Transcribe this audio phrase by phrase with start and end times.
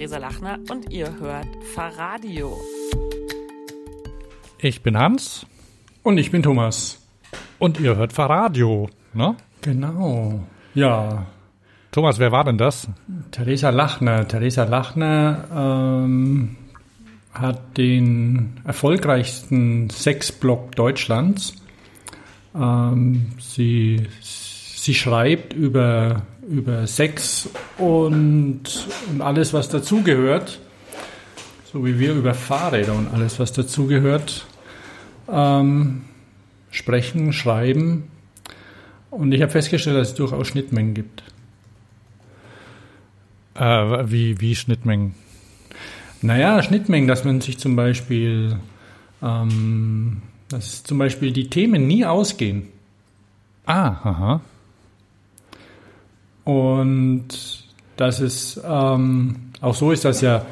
[0.00, 2.58] Theresa Lachner und ihr hört Fahrradio.
[4.58, 5.44] Ich bin Hans.
[6.02, 7.06] Und ich bin Thomas.
[7.58, 9.36] Und ihr hört Fahrradio, ne?
[9.60, 10.42] Genau.
[10.72, 11.26] Ja.
[11.92, 12.88] Thomas, wer war denn das?
[13.30, 14.26] Theresa Lachner.
[14.26, 16.56] Theresa Lachner ähm,
[17.34, 21.56] hat den erfolgreichsten Sexblog Deutschlands.
[22.54, 28.62] Ähm, sie, sie schreibt über, über Sex und,
[29.10, 30.60] und alles, was dazugehört.
[31.72, 34.46] So wie wir über Fahrräder und alles, was dazugehört,
[35.30, 36.02] ähm,
[36.70, 38.04] sprechen, schreiben.
[39.10, 41.22] Und ich habe festgestellt, dass es durchaus Schnittmengen gibt.
[43.54, 45.14] Äh, wie, wie Schnittmengen?
[46.22, 48.58] Naja, Schnittmengen, dass man sich zum Beispiel,
[49.22, 52.68] ähm, dass zum Beispiel die Themen nie ausgehen.
[53.64, 54.40] Ah, aha.
[56.44, 57.69] Und
[58.00, 60.46] dass es ähm, auch so ist, dass ja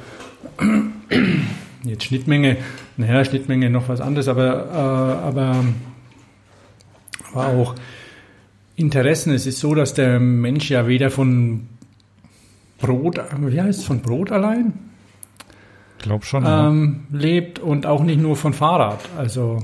[1.83, 2.59] jetzt Schnittmenge,
[2.99, 5.65] naja, Schnittmenge noch was anderes, aber, äh, aber,
[7.33, 7.75] aber auch
[8.77, 9.33] Interessen.
[9.33, 11.69] Es ist so, dass der Mensch ja weder von
[12.81, 14.75] Brot, wie heißt es, von Brot allein?
[15.97, 16.45] Ich glaube schon.
[16.47, 17.19] Ähm, ja.
[17.19, 19.01] lebt und auch nicht nur von Fahrrad.
[19.17, 19.59] Also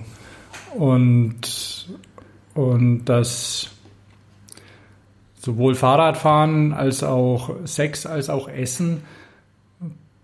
[0.74, 1.86] und
[2.54, 3.73] und das
[5.44, 9.02] sowohl Fahrradfahren als auch Sex als auch Essen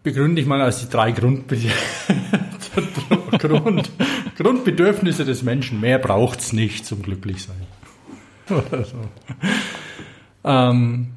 [0.02, 1.56] begründe ich mal als die drei Grundbe
[3.38, 3.90] Grund,
[4.36, 5.80] Grundbedürfnisse des Menschen.
[5.80, 7.56] Mehr braucht es nicht zum Glücklichsein.
[8.48, 8.56] So.
[10.44, 11.08] Ähm,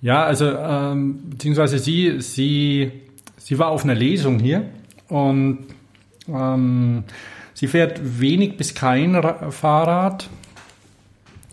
[0.00, 2.92] ja, also ähm, beziehungsweise sie, sie,
[3.36, 4.68] sie war auf einer Lesung hier
[5.08, 5.66] und
[6.28, 7.04] ähm,
[7.52, 10.28] sie fährt wenig bis kein Fahrrad,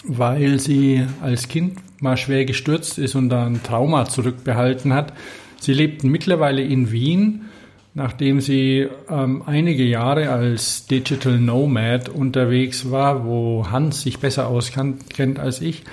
[0.03, 5.13] weil sie als Kind mal schwer gestürzt ist und da ein Trauma zurückbehalten hat.
[5.59, 7.43] Sie lebt mittlerweile in Wien,
[7.93, 15.39] nachdem sie ähm, einige Jahre als Digital Nomad unterwegs war, wo Hans sich besser auskennt
[15.39, 15.83] als ich.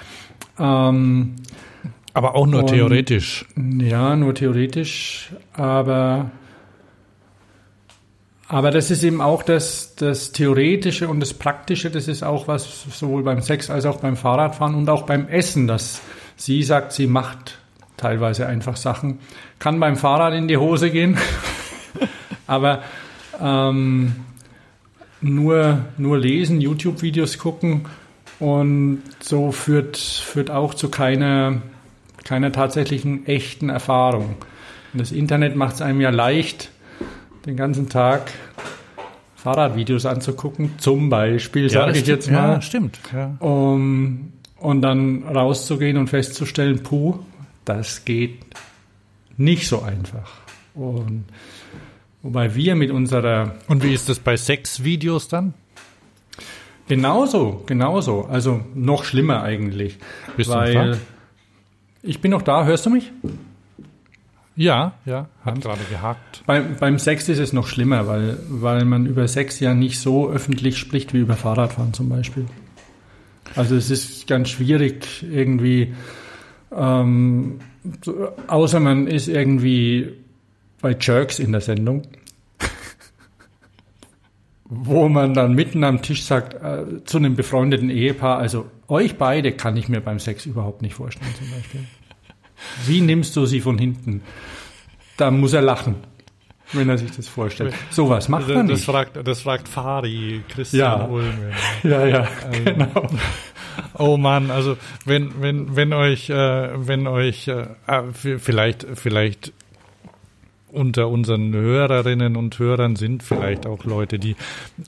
[0.58, 1.36] Ähm,
[2.14, 3.44] aber auch nur und, theoretisch.
[3.56, 5.30] Ja, nur theoretisch.
[5.52, 6.30] Aber,
[8.48, 11.90] aber das ist eben auch das, das Theoretische und das Praktische.
[11.90, 15.66] Das ist auch was sowohl beim Sex als auch beim Fahrradfahren und auch beim Essen,
[15.66, 16.00] dass
[16.36, 17.58] sie sagt, sie macht
[17.96, 19.18] teilweise einfach Sachen.
[19.58, 21.18] Kann beim Fahrrad in die Hose gehen.
[22.46, 22.82] aber
[23.40, 24.16] ähm,
[25.20, 27.86] nur, nur lesen, YouTube-Videos gucken
[28.40, 31.60] und so führt, führt auch zu keiner
[32.28, 34.36] keiner tatsächlichen echten Erfahrung.
[34.92, 36.70] Und das Internet macht es einem ja leicht,
[37.48, 38.30] den ganzen Tag
[39.36, 42.54] Fahrradvideos anzugucken, zum Beispiel, ja, sage ich jetzt mal.
[42.54, 42.98] Ja, stimmt.
[43.12, 43.36] Ja.
[43.38, 47.20] Um, und dann rauszugehen und festzustellen, puh,
[47.64, 48.40] das geht
[49.36, 50.30] nicht so einfach.
[50.74, 51.24] Und
[52.22, 53.54] wobei wir mit unserer.
[53.68, 55.54] Und wie ist das bei Sexvideos dann?
[56.88, 58.24] Genauso, genauso.
[58.24, 59.98] Also noch schlimmer eigentlich.
[60.36, 60.98] Bist weil, du
[62.02, 63.10] ich bin noch da, hörst du mich?
[64.58, 66.42] Ja, ja, hat gerade gehakt.
[66.44, 70.28] Beim, beim Sex ist es noch schlimmer, weil, weil man über Sex ja nicht so
[70.28, 72.44] öffentlich spricht wie über Fahrradfahren zum Beispiel.
[73.54, 75.94] Also es ist ganz schwierig irgendwie,
[76.76, 77.60] ähm,
[78.48, 80.14] außer man ist irgendwie
[80.80, 82.02] bei Jerks in der Sendung,
[84.64, 89.52] wo man dann mitten am Tisch sagt äh, zu einem befreundeten Ehepaar, also euch beide
[89.52, 91.84] kann ich mir beim Sex überhaupt nicht vorstellen zum Beispiel.
[92.86, 94.22] Wie nimmst du sie von hinten?
[95.16, 95.96] Da muss er lachen,
[96.72, 97.74] wenn er sich das vorstellt.
[97.90, 98.84] Sowas macht man das.
[98.84, 101.06] Fragt, das fragt Fari, Christian ja.
[101.06, 101.52] Ulme.
[101.82, 103.08] Ja, ja, also, genau.
[103.96, 109.52] Oh Mann, also wenn wenn wenn euch äh, wenn euch äh, ah, vielleicht vielleicht
[110.70, 114.36] unter unseren Hörerinnen und Hörern sind vielleicht auch Leute, die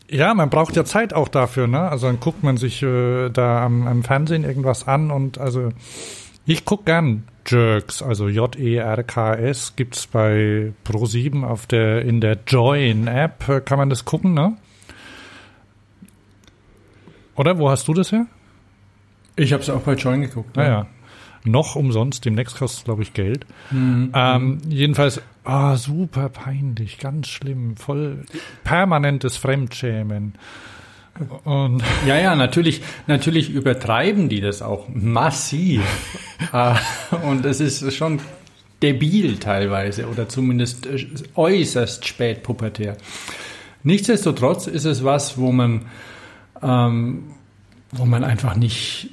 [0.09, 1.81] ja, man braucht ja Zeit auch dafür, ne?
[1.81, 5.71] Also dann guckt man sich äh, da am, am Fernsehen irgendwas an und also
[6.47, 13.61] ich guck gern Jerks, also J-E-R-K-S, gibt's bei Pro7 auf der, in der Join-App, äh,
[13.61, 14.57] kann man das gucken, ne?
[17.37, 18.27] Oder wo hast du das her?
[19.37, 20.57] Ich habe es auch bei Join geguckt.
[20.57, 20.71] Naja.
[20.71, 20.87] Ja.
[21.45, 23.47] Noch umsonst, demnächst kostet es, glaube ich, Geld.
[23.71, 24.13] Mhm.
[24.15, 28.25] Ähm, jedenfalls, ah, super peinlich, ganz schlimm, voll
[28.63, 30.35] permanentes Fremdschämen.
[31.45, 35.83] Und ja, ja, natürlich, natürlich übertreiben die das auch massiv.
[36.53, 36.79] Ah,
[37.29, 38.19] und es ist schon
[38.83, 42.97] debil teilweise oder zumindest äh, äußerst spät pubertär.
[43.83, 45.83] Nichtsdestotrotz ist es was, wo man,
[46.63, 47.25] ähm,
[47.93, 49.11] wo man einfach nicht,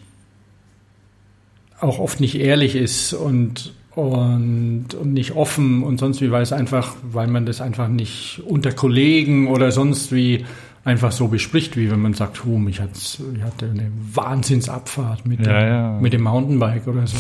[1.80, 6.54] auch oft nicht ehrlich ist und, und, und nicht offen und sonst wie, weil es
[6.54, 10.46] einfach, weil man das einfach nicht unter Kollegen oder sonst wie
[10.88, 15.46] einfach so bespricht, wie wenn man sagt, hu, ich, hat's, ich hatte eine Wahnsinnsabfahrt mit,
[15.46, 16.00] Ja, dem, ja.
[16.00, 17.18] mit dem Mountainbike oder so.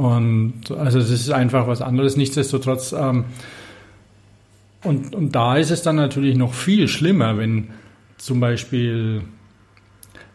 [0.00, 2.16] Und also das ist einfach was anderes.
[2.16, 3.26] Nichtsdestotrotz, ähm,
[4.82, 7.68] und, und da ist es dann natürlich noch viel schlimmer, wenn
[8.16, 9.20] zum Beispiel,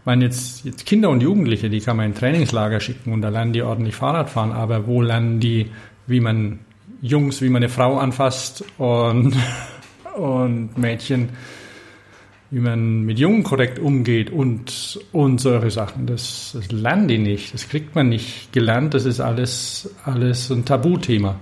[0.05, 3.53] man jetzt, jetzt Kinder und Jugendliche, die kann man in Trainingslager schicken und da lernen
[3.53, 5.71] die ordentlich Fahrrad fahren, aber wo lernen die,
[6.05, 6.59] wie man
[7.01, 9.35] Jungs, wie man eine Frau anfasst und,
[10.15, 11.29] und Mädchen,
[12.51, 16.05] wie man mit Jungen korrekt umgeht und, und solche Sachen.
[16.07, 17.53] Das, das lernen die nicht.
[17.53, 18.93] Das kriegt man nicht gelernt.
[18.93, 21.35] Das ist alles, alles ein Tabuthema.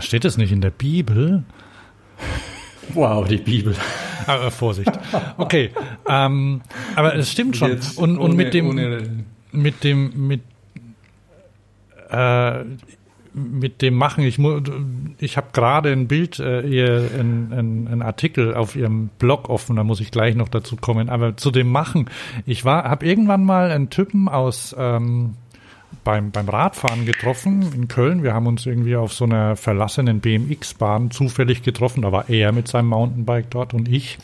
[0.00, 1.42] Steht das nicht in der Bibel?
[2.92, 3.74] Wow, die Bibel.
[4.26, 4.90] Aber Vorsicht.
[5.36, 5.70] Okay,
[6.08, 6.60] ähm,
[6.96, 7.72] aber es stimmt schon.
[7.72, 10.40] Und, und ohne- mit dem, mit dem, mit,
[12.10, 12.64] äh,
[13.34, 14.38] mit dem Machen, ich,
[15.18, 17.10] ich habe gerade ein Bild, äh, ihr,
[18.00, 21.70] Artikel auf ihrem Blog offen, da muss ich gleich noch dazu kommen, aber zu dem
[21.70, 22.08] Machen,
[22.46, 25.34] ich habe irgendwann mal einen Typen aus, ähm,
[26.02, 28.22] beim, beim Radfahren getroffen in Köln.
[28.22, 32.02] Wir haben uns irgendwie auf so einer verlassenen BMX-Bahn zufällig getroffen.
[32.02, 34.18] Da war er mit seinem Mountainbike dort und ich.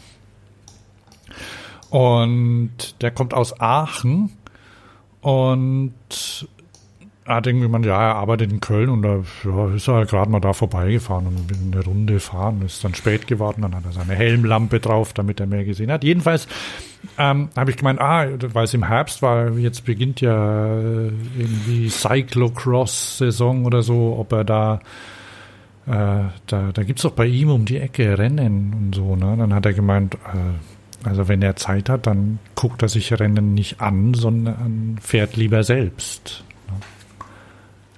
[1.90, 4.30] Und der kommt aus Aachen
[5.20, 5.92] und
[7.34, 10.40] hat irgendwie man, ja, er arbeitet in Köln und da ja, ist er gerade mal
[10.40, 12.62] da vorbeigefahren und bin eine Runde fahren.
[12.62, 16.04] Ist dann spät geworden, dann hat er seine Helmlampe drauf, damit er mehr gesehen hat.
[16.04, 16.48] Jedenfalls
[17.18, 21.88] ähm, habe ich gemeint, ah, weil es im Herbst war, jetzt beginnt ja äh, irgendwie
[21.88, 24.80] Cyclocross-Saison oder so, ob er da
[25.86, 29.34] äh, da, da gibt's doch bei ihm um die Ecke Rennen und so, ne?
[29.36, 33.54] Dann hat er gemeint, äh, also wenn er Zeit hat, dann guckt er sich Rennen
[33.54, 36.44] nicht an, sondern fährt lieber selbst.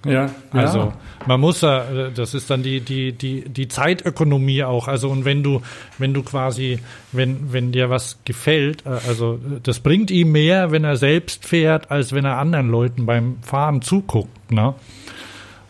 [0.05, 0.93] Ja, Also ja.
[1.27, 4.89] man muss ja, das ist dann die die die die Zeitökonomie auch.
[4.89, 5.63] Also und wenn du
[5.99, 6.81] wenn du quasi
[7.13, 11.91] wenn wenn dir was gefällt, äh, also das bringt ihm mehr, wenn er selbst fährt,
[11.91, 14.75] als wenn er anderen Leuten beim Fahren zuguckt, ne?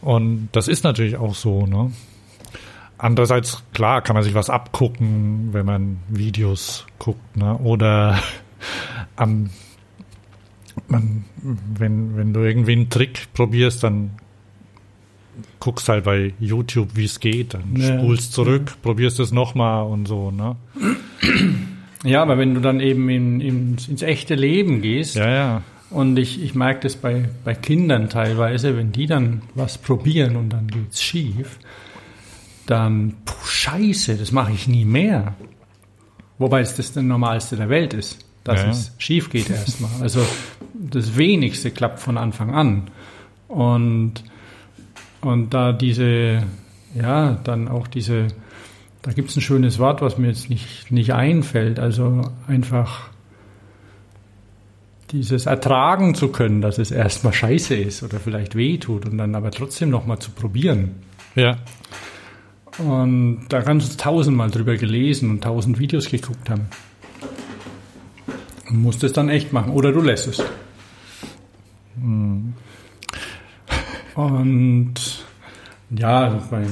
[0.01, 1.93] Und das ist natürlich auch so, ne?
[2.99, 7.59] Andererseits klar kann man sich was abgucken, wenn man Videos guckt, ne?
[7.59, 8.19] Oder
[9.17, 9.51] am
[10.89, 14.11] man, wenn, wenn du irgendwie einen Trick probierst, dann
[15.61, 17.99] guckst halt bei YouTube, wie es geht, dann Ja.
[17.99, 20.57] spulst zurück, probierst es nochmal und so, ne?
[22.05, 25.63] ja, aber wenn du dann eben in, in, ins echte Leben gehst, Ja, ja.
[25.91, 30.51] und ich, ich merke das bei, bei Kindern teilweise, wenn die dann was probieren und
[30.51, 31.59] dann geht's schief,
[32.67, 35.35] dann, puh, scheiße, das mache ich nie mehr.
[36.39, 38.71] Wobei es das der Normalste der Welt ist, dass Ja, ja.
[38.73, 39.91] es schief geht erstmal.
[40.01, 40.21] Also
[40.75, 42.91] das Wenigste klappt von Anfang an.
[43.49, 44.15] Und,
[45.21, 46.43] und da diese,
[46.95, 48.29] ja, dann auch diese,
[49.03, 51.79] da gibt es ein schönes Wort, was mir jetzt nicht, nicht einfällt.
[51.79, 53.11] Also einfach
[55.11, 59.35] dieses ertragen zu können, dass es erstmal scheiße ist oder vielleicht weh tut und dann
[59.35, 60.95] aber trotzdem nochmal zu probieren.
[61.35, 61.59] Ja.
[62.79, 66.69] Und da kannst du tausendmal drüber gelesen und tausend Videos geguckt haben.
[68.73, 69.73] Und musst es dann echt machen.
[69.73, 70.43] Oder du lässt es.
[74.15, 74.95] Und
[75.91, 76.69] ja, mein,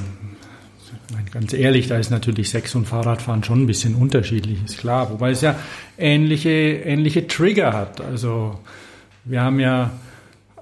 [1.30, 5.10] ganz ehrlich, da ist natürlich Sex und Fahrradfahren schon ein bisschen unterschiedlich, ist klar.
[5.10, 5.56] Wobei es ja
[5.98, 8.00] ähnliche, ähnliche Trigger hat.
[8.00, 8.58] Also
[9.24, 9.90] wir haben ja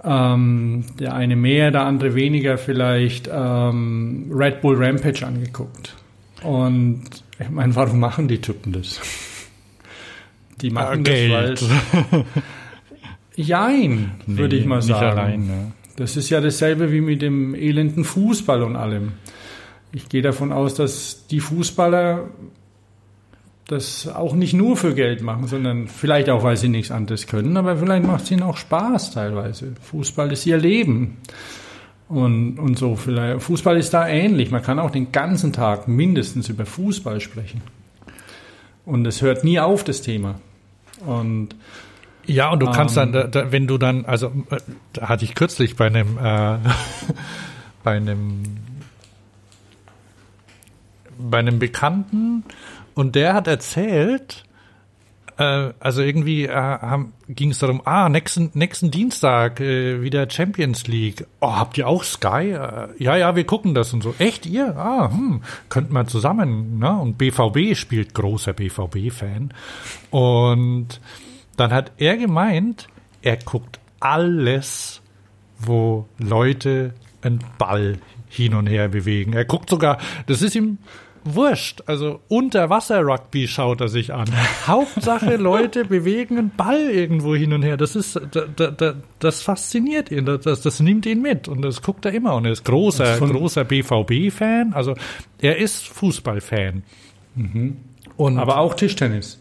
[0.03, 5.95] ähm, der eine mehr, der andere weniger vielleicht ähm, Red Bull Rampage angeguckt.
[6.43, 7.05] Und
[7.39, 9.01] ich meine, warum machen die Typen das?
[10.61, 11.63] Die machen das, Geld.
[12.13, 12.25] weil
[13.37, 15.19] Jein, würde Nee, ich mal nicht sagen.
[15.19, 15.73] allein, ne?
[15.97, 19.13] Das ist ja dasselbe wie mit dem elenden Fußball und allem.
[19.93, 22.29] Ich gehe davon aus, dass die Fußballer
[23.67, 27.57] das auch nicht nur für Geld machen, sondern vielleicht auch, weil sie nichts anderes können,
[27.57, 29.75] aber vielleicht macht es ihnen auch Spaß teilweise.
[29.83, 31.19] Fußball ist ihr Leben.
[32.09, 33.43] Und, und so vielleicht.
[33.43, 34.51] Fußball ist da ähnlich.
[34.51, 37.61] Man kann auch den ganzen Tag mindestens über Fußball sprechen.
[38.87, 40.37] Und es hört nie auf, das Thema.
[41.07, 41.51] Und
[42.27, 43.13] Ja, und du kannst Ähm.
[43.13, 44.59] dann, da, da, wenn du dann, also äh,
[44.93, 46.59] da hatte ich kürzlich bei einem, äh,
[47.83, 48.43] bei einem,
[51.19, 52.45] bei einem Bekannten
[52.95, 54.45] und der hat erzählt,
[55.39, 61.27] äh, also irgendwie äh, ging es darum, ah, nächsten, nächsten Dienstag äh, wieder Champions League.
[61.41, 62.53] Oh, habt ihr auch Sky?
[62.53, 64.15] Äh, ja, ja, wir gucken das und so.
[64.19, 64.77] Echt, ihr?
[64.77, 66.99] Ah, hm, könnten wir zusammen, ne?
[66.99, 69.55] Und BVB spielt großer BVB-Fan.
[70.11, 71.01] Und
[71.57, 72.89] dann hat er gemeint,
[73.23, 75.01] er guckt alles,
[75.61, 79.33] wo Leute einen Ball hin und her bewegen.
[79.33, 80.79] Er guckt sogar, das ist ihm
[81.35, 81.83] wurscht.
[81.87, 84.29] Also Unterwasser-Rugby schaut er sich an.
[84.67, 87.77] Hauptsache, Leute bewegen einen Ball irgendwo hin und her.
[87.77, 90.25] Das ist, da, da, das fasziniert ihn.
[90.25, 92.35] Das, das nimmt ihn mit und das guckt er immer.
[92.35, 94.73] Und er ist großer, großer BVB-Fan.
[94.75, 94.95] Also
[95.41, 96.83] er ist Fußballfan.
[97.35, 97.77] Mhm.
[98.17, 99.41] Und aber auch Tischtennis.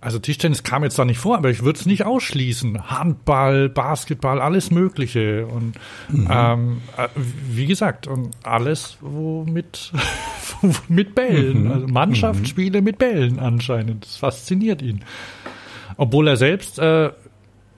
[0.00, 2.88] Also Tischtennis kam jetzt da nicht vor, aber ich würde es nicht ausschließen.
[2.88, 5.46] Handball, Basketball, alles Mögliche.
[5.46, 5.74] Und
[6.08, 6.28] mhm.
[6.30, 9.92] ähm, äh, wie gesagt, und alles wo mit,
[10.88, 11.64] mit Bällen.
[11.64, 11.72] Mhm.
[11.72, 12.84] Also Mannschaftsspiele mhm.
[12.84, 14.04] mit Bällen anscheinend.
[14.04, 15.04] Das fasziniert ihn.
[15.96, 17.10] Obwohl er selbst, äh,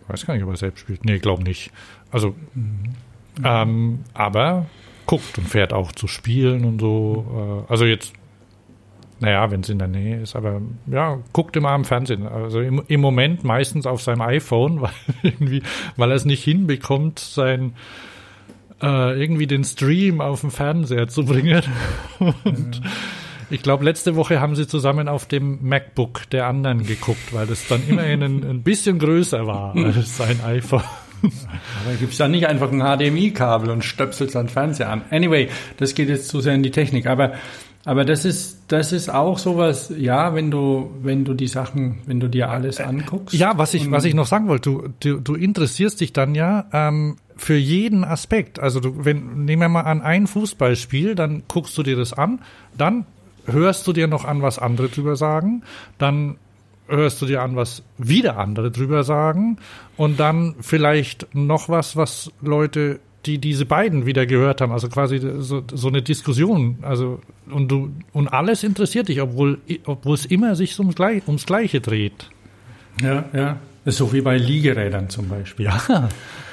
[0.09, 1.07] weiß gar nicht, ob er selbst spielt.
[1.07, 1.71] Nee, glaube nicht.
[2.11, 2.97] Also, mhm.
[3.43, 4.67] ähm, aber
[5.07, 7.65] guckt und fährt auch zu Spielen und so.
[7.67, 8.13] Äh, also jetzt
[9.21, 12.27] naja, wenn es in der Nähe ist, aber ja, guckt immer am Fernsehen.
[12.27, 14.91] Also im, im Moment meistens auf seinem iPhone, weil
[15.23, 15.63] irgendwie,
[15.97, 17.75] weil er es nicht hinbekommt, sein
[18.83, 21.63] äh, irgendwie den Stream auf dem Fernseher zu bringen.
[22.19, 22.91] Und ja.
[23.51, 27.69] ich glaube, letzte Woche haben sie zusammen auf dem MacBook der anderen geguckt, weil das
[27.69, 30.83] dann immerhin ein, ein bisschen größer war als sein iPhone.
[31.23, 35.03] Aber gibt es da nicht einfach ein HDMI-Kabel und stöpselt dann Fernseher an?
[35.11, 37.07] Anyway, das geht jetzt zu sehr in die Technik.
[37.07, 37.35] Aber
[37.85, 42.21] aber das ist, das ist auch sowas, ja, wenn du, wenn du die Sachen, wenn
[42.21, 43.35] du dir alles anguckst.
[43.35, 46.67] Ja, was ich, was ich noch sagen wollte, du, du, du interessierst dich dann ja
[46.73, 48.61] ähm, für jeden Aspekt.
[48.61, 52.41] Also du, wenn, nehmen wir mal an ein Fußballspiel, dann guckst du dir das an,
[52.77, 53.07] dann
[53.47, 55.63] hörst du dir noch an, was andere drüber sagen,
[55.97, 56.37] dann
[56.87, 59.57] hörst du dir an, was wieder andere drüber sagen
[59.97, 65.21] und dann vielleicht noch was, was Leute die diese beiden wieder gehört haben, also quasi
[65.39, 70.55] so, so eine Diskussion, also und du und alles interessiert dich, obwohl obwohl es immer
[70.57, 72.31] sich ums, Gleich, ums Gleiche dreht.
[73.03, 75.67] Ja, ja, ist so wie bei Liegerädern zum Beispiel.
[75.67, 76.09] Ja.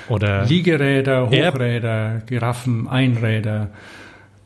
[0.09, 3.71] Oder Liegeräder, Hochräder, Giraffen, Einräder,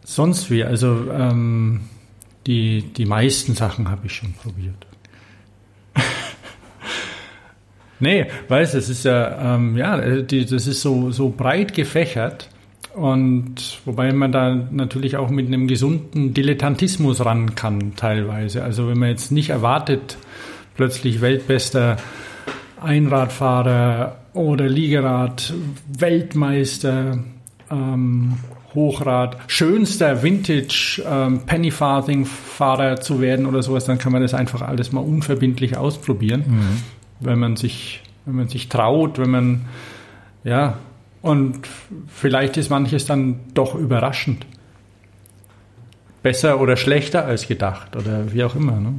[0.04, 0.64] sonst wie.
[0.64, 1.82] Also ähm,
[2.48, 4.88] die die meisten Sachen habe ich schon probiert.
[8.02, 12.50] Nee, weißt es ist ja, ähm, ja, äh, die, das ist so, so breit gefächert.
[12.94, 18.64] Und wobei man da natürlich auch mit einem gesunden Dilettantismus ran kann, teilweise.
[18.64, 20.18] Also wenn man jetzt nicht erwartet,
[20.76, 21.98] plötzlich weltbester
[22.82, 25.54] Einradfahrer oder Liegerad,
[25.98, 27.20] Weltmeister,
[27.70, 28.40] ähm,
[28.74, 31.42] Hochrad, schönster Vintage ähm,
[33.02, 36.44] zu werden oder sowas, dann kann man das einfach alles mal unverbindlich ausprobieren.
[36.48, 39.66] Mhm wenn man sich, wenn man sich traut, wenn man,
[40.44, 40.78] ja,
[41.22, 41.68] und
[42.08, 44.46] vielleicht ist manches dann doch überraschend.
[46.24, 48.80] Besser oder schlechter als gedacht oder wie auch immer.
[48.80, 48.96] Ne?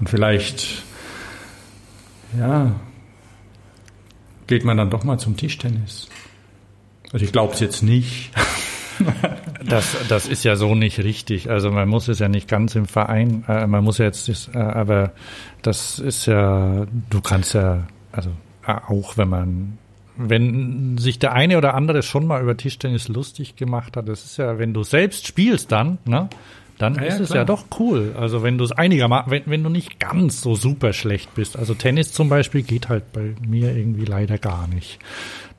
[0.00, 0.82] Und vielleicht,
[2.38, 2.72] ja,
[4.46, 6.08] geht man dann doch mal zum Tischtennis.
[7.12, 8.32] Also ich glaube es jetzt nicht.
[9.68, 11.50] das, das ist ja so nicht richtig.
[11.50, 14.58] Also man muss es ja nicht ganz im Verein, äh, man muss ja jetzt, äh,
[14.58, 15.12] aber
[15.62, 18.30] das ist ja, du kannst ja, also
[18.66, 19.78] äh, auch wenn man,
[20.16, 24.36] wenn sich der eine oder andere schon mal über Tischtennis lustig gemacht hat, das ist
[24.36, 26.28] ja, wenn du selbst spielst dann, ne?
[26.78, 28.14] Dann ja, ist ja, es ja doch cool.
[28.16, 31.56] Also wenn du es einigermaßen, wenn, wenn du nicht ganz so super schlecht bist.
[31.56, 35.00] Also Tennis zum Beispiel geht halt bei mir irgendwie leider gar nicht.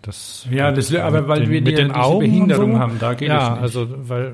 [0.02, 3.28] Das, ja, das, aber weil den, wir mit den Augen Behinderung so, haben, da geht
[3.28, 3.62] ja, es nicht.
[3.62, 4.34] also weil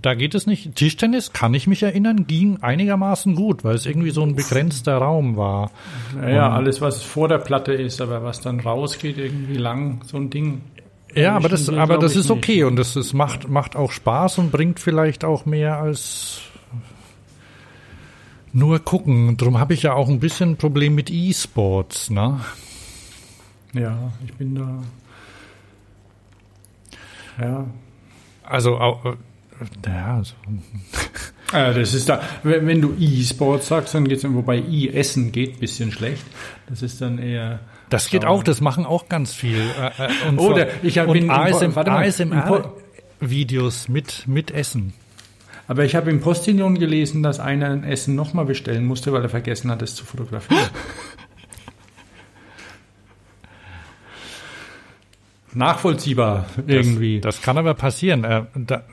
[0.00, 0.74] da geht es nicht.
[0.74, 5.36] Tischtennis kann ich mich erinnern, ging einigermaßen gut, weil es irgendwie so ein begrenzter Raum
[5.36, 5.70] war.
[6.14, 10.16] Naja, Und, alles was vor der Platte ist, aber was dann rausgeht, irgendwie lang, so
[10.16, 10.62] ein Ding.
[11.14, 12.64] Ja, aber das, aber das ist okay nicht.
[12.64, 16.40] und das, das macht, macht auch Spaß und bringt vielleicht auch mehr als
[18.52, 19.36] nur gucken.
[19.36, 22.40] Darum habe ich ja auch ein bisschen ein Problem mit E-Sports, ne?
[23.74, 24.82] Ja, ich bin da.
[27.40, 27.66] Ja.
[28.44, 29.14] Also, äh,
[29.86, 30.34] ja, also.
[31.52, 35.60] Äh, das ist da, wenn du E-Sport sagst, dann geht es, wobei E-Essen geht ein
[35.60, 36.24] bisschen schlecht.
[36.66, 37.60] Das ist dann eher.
[37.90, 39.58] Das geht auch, das machen auch ganz viel.
[39.58, 39.90] Äh,
[40.30, 42.30] und Oder ich habe in ASM, ASMR-Videos
[43.90, 44.94] mit, mit Essen.
[45.68, 49.28] Aber ich habe im Postillon gelesen, dass einer ein Essen nochmal bestellen musste, weil er
[49.28, 50.64] vergessen hat, es zu fotografieren.
[55.54, 57.20] nachvollziehbar irgendwie.
[57.20, 58.24] Das, das kann aber passieren.
[58.24, 58.84] Äh, da,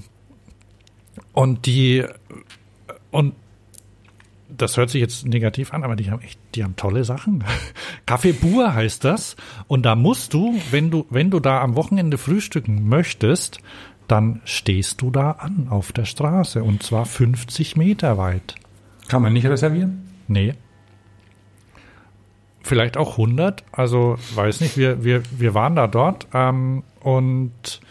[1.34, 2.06] und die
[3.12, 3.34] und
[4.58, 7.44] das hört sich jetzt negativ an, aber die haben echt, die haben tolle Sachen.
[8.06, 9.36] Kaffee Bur heißt das.
[9.68, 13.60] Und da musst du, wenn du, wenn du da am Wochenende frühstücken möchtest,
[14.08, 18.56] dann stehst du da an auf der Straße und zwar 50 Meter weit.
[19.08, 20.08] Kann man nicht reservieren?
[20.28, 20.54] Nee.
[22.64, 27.82] Vielleicht auch 100, also weiß nicht, wir, wir, wir waren da dort ähm, und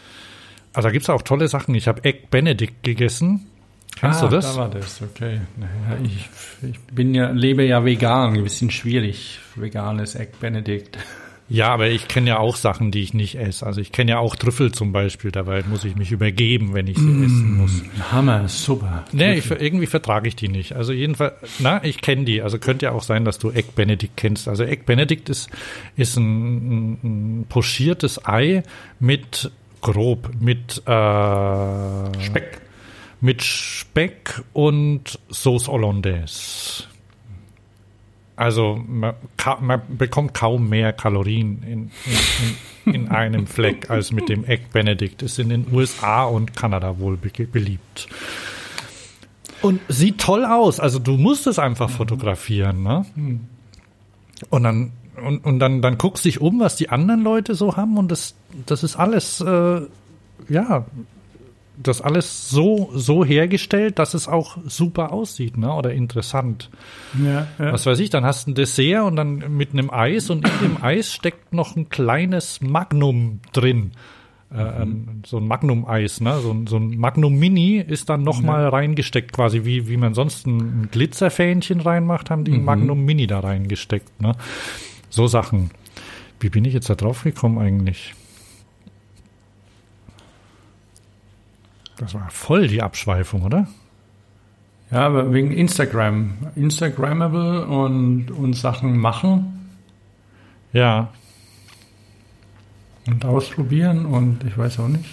[0.73, 1.73] also da gibt es auch tolle Sachen.
[1.75, 3.47] Ich habe Egg Benedict gegessen.
[3.95, 4.53] Kennst ah, du das?
[4.53, 5.39] Da war das, okay.
[5.55, 9.39] Naja, ich, ich bin ja, lebe ja vegan, ein bisschen schwierig.
[9.55, 10.97] Veganes Egg Benedict.
[11.47, 13.65] Ja, aber ich kenne ja auch Sachen, die ich nicht esse.
[13.65, 16.97] Also ich kenne ja auch Trüffel zum Beispiel, dabei muss ich mich übergeben, wenn ich
[16.97, 17.83] sie mmh, essen muss.
[18.11, 19.05] Hammer, super.
[19.11, 20.73] Nee, ich, irgendwie vertrage ich die nicht.
[20.73, 22.41] Also jedenfalls, na, ich kenne die.
[22.41, 24.47] Also könnte ja auch sein, dass du Egg Benedict kennst.
[24.47, 25.49] Also Egg Benedict ist,
[25.95, 28.63] ist ein, ein pochiertes Ei
[28.99, 32.61] mit grob, mit äh, Speck.
[33.21, 36.85] Mit Speck und Sauce Hollandaise.
[38.35, 39.13] Also man,
[39.61, 41.91] man, bekommt kaum mehr Kalorien in,
[42.85, 45.21] in, in, einem Fleck als mit dem Egg Benedict.
[45.21, 48.07] Ist in den USA und Kanada wohl be beliebt.
[49.61, 50.79] Und sieht toll aus.
[50.79, 52.83] Also du musst es einfach fotografieren.
[52.83, 53.05] Ne?
[54.49, 57.97] Und dann und, und dann, dann guckst dich um, was die anderen Leute so haben
[57.97, 59.81] und das, das ist alles, äh,
[60.49, 60.85] ja,
[61.77, 65.73] das alles so, so hergestellt, dass es auch super aussieht, ne?
[65.73, 66.69] Oder interessant.
[67.23, 67.73] Ja, ja.
[67.73, 70.59] Was weiß ich, dann hast du ein Dessert und dann mit einem Eis und in
[70.61, 73.91] dem Eis steckt noch ein kleines Magnum drin.
[74.53, 75.23] Äh, mhm.
[75.25, 76.39] so ein Magnum-Eis, ne?
[76.39, 78.69] So, so, ein Magnum Mini ist dann nochmal ja.
[78.69, 82.59] reingesteckt, quasi wie, wie man sonst ein Glitzerfähnchen reinmacht, haben die mhm.
[82.59, 84.33] ein Magnum Mini da reingesteckt, ne?
[85.09, 85.71] So Sachen.
[86.39, 88.13] Wie bin ich jetzt da drauf gekommen eigentlich?
[91.97, 93.67] Das war voll die Abschweifung, oder?
[94.91, 96.33] Ja, aber wegen Instagram.
[96.55, 99.71] Instagrammable und, und Sachen machen.
[100.73, 101.09] Ja.
[103.07, 105.05] Und ausprobieren und ich weiß auch nicht.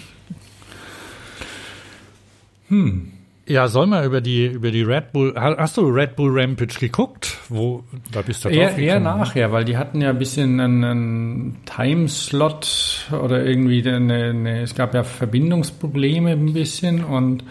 [2.67, 3.13] Hm.
[3.45, 5.33] Ja, soll mal über die über die Red Bull.
[5.35, 7.37] Hast du Red Bull Rampage geguckt?
[7.49, 11.57] Wo da bist du eher, eher nachher, weil die hatten ja ein bisschen einen, einen
[11.65, 17.43] Timeslot oder irgendwie eine, eine, es gab ja Verbindungsprobleme ein bisschen und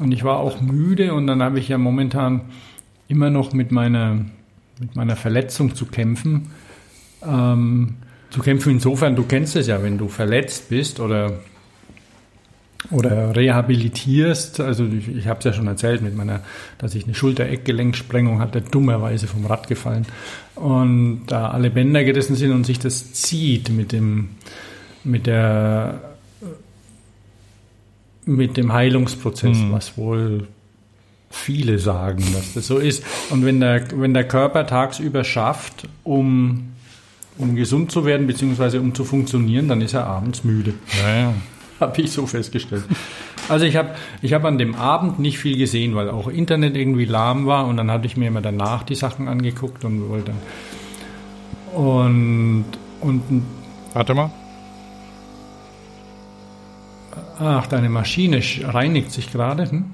[0.00, 2.42] und ich war auch müde und dann habe ich ja momentan
[3.06, 4.24] immer noch mit meiner
[4.80, 6.50] mit meiner Verletzung zu kämpfen.
[7.24, 7.96] Ähm,
[8.30, 11.38] zu kämpfen insofern, du kennst es ja, wenn du verletzt bist oder
[12.90, 14.60] oder rehabilitierst.
[14.60, 16.40] Also ich, ich habe es ja schon erzählt mit meiner,
[16.78, 20.06] dass ich eine Schulter-Eckgelenksprengung hatte, dummerweise vom Rad gefallen
[20.54, 24.30] und da alle Bänder gerissen sind und sich das zieht mit dem
[25.04, 26.00] mit der
[28.24, 29.72] mit dem Heilungsprozess, mhm.
[29.72, 30.48] was wohl
[31.30, 33.04] viele sagen, dass das so ist.
[33.30, 36.72] Und wenn der wenn der Körper tagsüber schafft, um
[37.38, 40.74] um gesund zu werden beziehungsweise um zu funktionieren, dann ist er abends müde.
[41.02, 41.34] Ja, ja.
[41.80, 42.84] habe ich so festgestellt.
[43.48, 47.04] Also ich habe ich hab an dem Abend nicht viel gesehen, weil auch Internet irgendwie
[47.04, 50.32] lahm war und dann hatte ich mir immer danach die Sachen angeguckt und wollte
[51.74, 52.64] und
[53.00, 53.42] und
[53.92, 54.30] warte mal.
[57.38, 59.70] Ach, deine Maschine reinigt sich gerade.
[59.70, 59.90] Hm?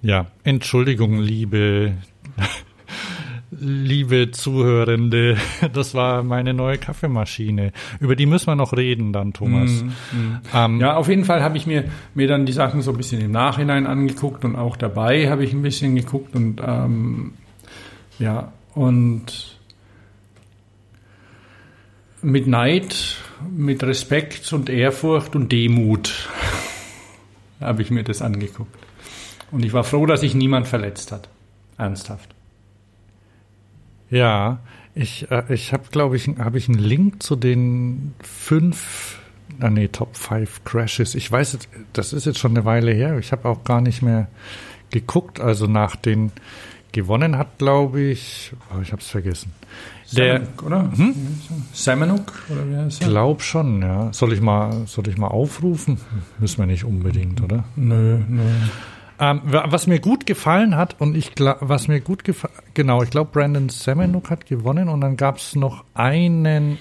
[0.00, 1.94] Ja, Entschuldigung, liebe
[3.58, 5.36] liebe Zuhörende,
[5.72, 7.72] das war meine neue Kaffeemaschine.
[8.00, 9.70] Über die müssen wir noch reden dann, Thomas.
[9.82, 10.40] Mm, mm.
[10.54, 13.20] Ähm, ja, auf jeden Fall habe ich mir, mir dann die Sachen so ein bisschen
[13.20, 17.34] im Nachhinein angeguckt und auch dabei habe ich ein bisschen geguckt und ähm,
[18.18, 19.58] ja, und
[22.22, 23.16] mit Neid,
[23.50, 26.28] mit Respekt und Ehrfurcht und Demut
[27.60, 28.74] habe ich mir das angeguckt.
[29.50, 31.28] Und ich war froh, dass sich niemand verletzt hat.
[31.78, 32.35] Ernsthaft.
[34.10, 34.60] Ja,
[34.94, 39.18] ich, äh, ich habe, glaube ich, habe ich einen Link zu den fünf,
[39.60, 41.14] ah nee, Top 5 Crashes.
[41.14, 43.18] Ich weiß, jetzt, das ist jetzt schon eine Weile her.
[43.18, 44.28] Ich habe auch gar nicht mehr
[44.90, 45.40] geguckt.
[45.40, 46.32] Also nach den
[46.92, 49.52] gewonnen hat, glaube ich, oh, ich habe es vergessen.
[50.12, 50.92] Der, Semenuk, oder?
[50.96, 51.14] Hm?
[51.72, 53.08] Semenuk, oder wie heißt er?
[53.08, 54.12] Glaub schon, ja.
[54.12, 55.98] Soll ich mal, soll ich mal aufrufen?
[56.38, 57.64] Müssen wir nicht unbedingt, oder?
[57.74, 58.42] Nö, nö.
[59.18, 63.30] Ähm, was mir gut gefallen hat und ich was mir gut gefallen, genau, ich glaube
[63.32, 66.78] Brandon Semenuk hat gewonnen und dann gab es noch einen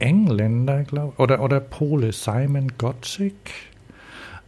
[0.00, 3.34] Engländer, glaube oder oder Pole, Simon Gottschick.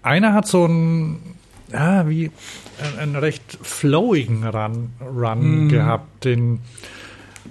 [0.02, 1.36] Einer hat so ein
[1.72, 2.30] ja, wie
[2.98, 5.68] einen recht flowigen Run, Run mm.
[5.68, 6.60] gehabt, den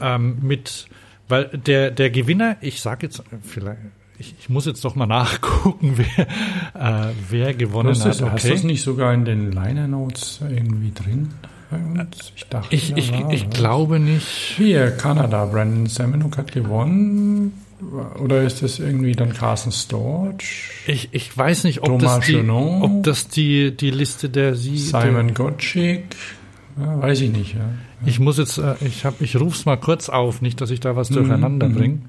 [0.02, 0.88] ähm, mit,
[1.28, 3.80] weil der, der Gewinner, ich sage jetzt vielleicht,
[4.20, 8.22] ich, ich, muss jetzt doch mal nachgucken, wer, äh, wer gewonnen hast hat.
[8.22, 8.32] Okay.
[8.32, 11.30] Hast du das nicht sogar in den Liner Notes irgendwie drin?
[12.36, 14.26] Ich dachte, ich, ich, ja, ich glaube nicht.
[14.58, 17.54] Hier, Kanada, Brandon Semenuk hat gewonnen.
[18.20, 20.72] Oder ist das irgendwie dann Carson Storch?
[20.88, 24.78] Ich, ich weiß nicht, ob Thomas das, die, ob das die, die Liste der Sie.
[24.78, 26.16] Simon Gottschick.
[26.78, 27.54] Ja, weiß ich nicht.
[27.54, 27.70] Ja.
[28.06, 30.96] Ich muss jetzt, äh, ich habe, ich ruf's mal kurz auf, nicht, dass ich da
[30.96, 31.76] was mhm, durcheinander mhm.
[31.76, 32.00] bringe.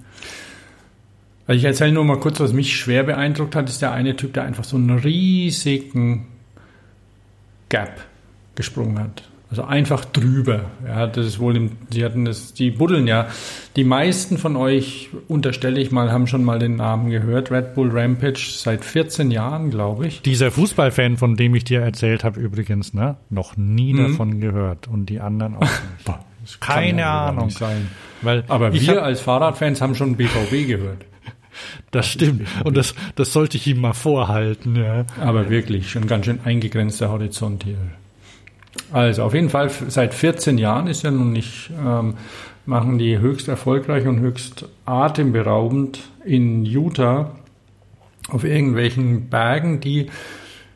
[1.46, 4.34] Also ich erzähle nur mal kurz, was mich schwer beeindruckt hat, ist der eine Typ,
[4.34, 6.26] der einfach so einen riesigen
[7.68, 8.00] Gap
[8.54, 9.22] gesprungen hat.
[9.50, 10.66] Also einfach drüber.
[10.86, 13.26] Ja, das ist wohl, im, Sie hatten das, die buddeln ja.
[13.74, 17.50] Die meisten von euch, unterstelle ich mal, haben schon mal den Namen gehört.
[17.50, 20.22] Red Bull Rampage seit 14 Jahren, glaube ich.
[20.22, 24.12] Dieser Fußballfan, von dem ich dir erzählt habe, übrigens, ne, noch nie mhm.
[24.12, 26.18] davon gehört und die anderen auch nicht.
[26.60, 27.52] Keine ja Ahnung.
[28.22, 31.04] Weil Aber wir hab, als Fahrradfans haben schon BVB gehört.
[31.90, 32.46] Das stimmt.
[32.64, 34.76] Und das, das sollte ich ihm mal vorhalten.
[34.76, 35.04] Ja.
[35.20, 37.78] Aber wirklich, schon ganz schön eingegrenzter Horizont hier.
[38.92, 42.14] Also auf jeden Fall seit 14 Jahren ist ja nun nicht, ähm,
[42.66, 47.32] machen die höchst erfolgreich und höchst atemberaubend in Utah
[48.28, 50.08] auf irgendwelchen Bergen, die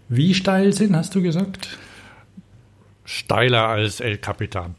[0.08, 1.78] wie steil sind, hast du gesagt?
[3.04, 4.74] Steiler als El Capitan.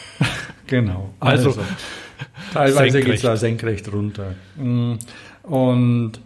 [0.66, 1.14] genau.
[1.20, 1.62] Also, also
[2.52, 4.34] teilweise geht es da senkrecht runter.
[5.44, 6.20] Und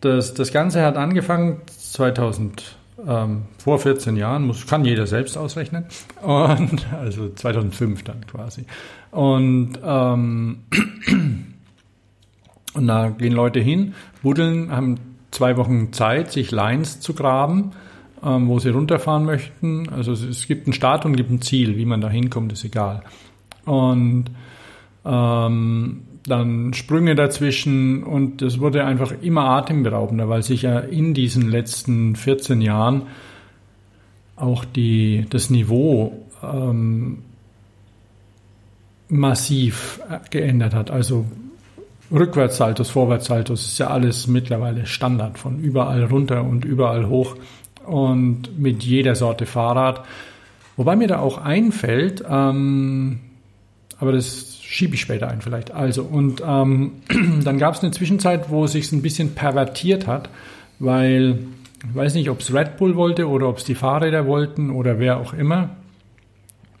[0.00, 5.86] das, das Ganze hat angefangen 2000 ähm, vor 14 Jahren, muss, kann jeder selbst ausrechnen.
[6.22, 8.64] Und, also 2005 dann quasi.
[9.10, 10.58] Und, ähm,
[12.74, 14.96] und da gehen Leute hin, buddeln, haben
[15.30, 17.72] zwei Wochen Zeit, sich Lines zu graben,
[18.24, 19.88] ähm, wo sie runterfahren möchten.
[19.90, 21.76] Also es, es gibt einen Start und gibt ein Ziel.
[21.76, 23.02] Wie man da hinkommt, ist egal.
[23.64, 24.26] Und
[25.04, 31.50] ähm, dann Sprünge dazwischen und es wurde einfach immer atemberaubender, weil sich ja in diesen
[31.50, 33.02] letzten 14 Jahren
[34.36, 37.18] auch die, das Niveau ähm,
[39.08, 40.90] massiv äh, geändert hat.
[40.90, 41.26] Also
[42.10, 47.36] Rückwärtssaltos, Vorwärtssaltos ist ja alles mittlerweile Standard von überall runter und überall hoch
[47.84, 50.04] und mit jeder Sorte Fahrrad.
[50.76, 53.20] Wobei mir da auch einfällt, ähm,
[53.98, 55.70] aber das schiebe ich später ein vielleicht.
[55.70, 56.92] Also, und ähm,
[57.44, 60.28] dann gab es eine Zwischenzeit, wo es sich ein bisschen pervertiert hat,
[60.78, 61.38] weil
[61.88, 64.98] ich weiß nicht, ob es Red Bull wollte oder ob es die Fahrräder wollten oder
[64.98, 65.70] wer auch immer.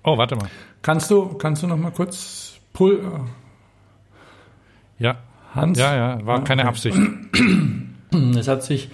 [0.04, 0.48] Oh, warte mal.
[0.82, 3.00] Kannst du, kannst du noch mal kurz Pull?
[4.98, 5.16] Ja.
[5.54, 5.78] Hans?
[5.78, 6.66] Ja, ja, war keine.
[6.66, 6.96] Absicht.
[8.38, 8.88] Es hat sich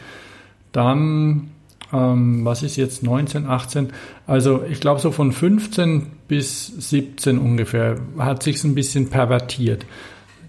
[0.72, 1.52] dann
[1.94, 3.92] ähm, was ist jetzt 19, 18?
[4.26, 9.86] Also ich glaube so von 15 bis 17 ungefähr hat sich ein bisschen pervertiert.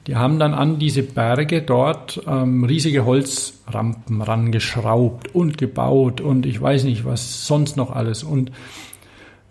[0.07, 6.61] Die haben dann an diese Berge dort ähm, riesige Holzrampen rangeschraubt und gebaut und ich
[6.61, 8.23] weiß nicht, was sonst noch alles.
[8.23, 8.51] Und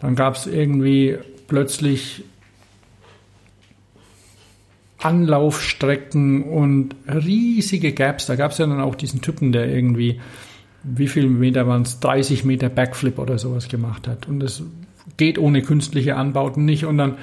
[0.01, 2.25] dann gab es irgendwie plötzlich
[4.99, 8.27] Anlaufstrecken und riesige Gaps.
[8.27, 10.21] Da gab es ja dann auch diesen Typen, der irgendwie
[10.85, 14.29] wie viel Meter waren es, 30 Meter Backflip oder sowas gemacht hat.
[14.29, 14.63] Und das
[15.17, 16.85] geht ohne künstliche Anbauten nicht.
[16.85, 17.17] Und dann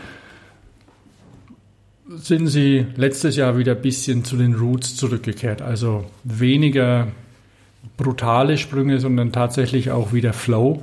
[2.09, 5.61] sind sie letztes Jahr wieder ein bisschen zu den Roots zurückgekehrt.
[5.61, 7.07] Also weniger
[7.97, 10.81] brutale Sprünge, sondern tatsächlich auch wieder Flow.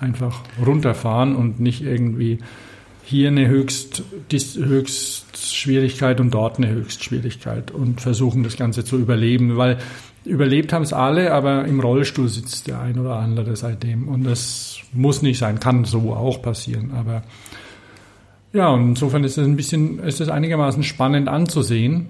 [0.00, 2.38] Einfach runterfahren und nicht irgendwie
[3.04, 9.78] hier eine Höchst, Höchstschwierigkeit und dort eine Höchstschwierigkeit und versuchen das Ganze zu überleben, weil
[10.24, 14.08] Überlebt haben es alle, aber im Rollstuhl sitzt der ein oder andere seitdem.
[14.08, 16.92] Und das muss nicht sein, kann so auch passieren.
[16.92, 17.22] Aber
[18.52, 22.08] ja, und insofern ist es ein bisschen, ist es einigermaßen spannend anzusehen,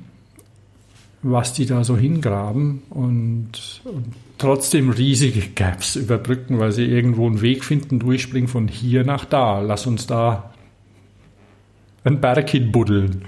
[1.23, 7.41] was die da so hingraben und, und trotzdem riesige Gaps überbrücken, weil sie irgendwo einen
[7.41, 9.61] Weg finden, durchspringen von hier nach da.
[9.61, 10.53] Lass uns da
[12.05, 13.25] einen Berg hinbuddeln.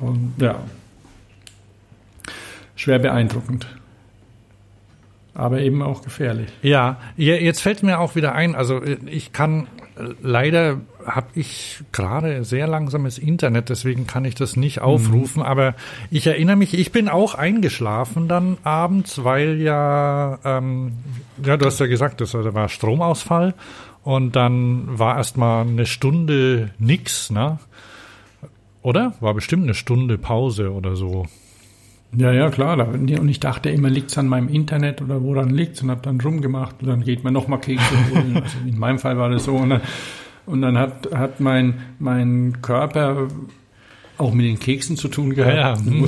[0.00, 0.60] Und ja,
[2.78, 3.66] schwer beeindruckend.
[5.34, 6.48] Aber eben auch gefährlich.
[6.62, 9.68] Ja, jetzt fällt mir auch wieder ein, also ich kann,
[10.20, 15.48] leider habe ich gerade sehr langsames Internet, deswegen kann ich das nicht aufrufen, mhm.
[15.48, 15.74] aber
[16.10, 20.94] ich erinnere mich, ich bin auch eingeschlafen dann abends, weil ja, ähm,
[21.44, 23.54] ja, du hast ja gesagt, das war Stromausfall
[24.02, 27.58] und dann war erstmal eine Stunde nix, ne?
[28.82, 29.14] Oder?
[29.20, 31.26] War bestimmt eine Stunde Pause oder so.
[32.16, 32.88] Ja, ja, klar.
[32.88, 36.00] Und ich dachte immer, liegt es an meinem Internet oder woran liegt es und habe
[36.02, 38.36] dann rumgemacht und dann geht man nochmal Kekse holen.
[38.42, 39.54] Also in meinem Fall war das so.
[39.54, 39.80] Und dann,
[40.46, 43.28] und dann hat, hat mein, mein Körper
[44.16, 45.84] auch mit den Keksen zu tun gehabt.
[45.86, 46.06] Ja,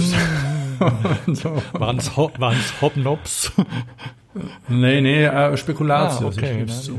[0.81, 0.93] ja.
[1.35, 1.63] so.
[1.73, 3.53] Waren es Hobnobs?
[4.69, 6.39] nee, nee, äh, Spekulatius.
[6.39, 6.93] Ah, okay, so.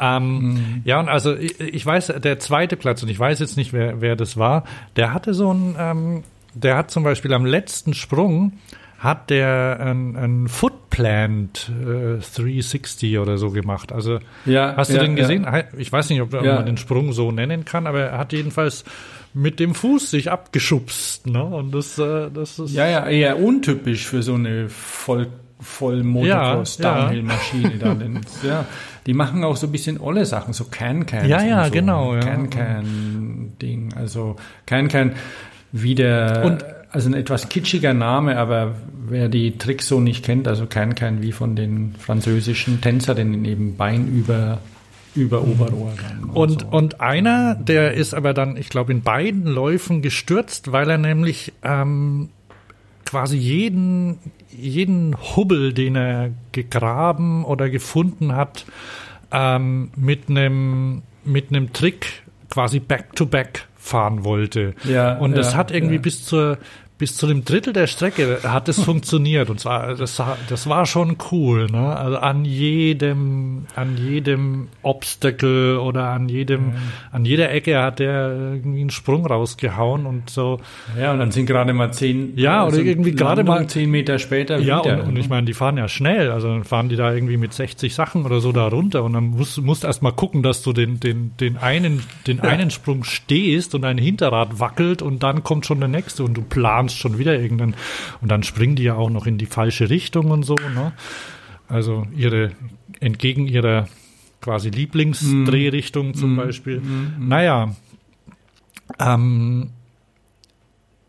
[0.00, 0.82] Ähm, mhm.
[0.84, 4.00] Ja, und also ich, ich, weiß, der zweite Platz, und ich weiß jetzt nicht, wer,
[4.00, 4.64] wer das war,
[4.96, 8.52] der hatte so ein, ähm, der hat zum Beispiel am letzten Sprung
[8.98, 13.92] hat der ein, ein Footplant äh, 360 oder so gemacht.
[13.92, 15.44] Also ja, hast du ja, den gesehen?
[15.44, 15.64] Ja.
[15.76, 18.84] Ich weiß nicht, ob, ob man den Sprung so nennen kann, aber er hat jedenfalls
[19.34, 21.26] mit dem Fuß sich abgeschubst.
[21.26, 21.44] Ne?
[21.44, 25.26] Und das, äh, das ist ja ja eher untypisch für so eine voll
[25.60, 27.96] voll Motocross Downhill Maschine da.
[28.46, 28.66] ja,
[29.06, 31.28] die machen auch so ein bisschen olle Sachen, so Can Can.
[31.28, 31.70] Ja ja so.
[31.70, 32.18] genau.
[32.20, 34.36] Can Can Ding, also
[34.66, 35.12] Can Can
[35.74, 38.76] wie der und also ein etwas kitschiger Name, aber
[39.08, 43.76] wer die Tricks so nicht kennt, also kein kein wie von den französischen Tänzerinnen eben
[43.76, 44.60] Bein über
[45.16, 46.30] über Oberohr dann.
[46.30, 46.66] Und, und, so.
[46.68, 51.52] und einer, der ist aber dann, ich glaube, in beiden Läufen gestürzt, weil er nämlich
[51.62, 52.30] ähm,
[53.04, 54.18] quasi jeden,
[54.50, 58.64] jeden Hubbel, den er gegraben oder gefunden hat,
[59.32, 64.74] ähm, mit einem mit einem Trick quasi back to back fahren wollte.
[64.84, 66.00] Ja, und das ja, hat irgendwie ja.
[66.00, 66.56] bis zur
[66.96, 71.16] bis zu dem Drittel der Strecke hat es funktioniert und zwar das, das war schon
[71.32, 71.96] cool, ne?
[71.96, 76.74] Also an jedem an jedem Obstacle oder an jedem ja.
[77.10, 80.60] an jeder Ecke hat der irgendwie einen Sprung rausgehauen und so.
[80.98, 84.20] Ja und dann sind gerade mal zehn ja oder also irgendwie gerade mal zehn Meter
[84.20, 85.02] später ja wieder.
[85.02, 87.52] und, und ich meine die fahren ja schnell, also dann fahren die da irgendwie mit
[87.52, 90.72] 60 Sachen oder so da runter und dann musst musst erst mal gucken, dass du
[90.72, 95.66] den den den einen den einen Sprung stehst und dein Hinterrad wackelt und dann kommt
[95.66, 97.74] schon der nächste und du planst planst schon wieder irgendeinen.
[98.20, 100.54] Und dann springen die ja auch noch in die falsche Richtung und so.
[100.54, 100.92] Ne?
[101.68, 102.52] Also ihre,
[103.00, 103.88] entgegen ihrer
[104.40, 106.14] quasi Lieblingsdrehrichtung mm.
[106.14, 106.36] zum mm.
[106.36, 106.80] Beispiel.
[106.80, 107.28] Mm.
[107.28, 107.74] Naja,
[108.98, 109.70] ähm,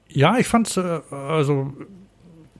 [0.08, 1.74] ja, ich fand's, äh, also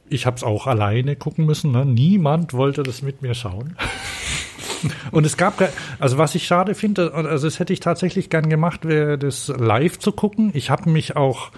[0.10, 1.72] ich habe es auch alleine gucken müssen.
[1.72, 1.86] Ne?
[1.86, 3.78] Niemand wollte das mit mir schauen.
[5.12, 5.68] Und es gab,
[6.00, 9.98] also was ich schade finde, also das hätte ich tatsächlich gern gemacht, wäre das live
[9.98, 10.52] zu gucken.
[10.54, 11.52] Ich habe mich auch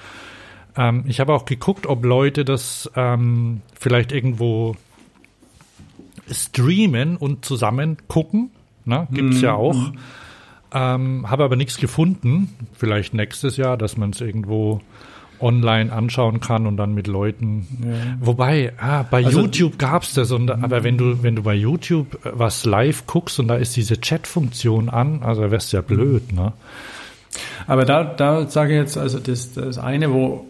[0.78, 4.76] ähm, ich habe auch geguckt, ob Leute das ähm, vielleicht irgendwo
[6.32, 8.52] streamen und zusammen gucken.
[8.86, 9.08] Ne?
[9.12, 9.92] Gibt es mm, ja auch.
[10.74, 12.56] Ähm, habe aber nichts gefunden.
[12.74, 14.82] Vielleicht nächstes Jahr, dass man es irgendwo
[15.40, 17.68] online anschauen kann und dann mit Leuten.
[17.84, 18.18] Ja.
[18.20, 22.26] Wobei, ah, bei also, YouTube gab's das, und, aber wenn du, wenn du bei YouTube
[22.26, 26.54] äh, was live guckst und da ist diese Chat-Funktion an, also wär's ja blöd, ne?
[27.68, 30.46] Aber da, da sage ich jetzt, also das, das eine, wo,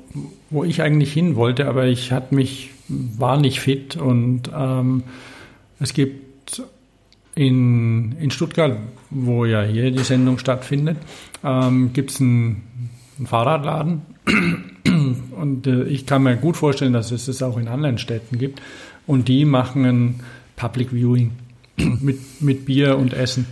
[0.49, 5.03] wo ich eigentlich hin wollte, aber ich hatte mich, war nicht fit und ähm,
[5.79, 6.61] es gibt
[7.35, 8.77] in, in Stuttgart,
[9.09, 10.97] wo ja hier die Sendung stattfindet,
[11.43, 14.01] ähm, gibt es einen, einen Fahrradladen
[15.35, 18.61] und äh, ich kann mir gut vorstellen, dass es es auch in anderen Städten gibt
[19.05, 20.19] und die machen ein
[20.55, 21.31] Public Viewing
[21.77, 23.45] mit, mit Bier und Essen.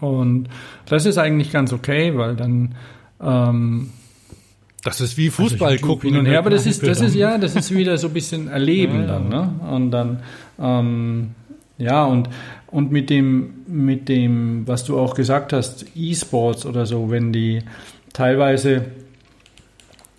[0.00, 0.48] Und
[0.86, 2.74] das ist eigentlich ganz okay, weil dann
[3.20, 3.90] ähm,
[4.86, 7.38] das ist wie Fußball also gucken hin und her, aber das ist, das ist ja,
[7.38, 9.50] das ist wieder so ein bisschen erleben ja, dann, ne?
[9.68, 10.20] Und dann,
[10.60, 11.30] ähm,
[11.76, 12.28] ja, und,
[12.68, 17.62] und mit dem, mit dem, was du auch gesagt hast, E-Sports oder so, wenn die
[18.12, 18.86] teilweise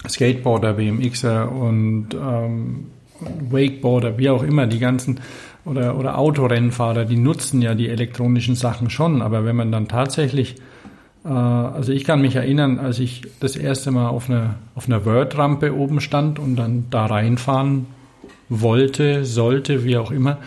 [0.06, 2.88] Skateboarder, BMXer und ähm,
[3.50, 5.22] Wakeboarder, wie auch immer, die ganzen
[5.68, 10.56] oder, oder Autorennfahrer, die nutzen ja die elektronischen Sachen schon, aber wenn man dann tatsächlich,
[11.26, 15.06] äh, also ich kann mich erinnern, als ich das erste Mal auf einer, auf einer
[15.06, 17.88] Word-Rampe oben stand und dann da reinfahren
[18.50, 20.38] wollte, sollte, wie auch immer,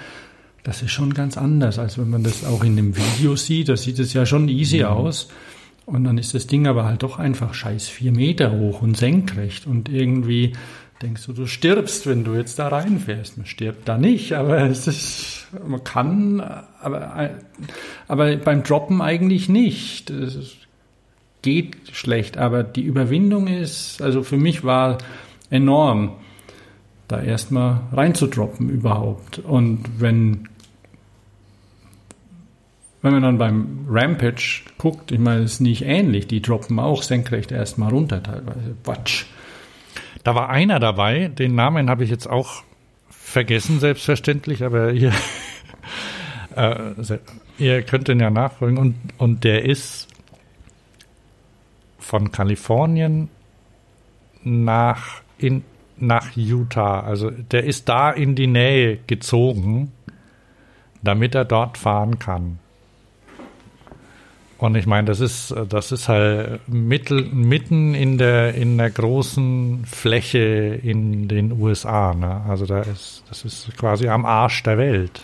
[0.63, 3.69] das ist schon ganz anders, als wenn man das auch in dem Video sieht.
[3.69, 4.85] Da sieht es ja schon easy mhm.
[4.85, 5.29] aus.
[5.87, 9.67] Und dann ist das Ding aber halt doch einfach scheiß vier Meter hoch und senkrecht
[9.67, 10.53] und irgendwie
[11.03, 13.39] denkst du, du stirbst, wenn du jetzt da reinfährst.
[13.39, 17.31] Man stirbt da nicht, aber es ist, man kann, aber,
[18.07, 20.11] aber beim Droppen eigentlich nicht.
[20.11, 20.57] Es
[21.43, 24.99] geht schlecht, aber die Überwindung ist, also für mich war
[25.49, 26.17] enorm,
[27.09, 29.39] da erstmal reinzudroppen überhaupt.
[29.39, 30.49] Und wenn,
[33.03, 37.03] wenn man dann beim Rampage guckt, ich meine, es ist nicht ähnlich, die droppen auch
[37.03, 38.77] senkrecht erstmal runter teilweise.
[38.85, 39.25] Quatsch.
[40.23, 42.63] Da war einer dabei, den Namen habe ich jetzt auch
[43.09, 45.13] vergessen, selbstverständlich, aber ihr,
[46.57, 47.19] äh,
[47.59, 48.79] ihr könnt den ja nachfolgen.
[48.79, 50.09] Und, und der ist
[51.99, 53.29] von Kalifornien
[54.43, 55.65] nach in
[56.01, 57.01] nach Utah.
[57.01, 59.93] Also der ist da in die Nähe gezogen,
[61.03, 62.59] damit er dort fahren kann.
[64.61, 69.87] Und ich meine, das ist, das ist halt mittel, mitten in der, in der großen
[69.87, 70.39] Fläche
[70.83, 72.13] in den USA.
[72.13, 72.43] Ne?
[72.47, 75.23] Also da ist, das ist quasi am Arsch der Welt.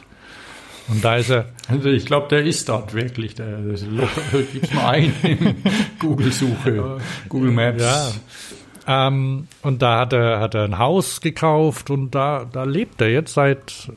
[0.88, 1.51] Und da ist er.
[1.68, 3.35] Also ich glaube, der ist dort wirklich.
[3.35, 3.59] Der,
[4.53, 5.57] gibt's mal ein in
[5.99, 7.83] Google-Suche, Google Maps.
[7.83, 9.09] Ja.
[9.09, 13.11] Ähm, und da hat er, hat er ein Haus gekauft und da, da lebt er
[13.11, 13.90] jetzt seit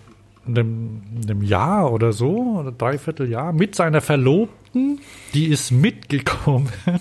[0.50, 5.00] einem, einem Jahr oder so, oder dreiviertel Jahr, mit seiner Verlobten,
[5.34, 6.70] die ist mitgekommen.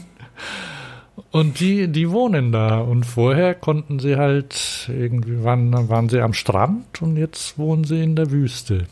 [1.31, 2.79] Und die, die wohnen da.
[2.79, 8.03] Und vorher konnten sie halt irgendwie, waren, waren sie am Strand und jetzt wohnen sie
[8.03, 8.87] in der Wüste.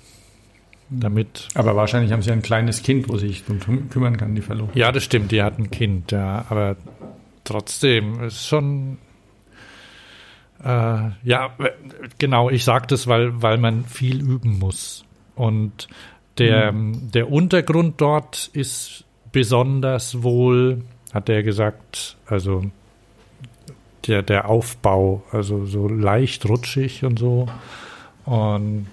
[0.89, 1.49] Damit.
[1.55, 4.79] Aber wahrscheinlich haben sie ein kleines Kind, wo sich drum kümmern kann, die Verlobte.
[4.79, 6.45] Ja, das stimmt, die hat ein Kind, ja.
[6.49, 6.77] Aber
[7.45, 8.99] trotzdem ist schon.
[10.65, 11.51] Äh, ja,
[12.19, 15.05] genau, ich sage das, weil, weil man viel üben muss.
[15.35, 15.89] Und
[16.39, 17.11] der, mhm.
[17.11, 22.65] der Untergrund dort ist besonders wohl, hat er gesagt, also
[24.07, 27.47] der, der Aufbau, also so leicht rutschig und so.
[28.25, 28.87] Und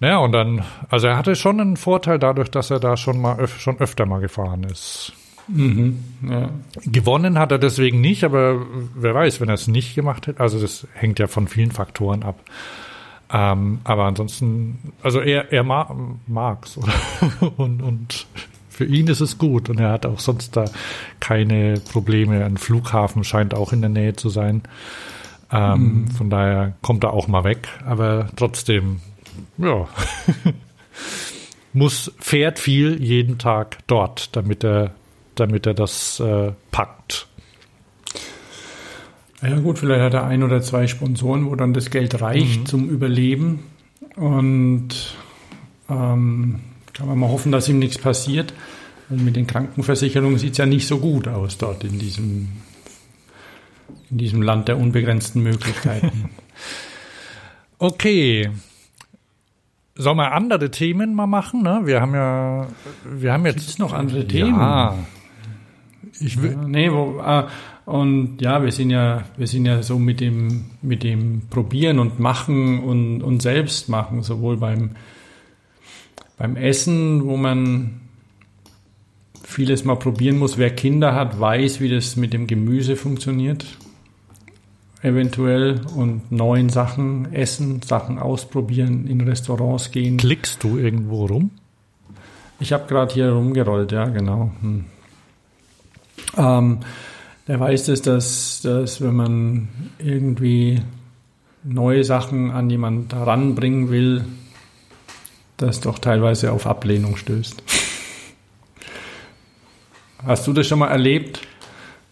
[0.00, 3.38] naja, und dann, also er hatte schon einen Vorteil dadurch, dass er da schon mal
[3.38, 5.12] öf schon öfter mal gefahren ist.
[5.48, 6.50] Mhm, ja.
[6.84, 10.60] Gewonnen hat er deswegen nicht, aber wer weiß, wenn er es nicht gemacht hätte, also
[10.60, 12.40] das hängt ja von vielen Faktoren ab.
[13.32, 15.94] Ähm, aber ansonsten, also er, er ma
[16.26, 16.78] mag's
[17.56, 18.26] und, und
[18.68, 20.64] für ihn ist es gut und er hat auch sonst da
[21.20, 22.44] keine Probleme.
[22.44, 24.62] Ein Flughafen scheint auch in der Nähe zu sein.
[25.50, 26.08] Ähm, mhm.
[26.08, 29.00] Von daher kommt er auch mal weg, aber trotzdem
[29.58, 29.88] ja,
[31.72, 34.92] muss, fährt viel jeden Tag dort, damit er,
[35.34, 37.26] damit er das äh, packt.
[39.42, 42.66] Ja gut, vielleicht hat er ein oder zwei Sponsoren, wo dann das Geld reicht mhm.
[42.66, 43.64] zum Überleben.
[44.14, 45.16] Und
[45.88, 46.60] ähm,
[46.92, 48.54] kann man mal hoffen, dass ihm nichts passiert.
[49.10, 52.48] Und mit den Krankenversicherungen sieht es ja nicht so gut aus dort in diesem,
[54.10, 56.30] in diesem Land der unbegrenzten Möglichkeiten.
[57.78, 58.48] okay,
[59.94, 61.62] Sollen wir andere Themen mal machen?
[61.62, 61.82] Ne?
[61.84, 62.66] Wir haben ja,
[63.04, 64.58] wir haben jetzt Gibt's noch andere Themen.
[64.58, 64.96] Ja.
[66.20, 67.44] Ich will, nee, wo, äh,
[67.84, 72.20] und ja, wir sind ja, wir sind ja so mit dem, mit dem Probieren und
[72.20, 74.90] Machen und, und selbst machen, sowohl beim,
[76.36, 78.00] beim Essen, wo man
[79.42, 80.58] vieles mal probieren muss.
[80.58, 83.66] Wer Kinder hat, weiß, wie das mit dem Gemüse funktioniert
[85.02, 90.16] eventuell und neuen Sachen essen, Sachen ausprobieren, in Restaurants gehen.
[90.16, 91.50] Klickst du irgendwo rum?
[92.60, 94.52] Ich habe gerade hier rumgerollt, ja, genau.
[94.60, 94.84] Hm.
[96.36, 96.80] Ähm,
[97.48, 99.68] der weiß es, dass, dass wenn man
[99.98, 100.80] irgendwie
[101.64, 104.24] neue Sachen an jemand heranbringen will,
[105.56, 107.62] das doch teilweise auf Ablehnung stößt.
[110.24, 111.40] Hast du das schon mal erlebt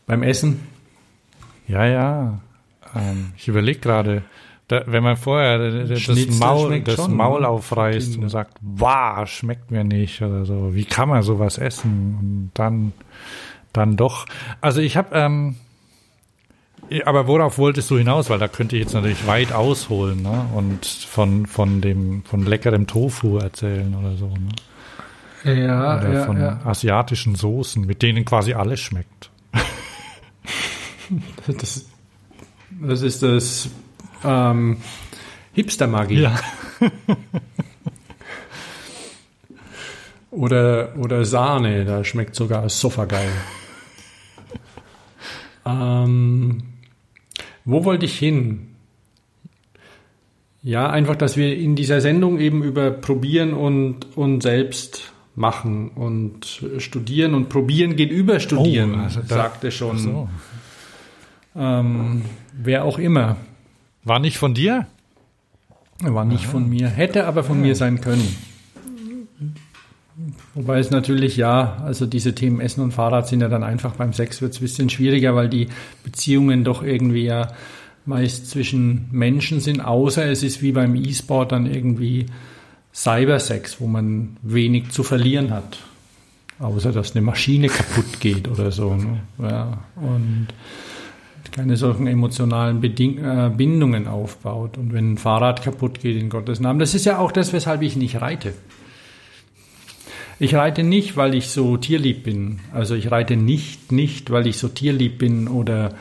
[0.06, 0.66] beim Essen?
[1.68, 2.40] Ja, ja.
[2.94, 4.22] Ähm, ich überlege gerade,
[4.68, 6.06] wenn man vorher das,
[6.38, 11.08] Maul, das schon, Maul aufreißt und sagt, wow, schmeckt mir nicht oder so, wie kann
[11.08, 12.18] man sowas essen?
[12.20, 12.92] Und dann,
[13.72, 14.26] dann doch.
[14.60, 15.56] Also ich habe, ähm,
[17.04, 18.30] aber worauf wolltest du hinaus?
[18.30, 20.46] Weil da könnte ich jetzt natürlich weit ausholen ne?
[20.54, 24.26] und von, von dem von leckerem Tofu erzählen oder so.
[24.26, 24.48] Ne?
[25.44, 26.60] Ja, oder ja, von ja.
[26.64, 29.30] asiatischen Soßen, mit denen quasi alles schmeckt.
[31.46, 31.86] das,
[32.70, 33.70] das ist das
[34.24, 34.78] ähm,
[35.52, 36.22] Hipster-Magie.
[36.22, 36.34] Ja.
[40.30, 43.32] oder, oder Sahne, da schmeckt sogar Sofa geil.
[46.04, 46.62] Ähm,
[47.64, 48.68] wo wollte ich hin?
[50.62, 56.62] Ja, einfach, dass wir in dieser Sendung eben über Probieren und, und selbst machen und
[56.78, 59.98] studieren und probieren geht über studieren, oh, also da, sagte schon.
[59.98, 60.28] So.
[61.56, 63.36] Ähm, wer auch immer.
[64.04, 64.86] War nicht von dir?
[66.00, 66.52] War nicht Aha.
[66.52, 66.88] von mir.
[66.88, 68.36] Hätte aber von mir sein können.
[70.54, 74.12] Wobei es natürlich, ja, also diese Themen Essen und Fahrrad sind ja dann einfach beim
[74.12, 75.68] Sex wird es ein bisschen schwieriger, weil die
[76.04, 77.52] Beziehungen doch irgendwie ja
[78.04, 82.26] meist zwischen Menschen sind, außer es ist wie beim E-Sport dann irgendwie
[82.92, 85.78] Cybersex, wo man wenig zu verlieren hat.
[86.58, 88.94] Außer dass eine Maschine kaputt geht oder so.
[88.94, 89.20] Ne?
[89.38, 90.48] Ja, und
[91.52, 94.78] keine solchen emotionalen Beding äh, Bindungen aufbaut.
[94.78, 96.78] Und wenn ein Fahrrad kaputt geht, in Gottes Namen.
[96.78, 98.54] Das ist ja auch das, weshalb ich nicht reite.
[100.40, 102.60] Ich reite nicht, weil ich so tierlieb bin.
[102.72, 105.94] Also ich reite nicht, nicht, weil ich so tierlieb bin oder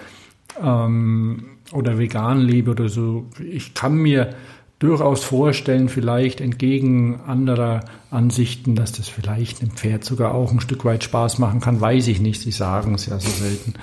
[0.63, 3.27] ähm, oder vegan lebe oder so.
[3.51, 4.33] Ich kann mir
[4.79, 7.81] durchaus vorstellen, vielleicht entgegen anderer
[8.11, 12.07] Ansichten, dass das vielleicht einem Pferd sogar auch ein Stück weit Spaß machen kann, weiß
[12.07, 12.41] ich nicht.
[12.41, 13.73] Sie sagen es ja so selten.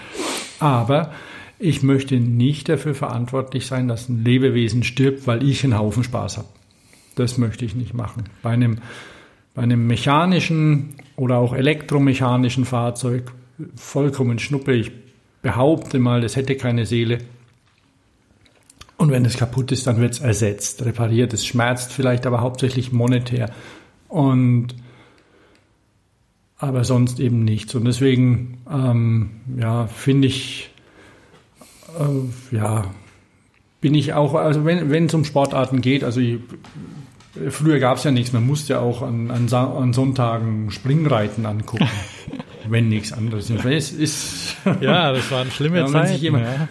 [0.59, 1.13] Aber
[1.59, 6.39] ich möchte nicht dafür verantwortlich sein, dass ein Lebewesen stirbt, weil ich einen Haufen Spaß
[6.39, 6.49] habe.
[7.15, 8.25] Das möchte ich nicht machen.
[8.43, 8.79] Bei einem,
[9.57, 13.33] bei einem mechanischen oder auch elektromechanischen Fahrzeug
[13.75, 14.75] vollkommen schnuppe.
[14.75, 14.93] Ich
[15.41, 17.19] behaupte mal, das hätte keine Seele.
[18.99, 21.33] Und wenn es kaputt ist, dann wird es ersetzt, repariert.
[21.33, 23.51] Es schmerzt vielleicht aber hauptsächlich monetär.
[24.09, 24.75] Und
[26.59, 27.75] aber sonst eben nichts.
[27.75, 30.71] Und deswegen, ähm, ja, finde ich,
[31.99, 32.91] äh, ja,
[33.81, 36.41] bin ich auch, also wenn, wenn es um Sportarten geht, also ich,
[37.51, 41.89] früher gab es ja nichts, man musste ja auch an, an, an Sonntagen Springreiten angucken.
[42.71, 43.93] wenn nichts anderes ist.
[43.93, 46.21] ist ja, das waren schlimme ja, Zeiten.
[46.21, 46.69] Jemand, ja.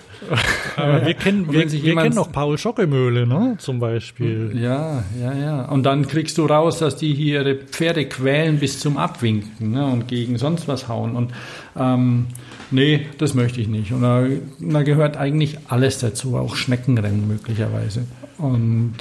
[0.75, 4.51] Aber wir kennen, wir, wir kennen noch Paul Schockemöhle, ne, zum Beispiel.
[4.55, 5.65] Ja, ja, ja.
[5.65, 9.85] Und dann kriegst du raus, dass die hier ihre Pferde quälen bis zum Abwinken ne,
[9.85, 11.15] und gegen sonst was hauen.
[11.15, 11.31] Und
[11.77, 12.27] ähm,
[12.71, 13.91] nee, das möchte ich nicht.
[13.91, 14.25] Und da,
[14.59, 18.05] da gehört eigentlich alles dazu, auch Schneckenrennen möglicherweise.
[18.37, 18.95] Und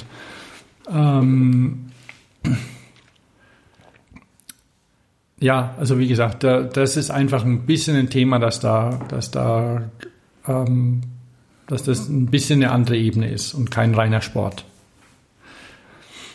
[0.89, 1.91] ähm,
[5.39, 9.89] ja, also wie gesagt, das ist einfach ein bisschen ein Thema, dass da, dass da,
[10.47, 11.01] ähm,
[11.67, 14.65] dass das ein bisschen eine andere Ebene ist und kein reiner Sport.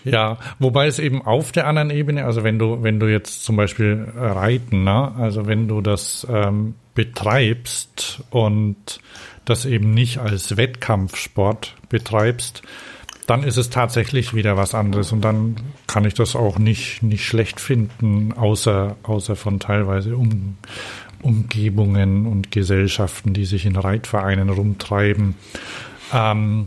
[0.04, 3.56] Ja, wobei es eben auf der anderen Ebene, also wenn du, wenn du jetzt zum
[3.56, 5.12] Beispiel reiten, ne?
[5.16, 9.00] also wenn du das ähm, betreibst und
[9.44, 12.62] das eben nicht als Wettkampfsport betreibst,
[13.30, 15.54] dann ist es tatsächlich wieder was anderes und dann
[15.86, 20.56] kann ich das auch nicht, nicht schlecht finden, außer, außer von teilweise um,
[21.22, 25.36] Umgebungen und Gesellschaften, die sich in Reitvereinen rumtreiben.
[26.12, 26.66] Ähm,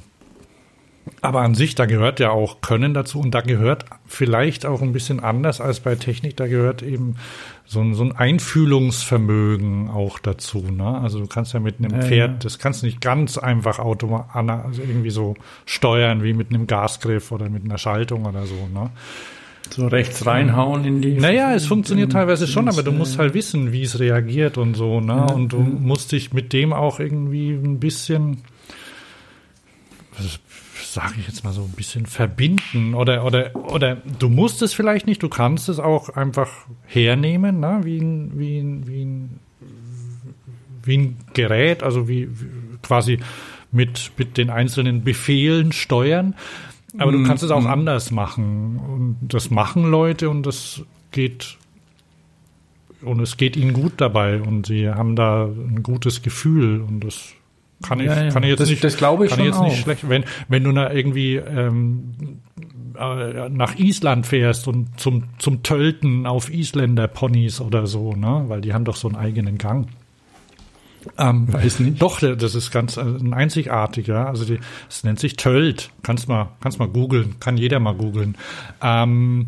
[1.20, 4.93] aber an sich, da gehört ja auch Können dazu und da gehört vielleicht auch ein
[4.93, 7.18] bisschen anders als bei Technik, da gehört eben
[7.74, 10.59] so ein, so ein Einfühlungsvermögen auch dazu.
[10.59, 10.99] Ne?
[10.99, 12.38] Also du kannst ja mit einem ja, Pferd, ja.
[12.39, 17.32] das kannst du nicht ganz einfach automatisch, also irgendwie so steuern wie mit einem Gasgriff
[17.32, 18.67] oder mit einer Schaltung oder so.
[18.74, 18.91] Ne?
[19.69, 21.13] So rechts reinhauen in die.
[21.13, 24.99] Naja, es funktioniert teilweise schon, aber du musst halt wissen, wie es reagiert und so,
[24.99, 25.13] ne?
[25.13, 28.43] Ja, und du musst dich mit dem auch irgendwie ein bisschen
[30.94, 35.08] sage ich jetzt mal so ein bisschen verbinden oder oder oder du musst es vielleicht
[35.08, 36.50] nicht, du kannst es auch einfach
[36.86, 37.82] hernehmen, ne?
[37.84, 39.39] wie ein wie ein wie ein
[40.86, 42.48] wie ein Gerät, also wie, wie
[42.82, 43.20] quasi
[43.72, 46.36] mit mit den einzelnen Befehlen steuern.
[47.00, 47.68] Aber du kannst es auch mhm.
[47.68, 51.58] anders machen und das machen Leute und das geht
[53.02, 57.34] und es geht ihnen gut dabei und sie haben da ein gutes Gefühl und das
[57.84, 58.30] kann ich, ja, ja.
[58.32, 59.66] kann ich jetzt das, nicht, das glaube ich kann ich jetzt auch.
[59.66, 60.10] nicht schlecht.
[60.10, 62.40] Wenn, wenn du da irgendwie ähm,
[62.98, 68.46] äh, nach Island fährst und zum, zum Tölten auf Isländer Ponys oder so, ne?
[68.48, 69.88] Weil die haben doch so einen eigenen Gang.
[71.18, 72.02] Ähm, Weiß nicht.
[72.02, 74.28] Doch, das ist ganz äh, ein einzigartiger.
[74.28, 75.92] Also die, das nennt sich Tölt.
[76.02, 77.40] Kannst mal, kannst mal googeln.
[77.40, 78.38] Kann jeder mal googeln.
[78.82, 79.48] Ähm,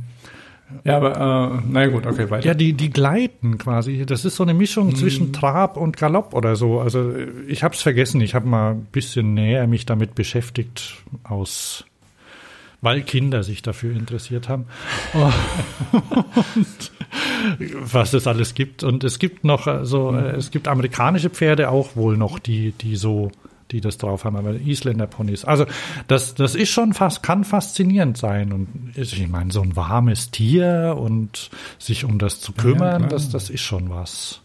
[0.83, 2.47] ja, aber äh, na gut, okay, weiter.
[2.47, 4.05] Ja, die, die gleiten quasi.
[4.05, 4.95] Das ist so eine Mischung hm.
[4.95, 6.79] zwischen Trab und Galopp oder so.
[6.79, 7.13] Also
[7.47, 8.21] ich habe es vergessen.
[8.21, 11.85] Ich habe mal ein bisschen näher mich damit beschäftigt aus
[12.85, 14.67] weil Kinder sich dafür interessiert haben.
[15.13, 16.91] Und
[17.79, 18.83] was es alles gibt.
[18.83, 20.19] Und es gibt noch äh, so, mhm.
[20.19, 23.31] es gibt amerikanische Pferde auch wohl noch, die, die so
[23.71, 25.45] die das drauf haben, aber Isländer Ponys.
[25.45, 25.65] Also
[26.07, 28.53] das, das ist schon fast, kann faszinierend sein.
[28.53, 31.49] Und ich meine, so ein warmes Tier und
[31.79, 34.41] sich um das zu kümmern, ja, das, das ist schon was.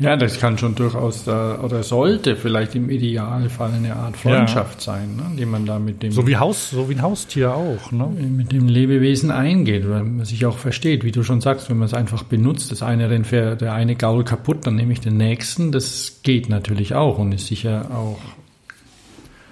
[0.00, 4.92] Ja, das kann schon durchaus da, oder sollte vielleicht im Idealfall eine Art Freundschaft ja.
[4.92, 7.90] sein, ne, die man da mit dem so wie Haus, so wie ein Haustier auch,
[7.90, 8.06] ne?
[8.06, 11.86] mit dem Lebewesen eingeht, weil man sich auch versteht, wie du schon sagst, wenn man
[11.86, 15.72] es einfach benutzt, das eine rennt der eine Gaul kaputt, dann nehme ich den nächsten.
[15.72, 18.18] Das geht natürlich auch und ist sicher auch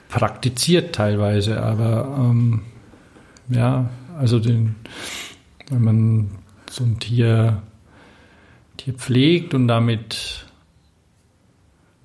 [0.08, 2.62] praktiziert teilweise, aber ähm,
[3.48, 4.76] ja, also den,
[5.70, 6.30] wenn man
[6.70, 7.62] so ein Tier
[8.92, 10.46] pflegt und damit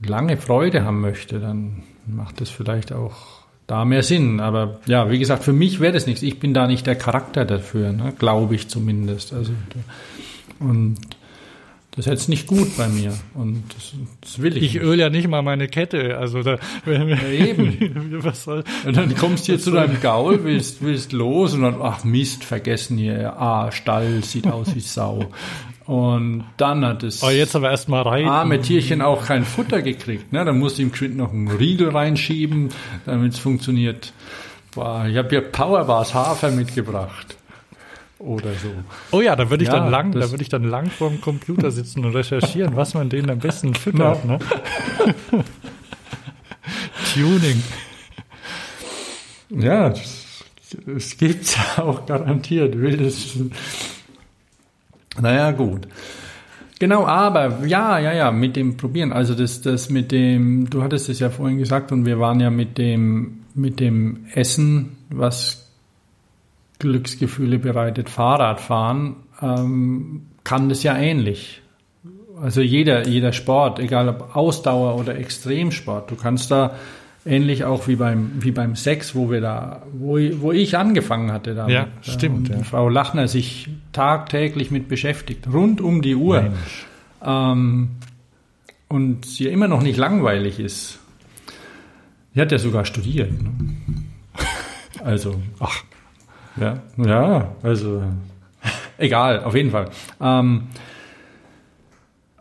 [0.03, 4.39] lange Freude haben möchte, dann macht das vielleicht auch da mehr Sinn.
[4.39, 6.21] Aber ja, wie gesagt, für mich wäre das nichts.
[6.21, 8.13] Ich bin da nicht der Charakter dafür, ne?
[8.17, 9.34] glaube ich zumindest.
[9.34, 9.53] Also
[10.59, 10.97] und
[11.91, 14.63] das ist jetzt nicht gut bei mir und das, das will ich.
[14.63, 14.84] Ich nicht.
[14.84, 18.23] öle ja nicht mal meine Kette, also da ja, eben.
[18.23, 18.63] was soll?
[18.86, 22.45] Und dann kommst du hier zu deinem Gaul, willst willst los und dann ach Mist,
[22.45, 23.34] vergessen hier.
[23.38, 25.32] Ah, Stall sieht aus wie Sau.
[25.86, 28.27] Und dann hat das Oh, jetzt aber erstmal rein.
[28.27, 30.32] arme Tierchen auch kein Futter gekriegt.
[30.32, 30.45] Ne?
[30.45, 32.69] Da musste ihm geschwind noch einen Riegel reinschieben,
[33.05, 34.13] damit es funktioniert.
[34.73, 37.36] Boah, ich habe hier Powerbars Hafer mitgebracht.
[38.19, 38.69] Oder so.
[39.11, 41.19] Oh ja, da würde ich Ja, dann lang, da würde ich dann lang vor dem
[41.21, 44.38] Computer sitzen und recherchieren, was man denen am besten füttert, ne?
[47.13, 47.61] Tuning.
[49.49, 50.43] Ja, das,
[50.86, 52.77] das gibt's auch garantiert.
[52.79, 53.38] Wildes.
[55.20, 55.88] Naja, gut.
[56.80, 59.12] Genau, aber ja, ja, ja, mit dem Probieren.
[59.12, 62.49] Also das, das mit dem, du hattest es ja vorhin gesagt und wir waren ja
[62.49, 65.70] mit dem, mit dem Essen, was
[66.80, 71.62] Glücksgefühle bereitet, Fahrradfahren, ähm, kann das ja ähnlich.
[72.41, 76.74] Also jeder, jeder Sport, egal ob Ausdauer oder Extremsport, du kannst da
[77.26, 81.55] ähnlich auch wie beim, wie beim Sex, wo wir da, wo, wo ich angefangen hatte
[81.55, 81.74] damit.
[81.74, 82.59] Ja, stimmt, ja.
[82.63, 86.51] Frau Lachner sich tagtäglich mit beschäftigt, rund um die Uhr.
[87.24, 87.89] Ähm,
[88.88, 90.99] und sie immer noch nicht langweilig ist.
[92.34, 93.32] Sie hat ja sogar studiert.
[93.32, 93.51] Ne?
[95.03, 95.84] Also, ach,
[96.57, 98.03] ja, ja, also,
[98.99, 99.89] egal, auf jeden Fall.
[100.22, 100.67] Ähm,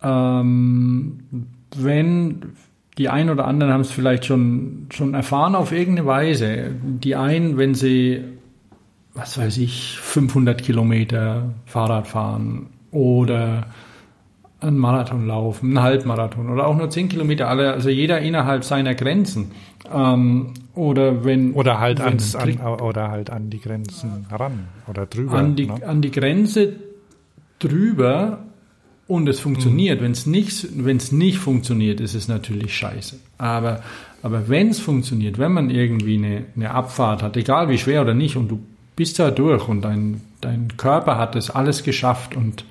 [0.03, 1.20] ähm,
[1.74, 2.53] wenn
[3.01, 6.70] die einen oder anderen haben es vielleicht schon, schon erfahren auf irgendeine Weise.
[6.82, 8.22] Die einen, wenn sie,
[9.14, 13.68] was weiß ich, 500 Kilometer Fahrrad fahren oder
[14.61, 18.94] einen Marathon laufen, einen Halbmarathon oder auch nur 10 Kilometer, alle, also jeder innerhalb seiner
[18.94, 19.53] Grenzen.
[19.90, 25.07] Ähm, oder wenn Oder halt wenn ans, an, oder halt an die Grenzen ran oder
[25.07, 25.38] drüber.
[25.38, 25.86] an die, ne?
[25.86, 26.74] an die Grenze
[27.61, 28.40] drüber
[29.11, 30.01] und es funktioniert.
[30.01, 30.77] Wenn es nicht,
[31.11, 33.19] nicht funktioniert, ist es natürlich scheiße.
[33.39, 33.83] Aber,
[34.23, 38.15] aber wenn es funktioniert, wenn man irgendwie eine, eine Abfahrt hat, egal wie schwer oder
[38.15, 38.61] nicht, und du
[38.95, 42.65] bist da durch und dein, dein Körper hat das alles geschafft und,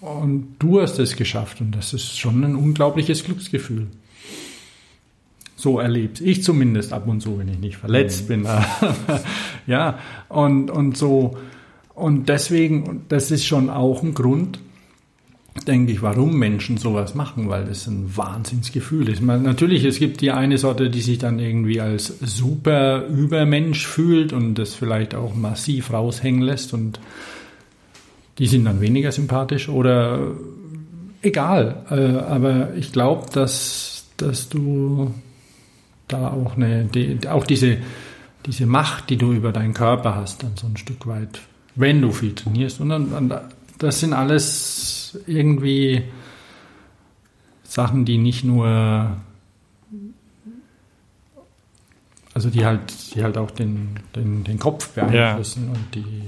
[0.00, 3.88] und du hast es geschafft und das ist schon ein unglaubliches Glücksgefühl.
[5.56, 8.46] So erlebt ich zumindest ab und zu, wenn ich nicht verletzt bin.
[9.66, 9.98] ja,
[10.28, 11.36] und, und so,
[11.96, 14.60] und deswegen, das ist schon auch ein Grund,
[15.66, 19.22] denke ich, warum Menschen sowas machen, weil das ein Wahnsinnsgefühl ist.
[19.22, 24.32] Man, natürlich, es gibt die eine Sorte, die sich dann irgendwie als super Übermensch fühlt
[24.32, 27.00] und das vielleicht auch massiv raushängen lässt und
[28.38, 30.32] die sind dann weniger sympathisch oder
[31.22, 31.84] egal.
[31.90, 35.12] Äh, aber ich glaube, dass, dass du
[36.06, 37.78] da auch eine, die, auch diese,
[38.46, 41.40] diese Macht, die du über deinen Körper hast, dann so ein Stück weit,
[41.74, 42.80] wenn du viel trainierst.
[42.80, 43.40] Und dann, dann
[43.78, 46.02] das sind alles irgendwie
[47.62, 49.16] Sachen, die nicht nur,
[52.34, 56.22] also die halt, die halt auch den, den, den Kopf beeinflussen und die,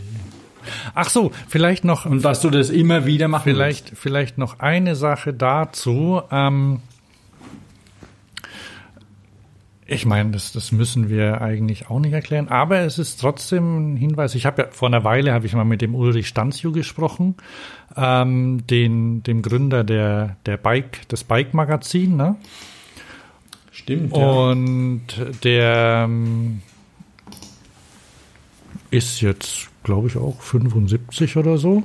[0.94, 4.94] Ach so, vielleicht noch, und dass du das immer wieder machen vielleicht, vielleicht noch eine
[4.94, 6.20] Sache dazu.
[6.30, 6.80] Ähm,
[9.90, 13.96] ich meine, das, das müssen wir eigentlich auch nicht erklären, aber es ist trotzdem ein
[13.96, 14.34] Hinweis.
[14.34, 17.34] Ich habe ja vor einer Weile habe ich mal mit dem Ulrich Stanzio gesprochen,
[17.96, 22.36] ähm, den, dem Gründer der, der Bike, des Bike-Magazin, ne?
[23.70, 23.78] willst.
[23.80, 25.02] Stimmt, Und
[25.44, 26.62] der ähm,
[28.90, 31.82] ist jetzt, glaube ich, auch 75 oder so.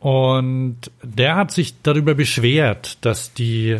[0.00, 3.78] Und der hat sich darüber beschwert, dass die,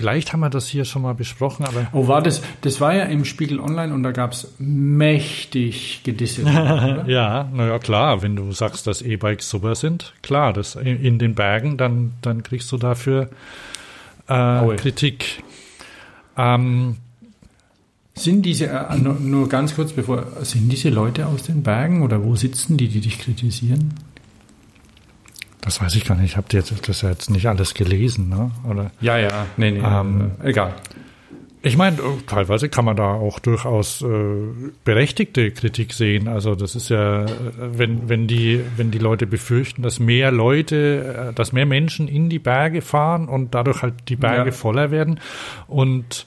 [0.00, 3.04] vielleicht haben wir das hier schon mal besprochen, aber Oh, war das, das war ja
[3.04, 6.46] im Spiegel Online und da gab's mächtig gedisselt.
[7.06, 11.76] ja, naja, klar, wenn du sagst, dass E-Bikes super sind, klar, das in, den Bergen,
[11.76, 13.28] dann, dann kriegst du dafür
[14.26, 14.76] äh, Aue.
[14.76, 15.42] Kritik.
[16.38, 16.96] Ähm,
[18.14, 22.24] Sind diese, äh, nur, nur ganz kurz bevor, sind diese Leute aus den Bergen oder
[22.24, 23.92] wo sitzen die, die dich kritisieren?
[25.62, 28.50] Das weiß ich gar nicht, ich habe jetzt das ja jetzt nicht alles gelesen, ne?
[28.68, 30.74] Oder Ja, ja, nee, nee, Ähm, äh, egal.
[31.62, 34.06] Ich meine, äh, teilweise kann man da auch durchaus äh,
[34.84, 36.26] berechtigte Kritik sehen.
[36.26, 41.28] Also das ist ja, äh, wenn, wenn die, wenn die Leute befürchten, dass mehr Leute,
[41.30, 44.56] äh, dass mehr Menschen in die Berge fahren und dadurch halt die Berge Ja.
[44.56, 45.20] voller werden.
[45.66, 46.24] Und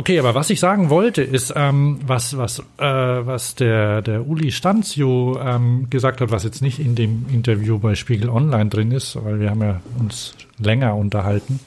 [0.00, 4.50] okay, aber was ich sagen wollte, ist, ähm, was, was, äh, was der, der Uli
[4.50, 9.22] Stanzio ähm, gesagt hat, was jetzt nicht in dem Interview bei Spiegel Online drin ist,
[9.22, 11.60] weil wir haben ja uns länger unterhalten.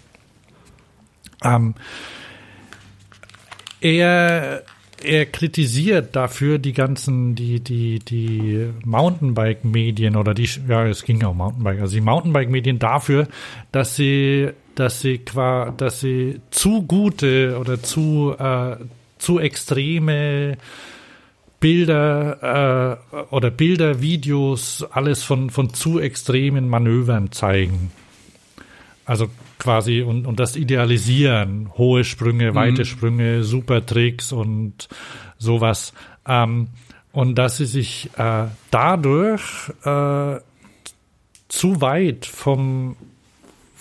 [1.44, 1.76] Ähm,
[3.82, 4.64] er,
[5.04, 11.36] er kritisiert dafür die ganzen, die, die, die Mountainbike-Medien oder die, ja, es ging auch
[11.36, 13.28] Mountainbike, also die Mountainbike-Medien dafür,
[13.72, 18.78] dass sie, dass sie qua, dass sie zu gute oder zu, äh,
[19.18, 20.58] zu extreme
[21.60, 27.92] Bilder äh, oder Bilder, Videos, alles von, von zu extremen Manövern zeigen.
[29.06, 32.56] Also quasi und, und das Idealisieren, hohe Sprünge, mhm.
[32.56, 34.90] weite Sprünge, super Tricks und
[35.38, 35.94] sowas.
[36.28, 36.68] Ähm,
[37.14, 40.40] und dass sie sich äh, dadurch äh,
[41.48, 42.98] zu weit vom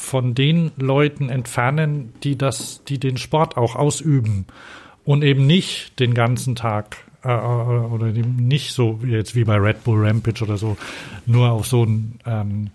[0.03, 4.47] von den Leuten entfernen, die das, die den Sport auch ausüben
[5.05, 9.85] und eben nicht den ganzen Tag äh, äh oder nicht so jetzt wie bei Red
[9.85, 10.77] Bull Rampage oder so
[11.25, 12.71] nur auf so ein ähm,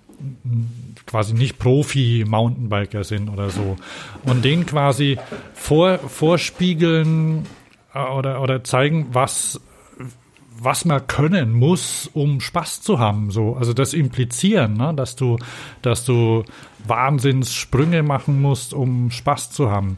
[1.05, 3.77] quasi nicht Profi-Mountainbiker sind oder so.
[4.23, 5.17] Und denen quasi
[5.53, 7.45] vor, vorspiegeln
[7.93, 9.61] äh, oder, oder zeigen, was
[10.59, 13.31] was man können muss, um Spaß zu haben.
[13.31, 14.93] So, also das implizieren, ne?
[14.95, 15.37] dass du,
[15.81, 16.43] dass du
[16.85, 19.97] Wahnsinnssprünge machen musst, um Spaß zu haben.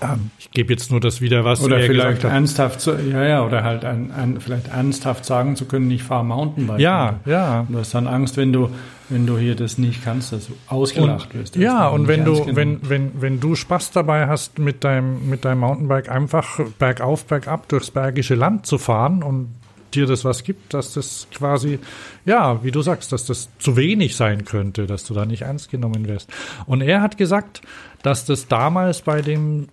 [0.00, 3.64] Ähm, ich gebe jetzt nur das wieder, was oder vielleicht ernsthaft, zu, ja ja, oder
[3.64, 6.80] halt ein, ein, vielleicht ernsthaft sagen zu können, ich fahre Mountainbike.
[6.80, 7.66] Ja, ja.
[7.68, 8.70] Du hast dann Angst, wenn du
[9.10, 11.56] wenn du hier das nicht kannst, dass du ausgelacht wirst.
[11.56, 15.60] Ja, und wenn du, wenn, wenn, wenn du Spaß dabei hast, mit deinem, mit deinem
[15.60, 19.48] Mountainbike einfach bergauf, bergab durchs Bergische Land zu fahren und
[19.94, 21.80] dir das was gibt, dass das quasi,
[22.24, 25.70] ja, wie du sagst, dass das zu wenig sein könnte, dass du da nicht ernst
[25.70, 26.30] genommen wirst.
[26.66, 27.60] Und er hat gesagt,
[28.02, 29.68] dass das damals bei dem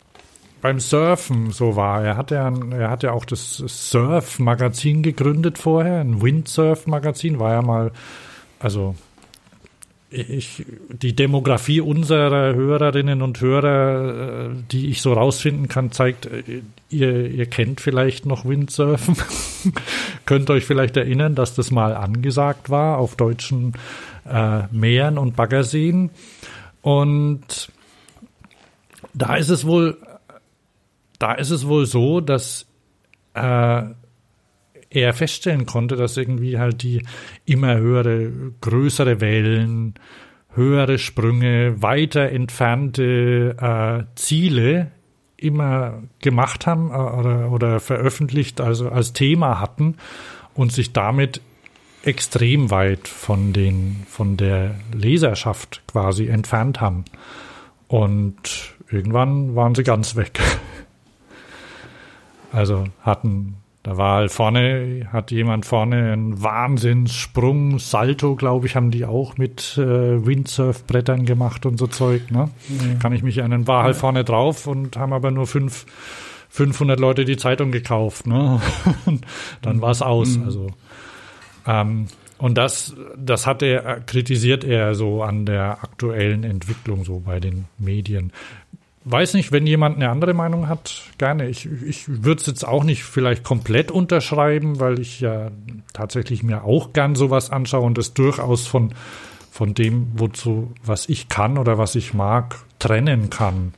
[0.60, 2.04] beim Surfen so war.
[2.04, 7.62] Er hat ja, er hat ja auch das Surf-Magazin gegründet vorher, ein Windsurf-Magazin, war ja
[7.62, 7.92] mal,
[8.60, 8.96] also
[10.10, 16.62] ich, die Demografie unserer Hörerinnen und Hörer, äh, die ich so rausfinden kann, zeigt, äh,
[16.89, 19.18] ihr, ihr kennt vielleicht noch Windsurfen.
[20.26, 23.74] Könnt euch vielleicht erinnern, dass das mal angesagt war auf deutschen
[24.30, 26.10] äh, Meeren und Baggerseen.
[26.82, 27.70] Und
[29.14, 29.97] da ist es wohl,
[31.20, 32.66] da ist es wohl so, dass
[33.34, 33.84] äh,
[34.90, 37.04] er feststellen konnte, dass irgendwie halt die
[37.46, 38.32] immer höhere,
[38.62, 39.96] größere Wellen,
[40.54, 44.92] höhere Sprünge, weiter entfernte äh, Ziele
[45.38, 49.98] immer gemacht haben äh, oder, oder veröffentlicht, also als Thema hatten
[50.56, 51.42] und sich damit
[52.04, 57.06] extrem weit von den von der Leserschaft quasi entfernt haben.
[57.88, 60.40] Und irgendwann waren sie ganz weg.
[62.54, 63.58] Also hatten
[63.88, 69.38] da war halt vorne, hat jemand vorne einen Wahnsinnssprung, Salto, glaube ich, haben die auch
[69.38, 72.30] mit äh, Windsurfbrettern gemacht und so Zeug.
[72.30, 72.50] Ne?
[72.68, 72.96] Ja.
[73.00, 75.86] Kann ich mich erinnern, war halt vorne drauf und haben aber nur fünf,
[76.50, 78.28] 500 Leute die Zeitung gekauft.
[78.28, 78.60] Ne?
[79.62, 80.38] dann war es aus.
[80.38, 80.44] Mhm.
[80.44, 80.68] Also
[81.66, 82.08] ähm,
[82.40, 87.66] und das, das hat er, kritisiert er so an der aktuellen Entwicklung so bei den
[87.78, 88.34] Medien
[89.10, 91.47] weiß nicht, wenn jemand eine andere Meinung hat, gerne.
[91.47, 95.51] Ich, ich würde es jetzt auch nicht vielleicht komplett unterschreiben, weil ich ja
[95.93, 98.93] tatsächlich mir auch gern sowas anschaue und es durchaus von,
[99.49, 103.74] von dem, wozu, was ich kann oder was ich mag, trennen kann.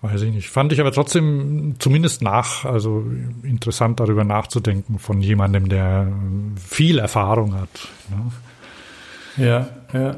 [0.00, 0.48] Weiß ich nicht.
[0.48, 3.04] Fand ich aber trotzdem zumindest nach, also
[3.42, 6.12] interessant darüber nachzudenken von jemandem, der
[6.56, 7.88] viel Erfahrung hat.
[8.08, 9.44] Ne?
[9.44, 10.16] Ja, ja.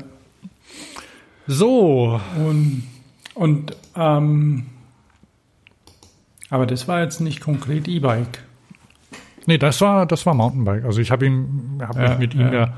[1.47, 2.21] So.
[2.37, 2.85] Und
[3.35, 4.67] und ähm,
[6.51, 8.43] aber das war jetzt nicht konkret E-Bike.
[9.47, 10.85] Nee, das war, das war Mountainbike.
[10.85, 12.75] Also ich habe ihn, habe mich mit ihm ja,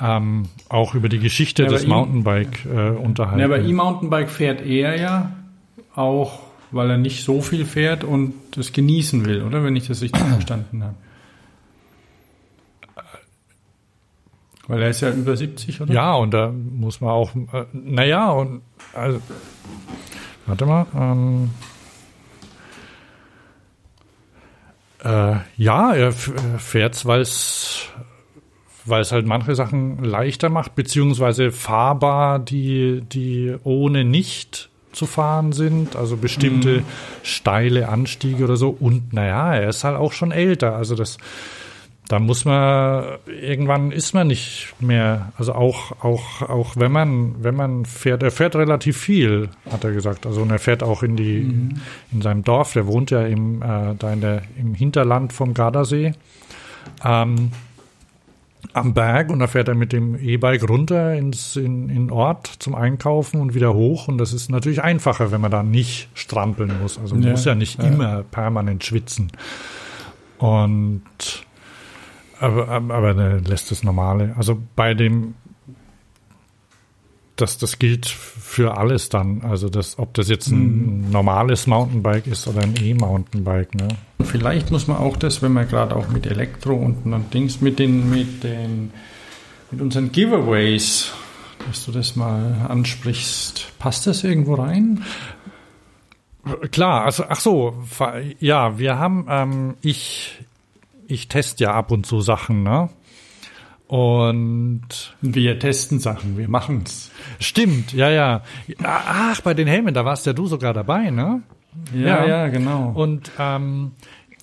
[0.00, 3.40] ähm, auch über die Geschichte ja, des Mountainbike äh, unterhalten.
[3.40, 5.32] Ja, aber E-Mountainbike fährt er ja
[5.94, 6.40] auch,
[6.70, 9.62] weil er nicht so viel fährt und das genießen will, oder?
[9.62, 10.94] Wenn ich das richtig verstanden habe.
[14.70, 15.92] Weil er ist ja über 70, oder?
[15.92, 18.62] Ja, und da muss man auch, äh, naja, und
[18.92, 19.20] also,
[20.46, 20.86] warte mal.
[20.94, 21.50] Ähm,
[25.02, 27.88] äh, ja, er fährt es, weil es
[28.84, 35.50] weil es halt manche Sachen leichter macht, beziehungsweise fahrbar, die, die ohne nicht zu fahren
[35.50, 36.84] sind, also bestimmte mhm.
[37.24, 38.70] steile Anstiege oder so.
[38.78, 40.76] Und naja, er ist halt auch schon älter.
[40.76, 41.18] Also das
[42.10, 47.54] da muss man irgendwann ist man nicht mehr, also auch auch auch wenn man wenn
[47.54, 50.26] man fährt, er fährt relativ viel, hat er gesagt.
[50.26, 51.80] Also und er fährt auch in die mhm.
[52.10, 52.72] in seinem Dorf.
[52.72, 56.14] Der wohnt ja im äh, da in der im Hinterland vom Gardasee.
[57.04, 57.52] Ähm,
[58.72, 62.74] am Berg und da fährt er mit dem E-Bike runter ins in, in Ort zum
[62.74, 66.98] Einkaufen und wieder hoch und das ist natürlich einfacher, wenn man da nicht strampeln muss.
[66.98, 67.88] Also man ja, muss ja nicht ja.
[67.88, 69.30] immer permanent schwitzen.
[70.38, 71.02] Und
[72.40, 74.34] aber, aber, aber lässt das normale.
[74.36, 75.34] Also bei dem
[77.40, 79.42] das, das gilt für alles dann.
[79.42, 81.10] Also das, ob das jetzt ein mhm.
[81.10, 83.74] normales Mountainbike ist oder ein E-Mountainbike.
[83.74, 83.88] Ne?
[84.22, 87.78] Vielleicht muss man auch das, wenn man gerade auch mit Elektro und, und Dings mit
[87.78, 88.92] den, mit den,
[89.70, 91.12] mit unseren Giveaways,
[91.66, 95.04] dass du das mal ansprichst, passt das irgendwo rein?
[96.70, 97.74] Klar, also ach so,
[98.38, 100.38] ja, wir haben, ähm, ich,
[101.10, 102.88] ich teste ja ab und zu Sachen, ne?
[103.86, 107.10] Und wir testen Sachen, wir machen's.
[107.40, 108.42] Stimmt, ja, ja.
[108.84, 111.42] Ach, bei den Helmen, da warst ja du sogar dabei, ne?
[111.92, 112.92] Ja, ja, ja genau.
[112.94, 113.92] Und ähm,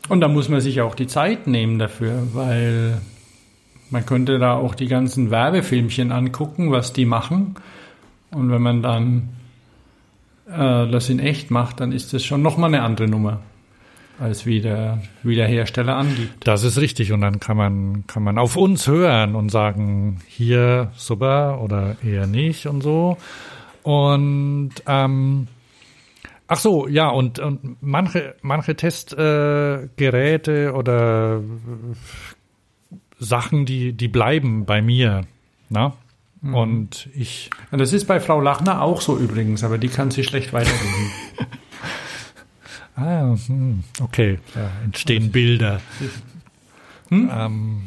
[0.10, 3.02] und da muss man sich auch die Zeit nehmen dafür, weil
[3.90, 7.56] man könnte da auch die ganzen Werbefilmchen angucken, was die machen.
[8.32, 9.30] Und wenn man dann
[10.48, 13.42] äh, das in echt macht, dann ist das schon nochmal eine andere Nummer,
[14.20, 16.48] als wie der, wie der Hersteller angibt.
[16.48, 17.12] Das ist richtig.
[17.12, 22.28] Und dann kann man, kann man auf uns hören und sagen, hier super oder eher
[22.28, 23.18] nicht und so.
[23.84, 25.48] Und ähm,
[26.48, 31.42] ach so, ja, und, und manche, manche Testgeräte äh, oder
[33.20, 35.22] Sachen, die, die bleiben bei mir.
[35.70, 35.94] Na?
[36.42, 36.56] Mhm.
[36.56, 37.50] Und ich.
[37.72, 41.12] Das ist bei Frau Lachner auch so übrigens, aber die kann sie schlecht weitergeben.
[42.98, 45.80] ah, hm, okay, da entstehen Bilder.
[47.10, 47.30] Hm?
[47.34, 47.82] Ähm,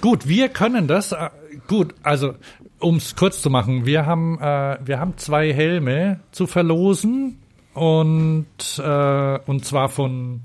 [0.00, 1.12] gut, wir können das.
[1.12, 1.30] Äh,
[1.66, 2.34] gut, also
[2.78, 7.38] um es kurz zu machen, wir haben äh, wir haben zwei Helme zu verlosen
[7.74, 8.46] und
[8.78, 10.42] äh, und zwar von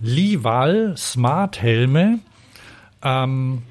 [0.00, 2.18] Lival Smart Helme.
[3.02, 3.62] Ähm,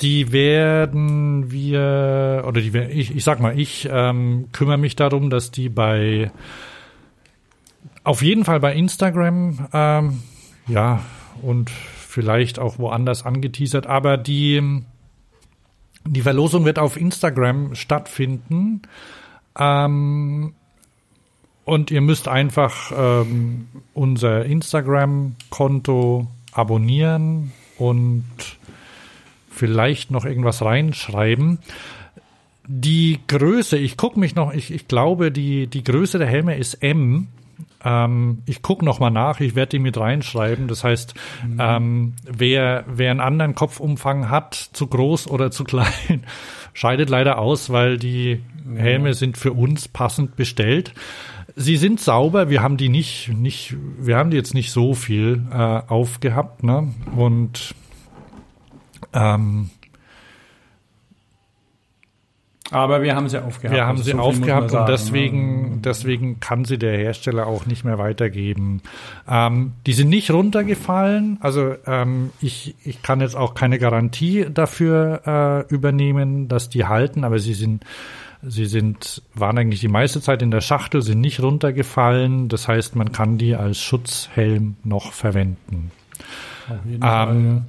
[0.00, 5.50] die werden wir, oder die ich, ich sag mal, ich ähm, kümmere mich darum, dass
[5.50, 6.30] die bei,
[8.04, 10.22] auf jeden Fall bei Instagram, ähm,
[10.68, 11.02] ja,
[11.42, 14.82] und vielleicht auch woanders angeteasert, aber die,
[16.04, 18.82] die Verlosung wird auf Instagram stattfinden.
[19.58, 20.54] Ähm,
[21.64, 28.24] und ihr müsst einfach ähm, unser Instagram-Konto abonnieren und
[29.58, 31.58] vielleicht noch irgendwas reinschreiben.
[32.66, 36.74] Die Größe, ich gucke mich noch, ich, ich glaube, die, die Größe der Helme ist
[36.74, 37.28] M.
[37.82, 40.68] Ähm, ich gucke noch mal nach, ich werde die mit reinschreiben.
[40.68, 41.14] Das heißt,
[41.46, 41.58] mhm.
[41.60, 46.24] ähm, wer, wer einen anderen Kopfumfang hat, zu groß oder zu klein,
[46.74, 48.42] scheidet leider aus, weil die
[48.76, 50.92] Helme sind für uns passend bestellt.
[51.56, 55.42] Sie sind sauber, wir haben die nicht, nicht, wir haben die jetzt nicht so viel
[55.50, 56.94] äh, aufgehabt, ne?
[57.16, 57.74] Und
[59.12, 59.70] ähm,
[62.70, 63.74] aber wir haben sie aufgehabt.
[63.74, 67.84] Wir haben also sie so aufgehabt und deswegen, deswegen kann sie der Hersteller auch nicht
[67.84, 68.82] mehr weitergeben.
[69.26, 71.38] Ähm, die sind nicht runtergefallen.
[71.40, 77.24] Also ähm, ich, ich kann jetzt auch keine Garantie dafür äh, übernehmen, dass die halten,
[77.24, 77.84] aber sie sind
[78.40, 82.48] Sie sind, waren eigentlich die meiste Zeit in der Schachtel, sind nicht runtergefallen.
[82.48, 85.90] Das heißt, man kann die als Schutzhelm noch verwenden.
[86.68, 87.62] Auf jeden ähm, Fall.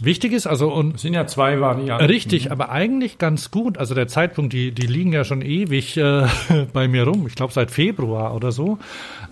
[0.00, 2.06] Wichtig ist also und es sind ja zwei Varianten.
[2.06, 3.78] Richtig, aber eigentlich ganz gut.
[3.78, 6.26] Also der Zeitpunkt, die die liegen ja schon ewig äh,
[6.72, 7.26] bei mir rum.
[7.26, 8.78] Ich glaube seit Februar oder so.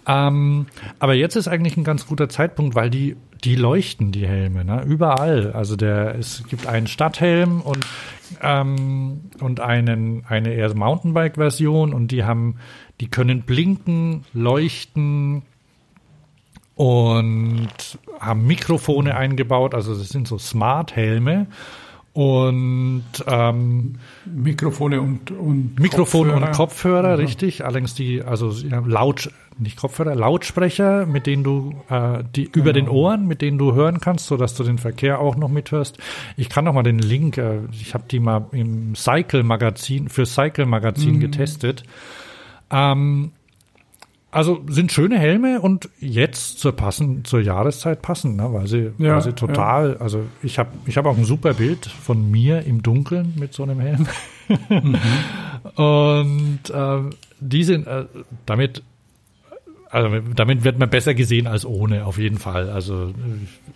[0.07, 0.67] Ähm,
[0.99, 4.83] aber jetzt ist eigentlich ein ganz guter Zeitpunkt, weil die die leuchten die Helme, ne?
[4.85, 5.53] überall.
[5.53, 7.87] Also der es gibt einen Stadthelm und
[8.43, 12.57] ähm, und einen eine eher Mountainbike-Version und die haben
[13.01, 15.43] die können blinken, leuchten
[16.77, 17.69] und
[18.21, 21.49] haben Mikrofone eingebaut, also das sind so Smart-Helme
[22.17, 26.47] und ähm, Mikrofone und, und Mikrofon Kopfhörer.
[26.47, 27.23] und Kopfhörer, mhm.
[27.23, 27.63] richtig.
[27.63, 32.57] Allerdings die, also ja, laut, nicht Kopfhörer, Lautsprecher, mit denen du äh, die genau.
[32.63, 35.51] über den Ohren, mit denen du hören kannst, so dass du den Verkehr auch noch
[35.51, 35.99] mithörst.
[36.39, 40.25] Ich kann noch mal den Link, äh, ich habe die mal im Cycle Magazin für
[40.25, 41.21] Cycle Magazin mhm.
[41.21, 41.83] getestet.
[42.71, 43.33] Ähm,
[44.37, 49.15] also sind schöne Helme und jetzt zur passen zur Jahreszeit passen, ne, weil sie, ja,
[49.15, 50.01] weil sie total, ja.
[50.01, 53.63] also ich habe ich habe auch ein super Bild von mir im Dunkeln mit so
[53.63, 54.07] einem Helm.
[54.69, 54.97] mhm.
[55.83, 56.99] Und äh,
[57.41, 58.05] die sind äh,
[58.45, 58.83] damit
[59.97, 62.69] also damit wird man besser gesehen als ohne, auf jeden Fall.
[62.69, 63.15] Also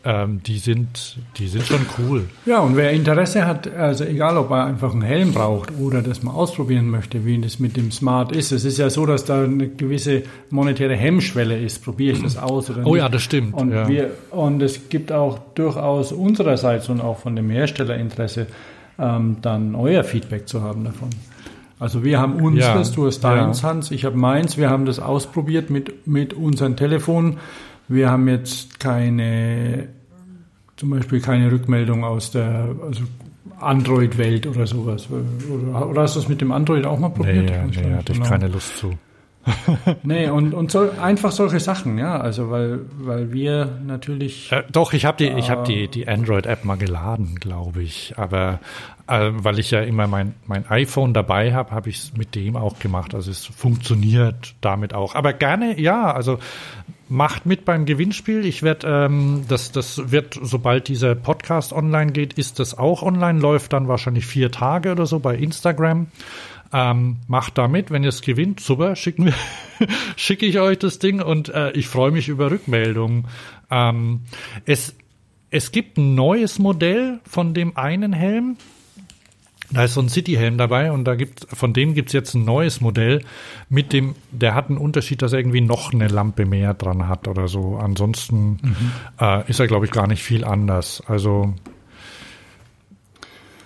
[0.05, 2.27] ähm, die sind, die sind schon cool.
[2.45, 6.23] Ja, und wer Interesse hat, also egal ob er einfach einen Helm braucht oder das
[6.23, 8.53] mal ausprobieren möchte, wie das mit dem Smart ist.
[8.53, 11.83] Es ist ja so, dass da eine gewisse monetäre Hemmschwelle ist.
[11.83, 12.89] Probiere ich das aus oder nicht?
[12.89, 13.55] Oh ja, das stimmt.
[13.55, 13.89] Und, ja.
[13.89, 18.47] wir, und es gibt auch durchaus unsererseits und auch von dem Hersteller Interesse,
[18.99, 21.09] ähm, dann euer Feedback zu haben davon.
[21.81, 23.69] Also wir haben unseres, ja, du hast deins, ja.
[23.71, 27.39] Hans, ich habe meins, wir haben das ausprobiert mit, mit unseren Telefonen.
[27.89, 29.89] Wir haben jetzt keine,
[30.77, 33.05] zum Beispiel keine Rückmeldung aus der, also
[33.59, 35.09] Android-Welt oder sowas.
[35.11, 37.47] Oder, oder, hast du es mit dem Android auch mal probiert?
[37.47, 38.31] Nee, nee hatte ich genau.
[38.31, 38.93] keine Lust zu.
[40.03, 42.19] nee, und, und so, einfach solche Sachen, ja.
[42.21, 44.51] Also weil, weil wir natürlich.
[44.53, 48.15] Äh, doch, ich habe die, ich habe die, die Android-App mal geladen, glaube ich.
[48.17, 48.61] Aber
[49.07, 52.57] äh, weil ich ja immer mein, mein iPhone dabei habe, habe ich es mit dem
[52.57, 53.15] auch gemacht.
[53.15, 55.15] Also es funktioniert damit auch.
[55.15, 56.39] Aber gerne, ja, also
[57.09, 58.47] macht mit beim Gewinnspiel.
[58.47, 63.41] Ich werde, ähm, das, das wird, sobald dieser Podcast online geht, ist das auch online,
[63.41, 66.07] läuft dann wahrscheinlich vier Tage oder so bei Instagram.
[66.73, 69.35] Ähm, macht da mit, wenn ihr es gewinnt, super, schicken wir,
[70.17, 73.27] schicke ich euch das Ding und äh, ich freue mich über Rückmeldungen.
[73.71, 74.21] Ähm,
[74.67, 74.95] es,
[75.51, 78.57] es gibt ein neues Modell von dem einen Helm.
[79.73, 82.81] Da ist so ein City-Helm dabei und da gibt von dem gibt's jetzt ein neues
[82.81, 83.25] Modell
[83.69, 87.29] mit dem, der hat einen Unterschied, dass er irgendwie noch eine Lampe mehr dran hat
[87.29, 87.77] oder so.
[87.77, 88.93] Ansonsten mhm.
[89.21, 91.03] äh, ist er, glaube ich, gar nicht viel anders.
[91.07, 91.55] Also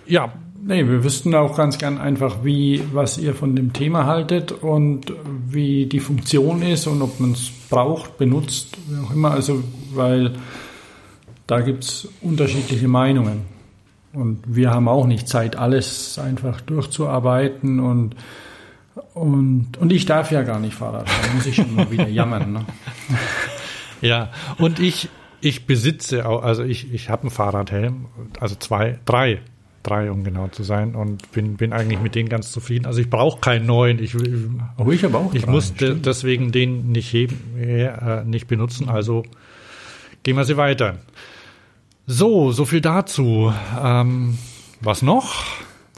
[0.07, 0.33] ja,
[0.67, 5.13] Nee, wir wüssten auch ganz gern einfach, wie, was ihr von dem Thema haltet und
[5.47, 9.29] wie die Funktion ist und ob man es braucht, benutzt, wie auch immer.
[9.29, 9.63] Also,
[9.93, 10.33] weil
[11.45, 13.41] da gibt es unterschiedliche Meinungen.
[14.13, 18.15] Und wir haben auch nicht Zeit, alles einfach durchzuarbeiten und
[19.13, 22.53] und, und ich darf ja gar nicht Fahrrad fahren, muss ich schon mal wieder jammern.
[22.53, 22.65] Ne?
[24.01, 25.09] Ja, und ich,
[25.41, 28.07] ich besitze auch, also ich, ich habe einen Fahrradhelm,
[28.39, 29.41] also zwei, drei
[29.85, 32.85] drei, um genau zu sein, und bin, bin eigentlich mit denen ganz zufrieden.
[32.85, 33.99] Also ich brauche keinen neuen.
[33.99, 35.33] Ich, oh, ich auch.
[35.33, 36.05] Ich drei, musste stimmt.
[36.05, 38.89] deswegen den nicht heben, äh, nicht benutzen.
[38.89, 39.23] Also
[40.23, 40.97] gehen wir sie weiter.
[42.07, 43.51] So, so viel dazu.
[43.81, 44.37] Ähm,
[44.81, 45.43] was noch?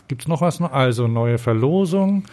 [0.07, 0.71] Gibt's noch was noch?
[0.71, 2.23] Also neue Verlosung.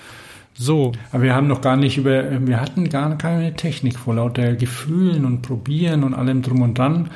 [0.55, 0.93] So.
[1.11, 5.25] Aber wir haben noch gar nicht über, wir hatten gar keine Technik vor lauter Gefühlen
[5.25, 7.11] und Probieren und allem drum und dran.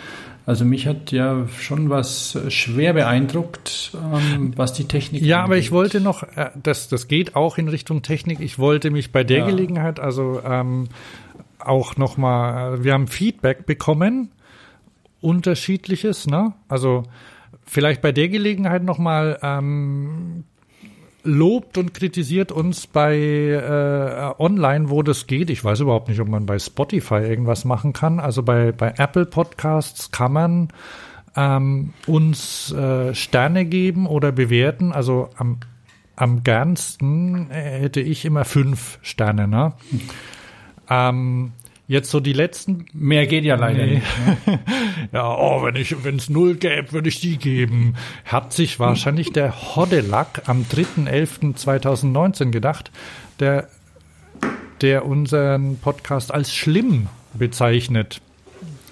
[0.49, 5.21] Also mich hat ja schon was schwer beeindruckt, ähm, was die Technik.
[5.21, 5.45] Ja, angeht.
[5.45, 8.41] aber ich wollte noch, äh, das, das geht auch in Richtung Technik.
[8.41, 9.47] Ich wollte mich bei der ja.
[9.47, 10.89] Gelegenheit also ähm,
[11.59, 14.31] auch noch mal, äh, wir haben Feedback bekommen,
[15.21, 16.55] unterschiedliches, ne?
[16.67, 17.03] Also
[17.67, 20.45] vielleicht bei der Gelegenheit noch mal ähm,
[21.25, 25.51] lobt und kritisiert uns bei äh, online, wo das geht.
[25.51, 28.21] Ich weiß überhaupt nicht, ob man bei Spotify irgendwas machen kann.
[28.21, 30.69] Also bei, bei Apple Podcasts kann man
[31.37, 34.93] ähm, uns äh, Sterne geben oder bewerten.
[34.93, 35.59] Also am,
[36.17, 39.49] am gernsten äh, hätte ich immer fünf Sterne.
[39.49, 39.73] Ne?
[39.91, 40.01] Hm.
[40.91, 41.53] Ähm,
[41.89, 42.85] Jetzt so die letzten.
[42.93, 43.95] Mehr geht ja leider nee.
[43.95, 44.47] nicht.
[44.47, 44.61] Ne?
[45.13, 47.95] ja, oh, wenn ich, wenn es null gäbe, würde ich die geben.
[48.27, 52.91] Hat sich wahrscheinlich der Hodelack am 3.11.2019 gedacht,
[53.41, 53.71] der,
[54.83, 58.21] der unseren Podcast als schlimm bezeichnet.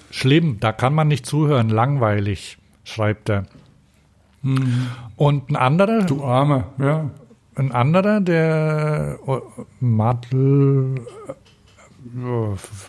[0.09, 3.45] Schlimm, da kann man nicht zuhören, langweilig, schreibt er.
[4.41, 4.87] Mhm.
[5.15, 6.01] Und ein anderer.
[6.01, 7.11] Du Arme, ja.
[7.53, 9.41] Ein anderer, der oh,
[9.79, 10.95] Madl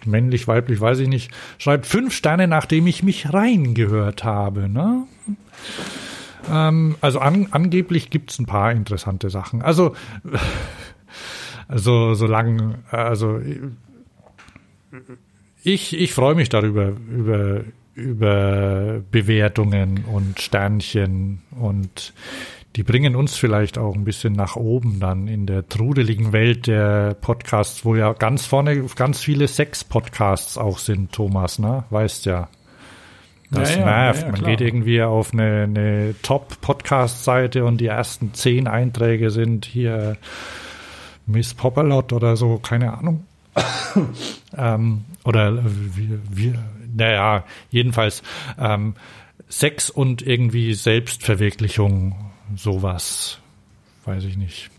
[0.05, 4.69] männlich, weiblich, weiß ich nicht, schreibt fünf Sterne, nachdem ich mich reingehört habe.
[4.69, 5.05] Ne?
[6.51, 9.63] Ähm, also an, angeblich gibt es ein paar interessante Sachen.
[9.63, 9.95] Also,
[11.69, 13.41] also solange, also
[15.63, 17.61] ich, ich freue mich darüber, über,
[17.95, 22.13] über Bewertungen und Sternchen und
[22.77, 27.15] die bringen uns vielleicht auch ein bisschen nach oben dann in der trudeligen Welt der
[27.15, 31.85] Podcasts, wo ja ganz vorne ganz viele Sex-Podcasts auch sind, Thomas, ne?
[31.91, 32.49] Weißt ja.
[33.51, 34.21] Das ja, nervt.
[34.21, 39.65] Ja, ja, Man geht irgendwie auf eine, eine Top-Podcast-Seite und die ersten zehn Einträge sind
[39.65, 40.19] hier
[41.27, 43.25] Miss Popperlot oder so, keine Ahnung.
[44.57, 46.55] ähm, oder wir, wir,
[46.95, 48.23] naja, jedenfalls
[48.59, 48.95] ähm,
[49.49, 53.39] Sex und irgendwie Selbstverwirklichung sowas.
[54.05, 54.71] Weiß ich nicht.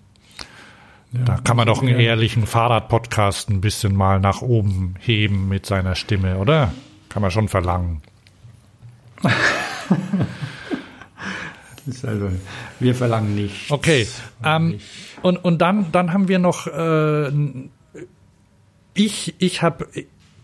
[1.12, 5.66] Ja, da kann man doch einen ehrlichen Fahrradpodcast ein bisschen mal nach oben heben mit
[5.66, 6.72] seiner Stimme, oder?
[7.10, 8.02] Kann man schon verlangen.
[12.04, 12.32] also,
[12.80, 13.72] wir verlangen nicht.
[13.72, 14.08] Okay.
[14.44, 14.80] Ähm,
[15.24, 17.32] und, und dann, dann haben wir noch, äh,
[18.94, 19.88] ich, ich habe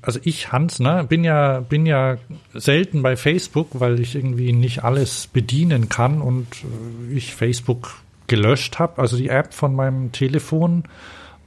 [0.06, 2.18] also ich, Hans, ne, bin ja, bin ja
[2.54, 7.96] selten bei Facebook, weil ich irgendwie nicht alles bedienen kann und äh, ich Facebook
[8.28, 10.84] gelöscht habe, also die App von meinem Telefon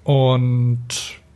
[0.05, 0.79] und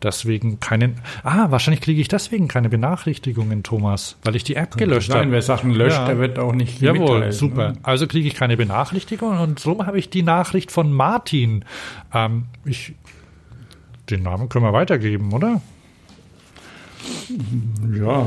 [0.03, 0.97] deswegen keinen.
[1.23, 5.31] Ah, wahrscheinlich kriege ich deswegen keine Benachrichtigungen, Thomas, weil ich die App gelöscht habe.
[5.31, 6.07] Wer Sachen löscht, ja.
[6.07, 6.81] der wird auch nicht.
[6.81, 7.71] Jawohl, super.
[7.71, 7.79] Ne?
[7.83, 11.65] Also kriege ich keine Benachrichtigungen und so habe ich die Nachricht von Martin.
[12.13, 12.95] Ähm, ich,
[14.11, 15.61] den Namen können wir weitergeben, oder?
[17.95, 18.27] Ja.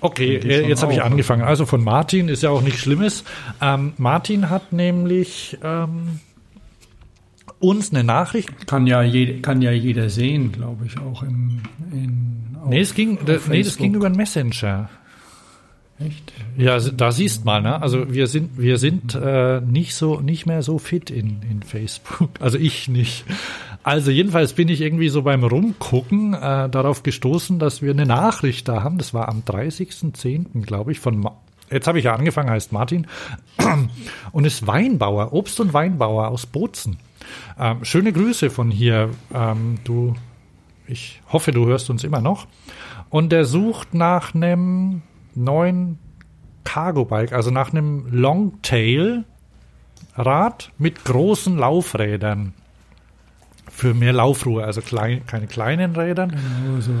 [0.00, 1.42] Okay, äh, jetzt habe ich angefangen.
[1.42, 3.24] Also von Martin ist ja auch nichts Schlimmes.
[3.60, 6.20] Ähm, Martin hat nämlich ähm,
[7.58, 8.66] uns eine Nachricht.
[8.66, 11.62] Kann ja, je, kann ja jeder sehen, glaube ich, auch im.
[11.90, 13.18] In, nee, es ging,
[13.48, 14.90] nee, das ging über einen Messenger.
[16.00, 16.32] Echt?
[16.56, 17.80] Ja, da siehst mal, ne?
[17.80, 22.30] Also wir sind, wir sind äh, nicht so, nicht mehr so fit in, in Facebook.
[22.40, 23.24] Also ich nicht.
[23.84, 28.66] Also jedenfalls bin ich irgendwie so beim Rumgucken äh, darauf gestoßen, dass wir eine Nachricht
[28.66, 28.96] da haben.
[28.96, 31.36] Das war am 30.10., glaube ich, von Ma
[31.70, 33.06] Jetzt habe ich ja angefangen, heißt Martin
[34.32, 36.98] und ist Weinbauer, Obst- und Weinbauer aus Bozen.
[37.58, 39.10] Ähm, schöne Grüße von hier.
[39.34, 40.14] Ähm, du,
[40.86, 42.46] ich hoffe, du hörst uns immer noch.
[43.10, 45.02] Und der sucht nach einem
[45.34, 45.98] neuen
[46.64, 49.24] Cargo Bike, also nach einem Longtail
[50.16, 52.54] Rad mit großen Laufrädern.
[53.76, 56.30] Für mehr Laufruhe, also klein, keine kleinen Rädern.
[56.30, 56.92] Genau, so,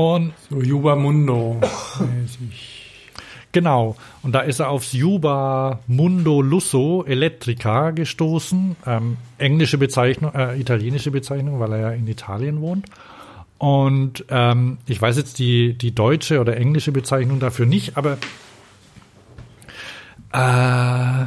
[0.00, 1.60] und so Juba Mundo
[1.98, 2.80] mäßig.
[3.52, 3.96] Genau.
[4.22, 8.76] Und da ist er aufs Juba Mundo Lusso Elettrica gestoßen.
[8.86, 12.86] Ähm, englische Bezeichnung, äh, italienische Bezeichnung, weil er ja in Italien wohnt.
[13.58, 18.16] Und ähm, ich weiß jetzt die, die deutsche oder englische Bezeichnung dafür nicht, aber
[20.32, 21.26] äh,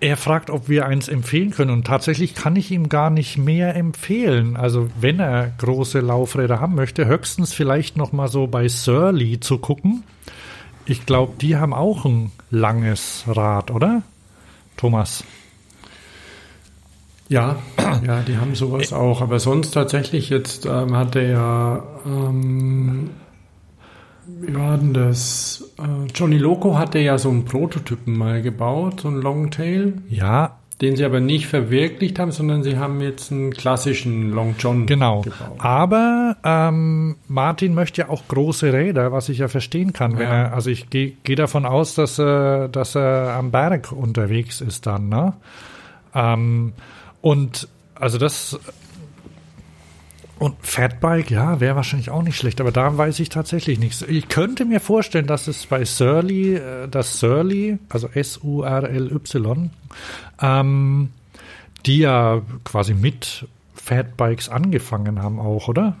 [0.00, 1.70] er fragt, ob wir eins empfehlen können.
[1.70, 4.56] Und tatsächlich kann ich ihm gar nicht mehr empfehlen.
[4.56, 9.58] Also wenn er große Laufräder haben möchte, höchstens vielleicht noch mal so bei Surly zu
[9.58, 10.04] gucken.
[10.86, 14.02] Ich glaube, die haben auch ein langes Rad, oder?
[14.76, 15.24] Thomas.
[17.28, 17.56] Ja,
[18.04, 19.20] ja, die haben sowas auch.
[19.20, 23.10] Aber sonst tatsächlich, jetzt ähm, hat er ja, ähm,
[24.40, 25.64] wie war denn das?
[25.78, 29.94] Äh, Johnny Loco hatte ja so einen Prototypen mal gebaut, so einen Longtail.
[30.08, 30.56] Ja.
[30.80, 35.20] Den sie aber nicht verwirklicht haben, sondern sie haben jetzt einen klassischen Long John genau.
[35.20, 35.58] gebaut.
[35.58, 40.12] Aber ähm, Martin möchte ja auch große Räder, was ich ja verstehen kann.
[40.12, 40.22] Ja.
[40.22, 44.86] er, also ich gehe geh davon aus, dass er, dass er am Berg unterwegs ist
[44.86, 45.10] dann.
[45.10, 45.34] Ne?
[46.14, 46.72] Ähm,
[47.20, 48.58] und also das
[50.40, 54.00] und Fatbike, ja, wäre wahrscheinlich auch nicht schlecht, aber da weiß ich tatsächlich nichts.
[54.00, 59.70] Ich könnte mir vorstellen, dass es bei Surly, äh, das Surly, also S-U-R-L-Y,
[60.40, 61.10] ähm,
[61.84, 65.96] die ja quasi mit Fatbikes angefangen haben auch, oder?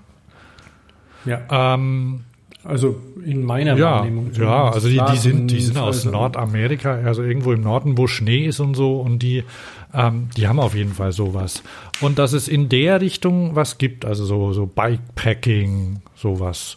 [1.26, 1.74] Ja.
[1.74, 2.24] Ähm,
[2.64, 4.30] also in meiner ja, Wahrnehmung.
[4.32, 8.46] Ja, also die, die sind, die sind aus Nordamerika, also irgendwo im Norden, wo Schnee
[8.46, 9.44] ist und so, und die
[9.92, 11.62] ähm, die haben auf jeden Fall sowas.
[12.00, 16.76] Und dass es in der Richtung was gibt, also so, so Bikepacking, sowas.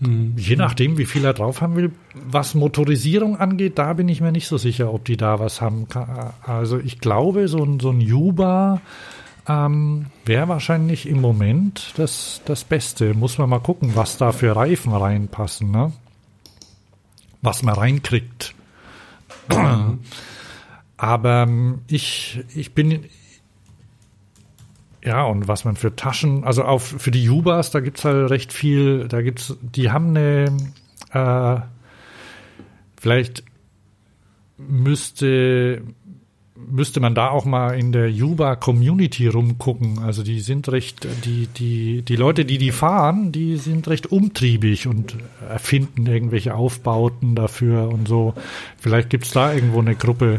[0.00, 0.34] Mhm.
[0.36, 1.92] Je nachdem, wie viel er drauf haben will.
[2.14, 5.86] Was Motorisierung angeht, da bin ich mir nicht so sicher, ob die da was haben.
[6.42, 8.80] Also ich glaube, so ein, so ein Juba
[9.48, 13.14] ähm, wäre wahrscheinlich im Moment das, das Beste.
[13.14, 15.92] Muss man mal gucken, was da für Reifen reinpassen, ne?
[17.42, 18.54] Was man reinkriegt.
[21.02, 23.06] Aber ähm, ich, ich bin,
[25.02, 28.52] ja, und was man für Taschen, also auch für die Jubas, da gibt's halt recht
[28.52, 30.56] viel, da gibt's, die haben eine,
[31.12, 31.60] äh,
[33.00, 33.42] vielleicht
[34.58, 35.82] müsste,
[36.54, 39.98] müsste man da auch mal in der Juba-Community rumgucken.
[39.98, 44.86] Also die sind recht, die, die, die Leute, die die fahren, die sind recht umtriebig
[44.86, 45.16] und
[45.48, 48.34] erfinden irgendwelche Aufbauten dafür und so.
[48.78, 50.38] Vielleicht gibt's da irgendwo eine Gruppe,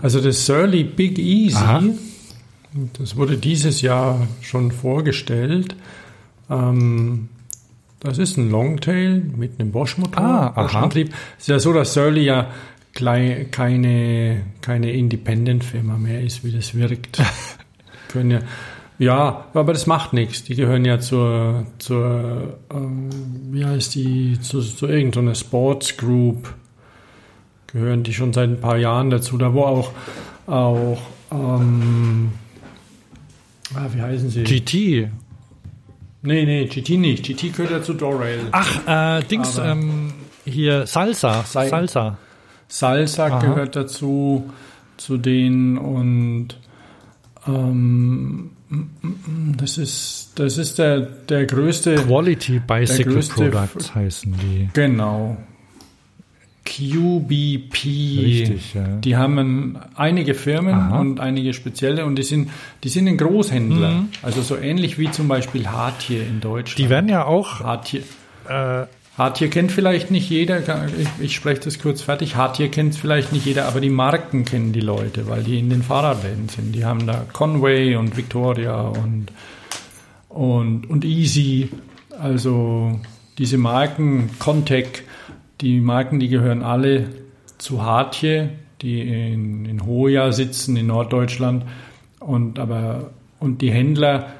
[0.00, 1.82] Also das Surly Big Easy, Aha.
[2.98, 5.74] das wurde dieses Jahr schon vorgestellt.
[6.50, 7.28] Ähm,
[8.00, 11.12] das ist ein Longtail mit einem Bosch-Motor, ah, Bosch-Antrieb.
[11.38, 12.50] Es ist ja so, dass Surly ja
[12.92, 13.46] keine,
[14.60, 17.22] keine Independent-Firma mehr ist, wie das wirkt.
[18.08, 18.40] Können ja,
[18.98, 20.44] ja, aber das macht nichts.
[20.44, 23.10] Die gehören ja zur, zur ähm,
[23.50, 26.54] wie heißt die, zu, zu irgendeiner Sports Group
[27.76, 29.92] gehören die schon seit ein paar Jahren dazu, da wo auch,
[30.46, 30.98] auch
[31.30, 32.30] ähm,
[33.74, 34.44] ah, wie heißen sie?
[34.44, 35.10] GT.
[36.22, 37.24] Nee, nee, GT nicht.
[37.24, 38.40] GT gehört ja zu Dorail.
[38.52, 40.12] Ach, äh, Dings, ähm,
[40.44, 41.44] hier Salsa.
[41.44, 42.16] Sei, Salsa.
[42.68, 43.38] Salsa Aha.
[43.40, 44.50] gehört dazu,
[44.96, 46.58] zu denen und
[47.46, 48.52] ähm,
[49.56, 51.96] das ist, das ist der, der größte.
[51.96, 54.70] Quality Bicycle größte, Products heißen die.
[54.72, 55.36] Genau,
[56.66, 57.84] QBP.
[57.84, 58.84] Richtig, ja.
[58.98, 60.98] Die haben einige Firmen Aha.
[60.98, 62.50] und einige spezielle und die sind,
[62.84, 63.90] die sind ein Großhändler.
[63.90, 64.08] Mhm.
[64.22, 66.78] Also so ähnlich wie zum Beispiel Hartier in Deutschland.
[66.78, 67.60] Die werden ja auch.
[67.60, 68.02] Hartier.
[68.48, 68.86] Äh,
[69.16, 70.58] Hartier kennt vielleicht nicht jeder,
[70.98, 72.36] ich, ich spreche das kurz fertig.
[72.36, 75.82] Hartier kennt vielleicht nicht jeder, aber die Marken kennen die Leute, weil die in den
[75.82, 76.74] Fahrradläden sind.
[76.74, 79.28] Die haben da Conway und Victoria und
[80.28, 81.70] und, und Easy.
[82.20, 83.00] Also
[83.38, 85.04] diese Marken, Contec,
[85.60, 87.08] die Marken, die gehören alle
[87.58, 88.50] zu Hartje,
[88.82, 91.64] die in, in Hoja sitzen, in Norddeutschland.
[92.20, 94.32] Und, aber, und die Händler,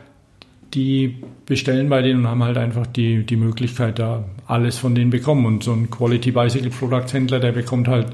[0.74, 5.10] die bestellen bei denen und haben halt einfach die, die Möglichkeit, da alles von denen
[5.10, 5.46] bekommen.
[5.46, 8.08] Und so ein Quality Bicycle Products Händler, der bekommt halt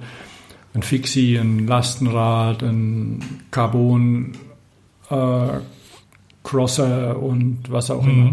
[0.75, 4.33] ein Fixie, ein Lastenrad, ein Carbon
[5.11, 5.47] äh,
[6.45, 8.11] Crosser und was auch mhm.
[8.11, 8.31] immer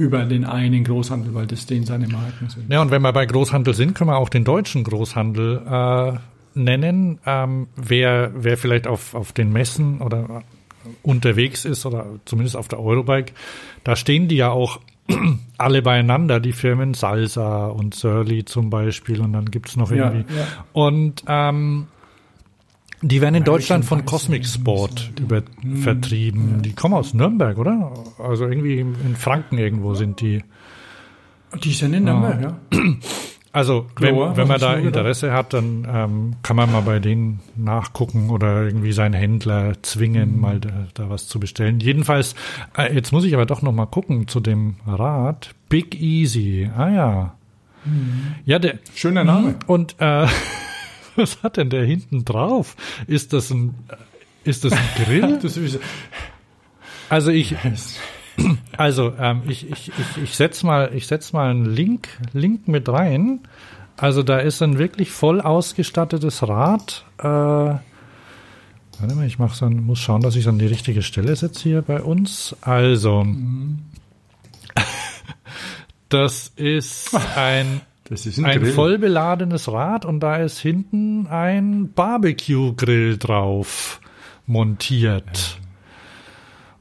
[0.00, 2.72] über den einen Großhandel, weil das den seine Marken sind.
[2.72, 6.12] Ja, und wenn wir bei Großhandel sind, können wir auch den deutschen Großhandel äh,
[6.58, 7.18] nennen.
[7.26, 10.42] Ähm, wer, wer vielleicht auf, auf den Messen oder
[11.02, 13.34] unterwegs ist oder zumindest auf der Eurobike,
[13.84, 14.80] da stehen die ja auch
[15.58, 20.24] alle beieinander, die Firmen Salsa und Surly zum Beispiel und dann gibt's noch irgendwie.
[20.32, 20.46] Ja, ja.
[20.72, 21.88] Und ähm,
[23.02, 25.42] die werden in Deutschland von Cosmic Sport über,
[25.82, 26.62] vertrieben.
[26.62, 27.92] Die kommen aus Nürnberg, oder?
[28.18, 30.42] Also irgendwie in Franken irgendwo sind die.
[31.64, 32.56] Die sind in Nürnberg, ja.
[33.52, 38.30] Also wenn, wenn man da Interesse hat, dann ähm, kann man mal bei denen nachgucken
[38.30, 40.40] oder irgendwie seinen Händler zwingen, mhm.
[40.40, 41.80] mal da, da, was zu bestellen.
[41.80, 42.36] Jedenfalls,
[42.78, 45.52] äh, jetzt muss ich aber doch noch mal gucken zu dem Rad.
[45.68, 46.70] Big Easy.
[46.76, 47.34] Ah ja.
[47.84, 48.36] Mhm.
[48.44, 49.56] Ja, der schöner Name.
[49.66, 50.28] Und äh,
[51.16, 52.76] was hat denn der hinten drauf?
[53.06, 53.74] Ist das ein
[54.44, 55.38] ist das ein Grill?
[57.08, 57.54] also ich
[58.76, 62.88] also ähm, ich ich ich ich setz mal ich setz mal einen Link Link mit
[62.88, 63.40] rein.
[63.96, 67.04] Also da ist ein wirklich voll ausgestattetes Rad.
[67.18, 67.82] Äh, warte
[69.14, 71.82] mal, ich mach so, muss schauen, dass ich es an die richtige Stelle setze hier
[71.82, 72.56] bei uns.
[72.62, 73.80] Also mhm.
[76.08, 81.92] das ist ein das ist ein, ein voll beladenes Rad und da ist hinten ein
[81.94, 84.00] Barbecue-Grill drauf
[84.46, 85.60] montiert.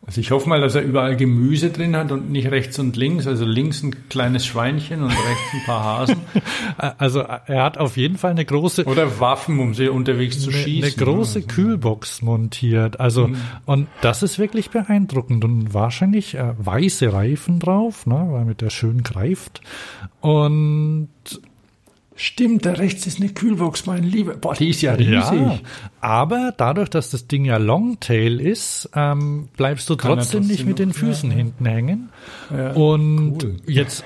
[0.09, 3.27] Also ich hoffe mal, dass er überall Gemüse drin hat und nicht rechts und links.
[3.27, 6.17] Also links ein kleines Schweinchen und rechts ein paar Hasen.
[6.97, 10.59] Also er hat auf jeden Fall eine große oder Waffen, um sie unterwegs zu eine,
[10.59, 10.83] schießen.
[10.83, 11.47] Eine große also.
[11.47, 12.99] Kühlbox montiert.
[12.99, 13.37] Also mhm.
[13.65, 18.69] und das ist wirklich beeindruckend und wahrscheinlich äh, weiße Reifen drauf, ne, weil mit der
[18.69, 19.61] schön greift
[20.21, 21.09] und
[22.21, 24.33] Stimmt, da rechts ist eine Kühlbox, mein Lieber.
[24.35, 25.39] Boah, die ist ja riesig.
[25.39, 25.59] Ja,
[26.01, 30.79] aber dadurch, dass das Ding ja Longtail ist, ähm, bleibst du trotzdem, trotzdem, nicht mit
[30.79, 32.09] den Füßen ja, hinten hängen.
[32.51, 33.55] Ja, und cool.
[33.67, 34.03] jetzt,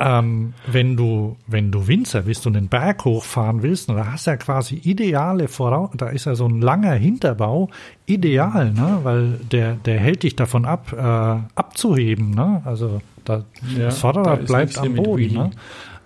[0.00, 4.32] ähm, wenn du, wenn du Winzer bist und den Berg hochfahren willst, da hast du
[4.32, 7.70] ja quasi ideale Voraus, da ist ja so ein langer Hinterbau
[8.06, 13.44] ideal, ne, weil der, der hält dich davon ab, äh, abzuheben, ne, also da,
[13.78, 15.50] das Vorderrad da bleibt am Boden, ne.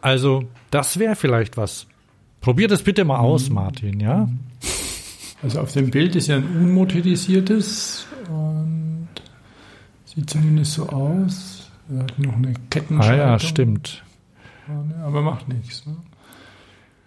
[0.01, 1.87] Also, das wäre vielleicht was.
[2.41, 3.55] Probier das bitte mal aus, mhm.
[3.55, 4.29] Martin, ja?
[5.43, 9.09] Also auf dem Bild ist ja ein unmotorisiertes und
[10.05, 11.71] sieht zumindest so aus.
[11.91, 13.21] Er hat noch eine Kettenschaltung.
[13.21, 14.03] Ah ja, stimmt.
[15.03, 15.87] Aber macht nichts.
[15.87, 15.97] Ne?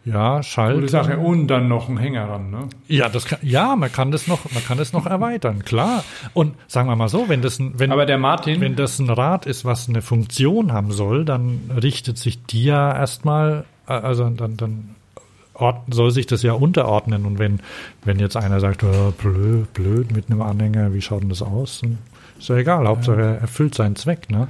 [0.03, 0.75] Ja, Schalt.
[0.75, 1.17] Gute Sache.
[1.17, 2.69] Und dann noch ein Hänger ran, ne?
[2.87, 6.03] Ja, das kann, ja, man kann das noch, man kann das noch erweitern, klar.
[6.33, 9.09] Und sagen wir mal so, wenn das ein, wenn, Aber der Martin, wenn das ein
[9.11, 14.27] Rad ist, was eine Funktion haben soll, dann richtet sich die ja erstmal, äh, also
[14.29, 14.95] dann, dann
[15.89, 17.25] soll sich das ja unterordnen.
[17.25, 17.59] Und wenn,
[18.03, 21.83] wenn jetzt einer sagt, oh, blöd, blöd mit einem Anhänger, wie schaut denn das aus?
[22.39, 24.47] Ist ja egal, Hauptsache er erfüllt seinen Zweck, ne?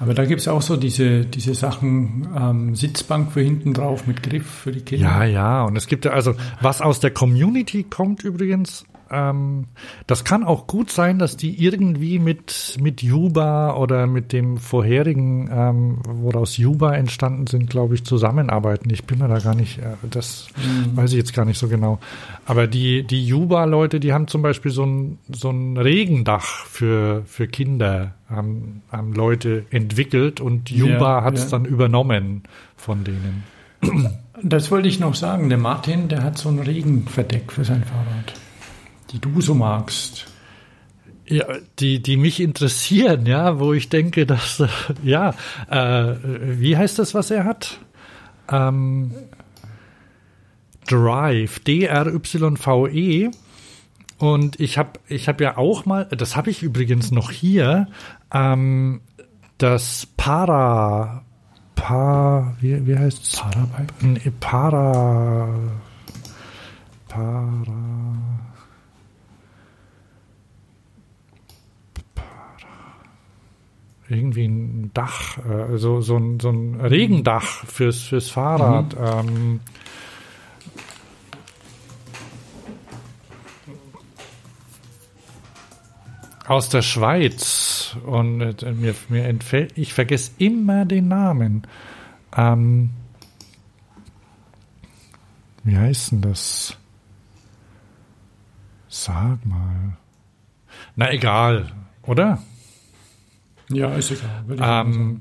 [0.00, 4.22] Aber da gibt es auch so diese, diese Sachen, ähm, Sitzbank für hinten drauf mit
[4.22, 5.06] Griff für die Kinder.
[5.06, 9.66] Ja, ja, und es gibt ja, also was aus der Community kommt übrigens, ähm,
[10.06, 15.48] das kann auch gut sein, dass die irgendwie mit, mit Juba oder mit dem vorherigen,
[15.52, 18.90] ähm, woraus Juba entstanden sind, glaube ich, zusammenarbeiten.
[18.90, 20.96] Ich bin mir da gar nicht, äh, das mhm.
[20.96, 21.98] weiß ich jetzt gar nicht so genau.
[22.44, 27.48] Aber die, die Juba-Leute, die haben zum Beispiel so ein, so ein Regendach für, für
[27.48, 31.50] Kinder, haben, haben Leute entwickelt und Juba ja, hat es ja.
[31.50, 32.42] dann übernommen
[32.76, 33.44] von denen.
[34.42, 35.48] Das wollte ich noch sagen.
[35.48, 38.34] Der Martin, der hat so ein Regenverdeck für sein Fahrrad
[39.12, 40.26] die du so magst?
[41.26, 41.44] Ja,
[41.78, 44.62] die, die mich interessieren, ja, wo ich denke, dass,
[45.02, 45.34] ja,
[45.70, 46.14] äh,
[46.58, 47.78] wie heißt das, was er hat?
[48.50, 49.12] Ähm,
[50.86, 53.30] Drive, D-R-Y-V-E.
[54.18, 57.86] Und ich habe ich hab ja auch mal, das habe ich übrigens noch hier,
[58.32, 59.00] ähm,
[59.58, 61.24] das Para,
[61.74, 63.36] Pa, wie, wie heißt es?
[63.36, 63.94] Parabike?
[64.00, 65.48] Nee, Para,
[67.06, 68.37] Para,
[74.08, 78.98] irgendwie ein Dach, äh, so, so, ein, so ein Regendach fürs, fürs Fahrrad.
[78.98, 79.28] Mhm.
[79.28, 79.60] Ähm,
[86.46, 91.66] aus der Schweiz und äh, mir, mir entfällt, ich vergesse immer den Namen.
[92.34, 92.90] Ähm,
[95.64, 96.76] wie heißt denn das?
[98.88, 99.98] Sag mal.
[100.96, 101.70] Na egal,
[102.02, 102.42] oder?
[103.70, 104.86] Ja, ist egal.
[104.86, 105.20] Ähm,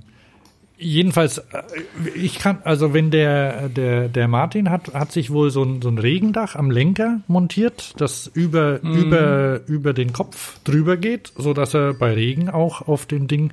[0.77, 1.63] jedenfalls, äh,
[2.15, 5.89] ich kann, also wenn der, der, der Martin hat, hat sich wohl so ein, so
[5.89, 11.73] ein Regendach am Lenker montiert, das über, über, über den Kopf drüber geht, so dass
[11.73, 13.51] er bei Regen auch auf dem Ding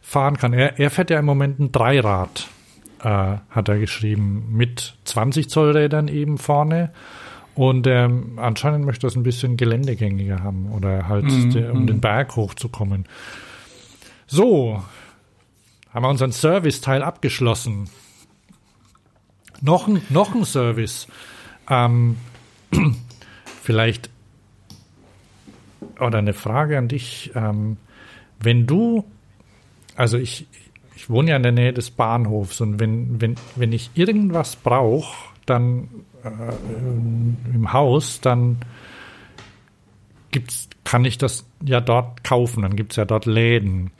[0.00, 0.52] fahren kann.
[0.52, 2.48] Er, er fährt ja im Moment ein Dreirad,
[3.02, 6.90] äh, hat er geschrieben, mit 20 Zoll Rädern eben vorne.
[7.54, 12.02] Und ähm, anscheinend möchte er es ein bisschen geländegängiger haben oder halt, der, um den
[12.02, 13.06] Berg hochzukommen.
[14.26, 14.82] So,
[15.90, 17.88] haben wir unseren Service-Teil abgeschlossen.
[19.60, 21.06] Noch ein, noch ein Service.
[21.70, 22.18] Ähm,
[23.62, 24.10] vielleicht
[26.00, 27.30] oder eine Frage an dich.
[27.34, 27.76] Ähm,
[28.40, 29.04] wenn du,
[29.94, 30.46] also ich,
[30.94, 35.14] ich wohne ja in der Nähe des Bahnhofs und wenn, wenn, wenn ich irgendwas brauche,
[35.46, 35.88] dann
[36.24, 38.58] äh, im Haus, dann
[40.30, 43.90] gibt's, kann ich das ja dort kaufen, dann gibt's ja dort Läden.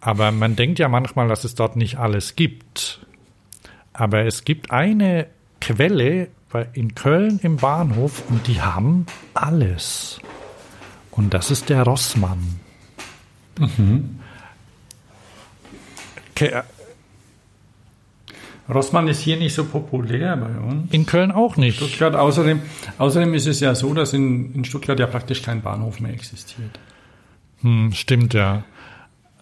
[0.00, 3.00] Aber man denkt ja manchmal, dass es dort nicht alles gibt.
[3.92, 5.26] Aber es gibt eine
[5.60, 6.28] Quelle
[6.72, 10.20] in Köln im Bahnhof und die haben alles.
[11.10, 12.60] Und das ist der Rossmann.
[16.34, 16.64] Ke-
[18.68, 20.92] Rossmann ist hier nicht so populär bei uns.
[20.92, 21.78] In Köln auch nicht.
[21.78, 22.60] Stuttgart, außerdem,
[22.98, 26.78] außerdem ist es ja so, dass in, in Stuttgart ja praktisch kein Bahnhof mehr existiert.
[27.62, 28.62] Hm, stimmt ja.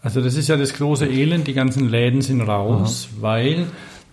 [0.06, 3.66] Also das ist ja das große Elend, die ganzen Läden sind raus, weil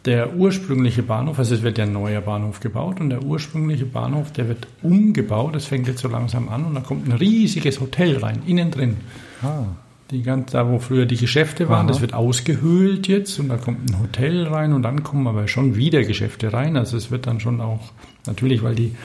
[0.05, 4.31] der ursprüngliche Bahnhof, also es wird ja ein neuer Bahnhof gebaut und der ursprüngliche Bahnhof,
[4.31, 8.17] der wird umgebaut, das fängt jetzt so langsam an und da kommt ein riesiges Hotel
[8.17, 8.97] rein, innen drin.
[9.43, 9.65] Ah.
[10.09, 11.89] Die ganz, da wo früher die Geschäfte waren, Aha.
[11.89, 15.75] das wird ausgehöhlt jetzt und da kommt ein Hotel rein und dann kommen aber schon
[15.75, 16.75] wieder Geschäfte rein.
[16.75, 17.91] Also es wird dann schon auch,
[18.25, 18.95] natürlich, weil die,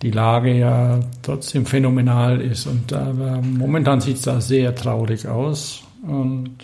[0.00, 5.84] die Lage ja trotzdem phänomenal ist und aber momentan sieht es da sehr traurig aus
[6.02, 6.56] und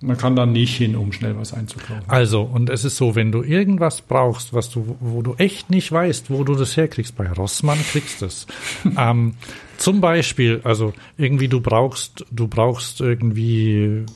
[0.00, 2.04] man kann da nicht hin, um schnell was einzukaufen.
[2.06, 5.90] Also, und es ist so, wenn du irgendwas brauchst, was du, wo du echt nicht
[5.90, 8.46] weißt, wo du das herkriegst, bei Rossmann kriegst du es.
[8.96, 9.34] ähm,
[9.76, 14.06] zum Beispiel, also irgendwie du brauchst, du brauchst irgendwie,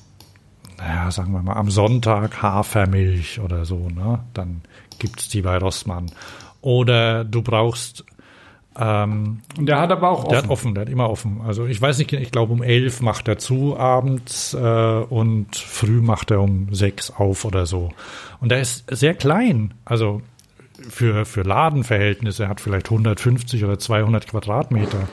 [0.79, 4.21] naja, sagen wir mal, am Sonntag Hafermilch oder so, ne?
[4.35, 4.63] Dann
[5.01, 6.13] gibt's die bei Rossmann.
[6.61, 8.05] Oder du brauchst
[8.79, 10.51] ähm, Und der hat aber auch der hat offen.
[10.51, 11.41] offen, der hat immer offen.
[11.47, 16.01] Also ich weiß nicht, ich glaube um elf macht er zu abends äh, und früh
[16.01, 17.91] macht er um sechs auf oder so.
[18.41, 20.23] Und der ist sehr klein, also
[20.89, 25.09] für, für Ladenverhältnisse, er hat vielleicht 150 oder 200 Quadratmeter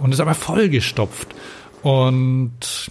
[0.00, 1.34] und ist aber vollgestopft
[1.82, 2.90] und,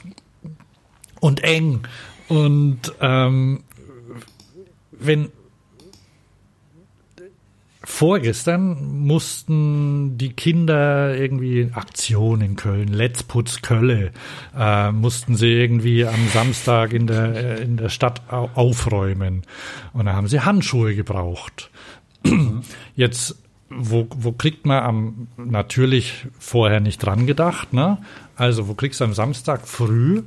[1.19, 1.81] und eng.
[2.29, 3.63] Und ähm,
[4.91, 5.29] wenn,
[7.95, 14.11] Vorgestern mussten die Kinder irgendwie Aktion in Köln, Let's Putz Kölle,
[14.57, 19.43] äh, mussten sie irgendwie am Samstag in der, äh, in der Stadt au aufräumen.
[19.93, 21.69] Und da haben sie Handschuhe gebraucht.
[22.95, 23.35] Jetzt,
[23.69, 27.99] wo, wo kriegt man am, natürlich vorher nicht dran gedacht, ne?
[28.35, 30.23] Also, wo kriegst du am Samstag früh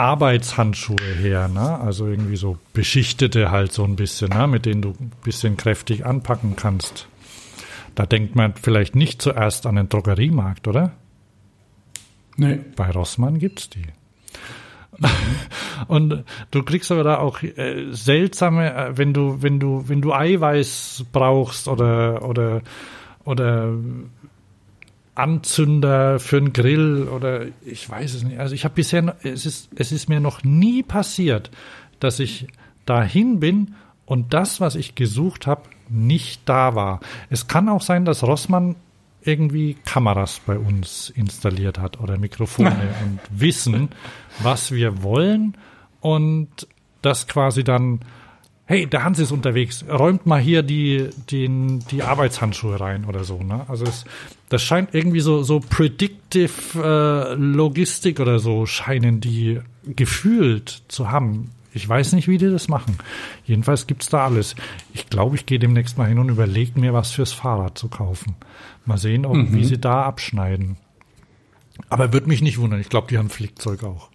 [0.00, 1.78] Arbeitshandschuhe her, ne?
[1.78, 4.46] Also irgendwie so beschichtete halt so ein bisschen, ne?
[4.46, 7.06] Mit denen du ein bisschen kräftig anpacken kannst.
[7.94, 10.92] Da denkt man vielleicht nicht zuerst an den Drogeriemarkt, oder?
[12.36, 12.60] Nee.
[12.76, 13.86] Bei Rossmann gibt's die.
[15.86, 20.14] Und du kriegst aber da auch äh, seltsame, äh, wenn du, wenn du, wenn du
[20.14, 22.62] Eiweiß brauchst oder oder
[23.24, 23.74] oder
[25.20, 28.38] Anzünder für einen Grill oder ich weiß es nicht.
[28.38, 31.50] Also ich habe bisher, es ist, es ist mir noch nie passiert,
[31.98, 32.48] dass ich
[32.86, 33.74] dahin bin
[34.06, 37.00] und das, was ich gesucht habe, nicht da war.
[37.28, 38.76] Es kann auch sein, dass Rossmann
[39.22, 42.70] irgendwie Kameras bei uns installiert hat oder Mikrofone
[43.04, 43.90] und wissen,
[44.42, 45.54] was wir wollen
[46.00, 46.48] und
[47.02, 48.00] das quasi dann,
[48.70, 53.42] hey, der Hans ist unterwegs, räumt mal hier die, den, die Arbeitshandschuhe rein oder so.
[53.42, 53.64] Ne?
[53.66, 54.04] Also es,
[54.48, 61.50] das scheint irgendwie so, so predictive äh, Logistik oder so scheinen die gefühlt zu haben.
[61.74, 62.96] Ich weiß nicht, wie die das machen.
[63.44, 64.54] Jedenfalls gibt's da alles.
[64.94, 68.36] Ich glaube, ich gehe demnächst mal hin und überlege mir, was fürs Fahrrad zu kaufen.
[68.84, 70.76] Mal sehen, ob, wie sie da abschneiden.
[71.88, 72.80] Aber würde mich nicht wundern.
[72.80, 74.10] Ich glaube, die haben Flickzeug auch.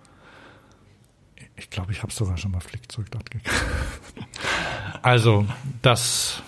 [1.57, 3.65] Ich glaube, ich habe sogar schon mal Flickzeug dort gekauft.
[5.01, 5.45] Also,
[5.83, 6.41] das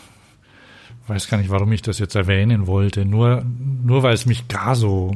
[1.06, 3.06] weiß gar nicht, warum ich das jetzt erwähnen wollte.
[3.06, 3.46] Nur,
[3.84, 5.16] nur weil es mich gar so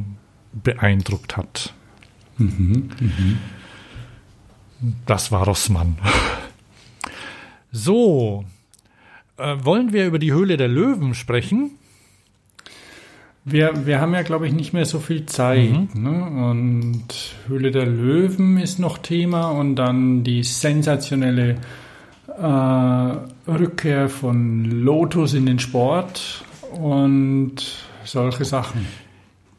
[0.52, 1.74] beeindruckt hat.
[5.06, 5.98] Das war Rossmann.
[7.72, 8.44] So,
[9.38, 11.72] äh, wollen wir über die Höhle der Löwen sprechen?
[13.44, 15.70] Wir, wir haben ja, glaube ich, nicht mehr so viel Zeit.
[15.72, 15.88] Mhm.
[16.02, 16.24] Ne?
[16.50, 17.04] Und
[17.48, 21.56] Höhle der Löwen ist noch Thema und dann die sensationelle
[22.38, 26.44] äh, Rückkehr von Lotus in den Sport
[26.80, 27.54] und
[28.04, 28.86] solche Sachen.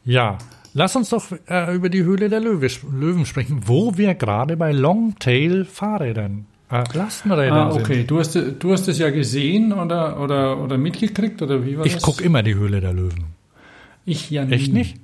[0.04, 0.38] Ja,
[0.72, 4.72] lass uns doch äh, über die Höhle der Löwe, Löwen sprechen, wo wir gerade bei
[4.72, 7.96] Longtail-Fahrrädern, äh, Lastenrädern Ah, okay.
[7.98, 8.10] sind.
[8.10, 11.94] Du hast, du hast es ja gesehen oder, oder, oder mitgekriegt oder wie war Ich
[11.94, 12.02] das?
[12.02, 13.24] gucke immer die Höhle der Löwen.
[14.04, 14.78] Ich ja Echt nie.
[14.80, 14.96] nicht?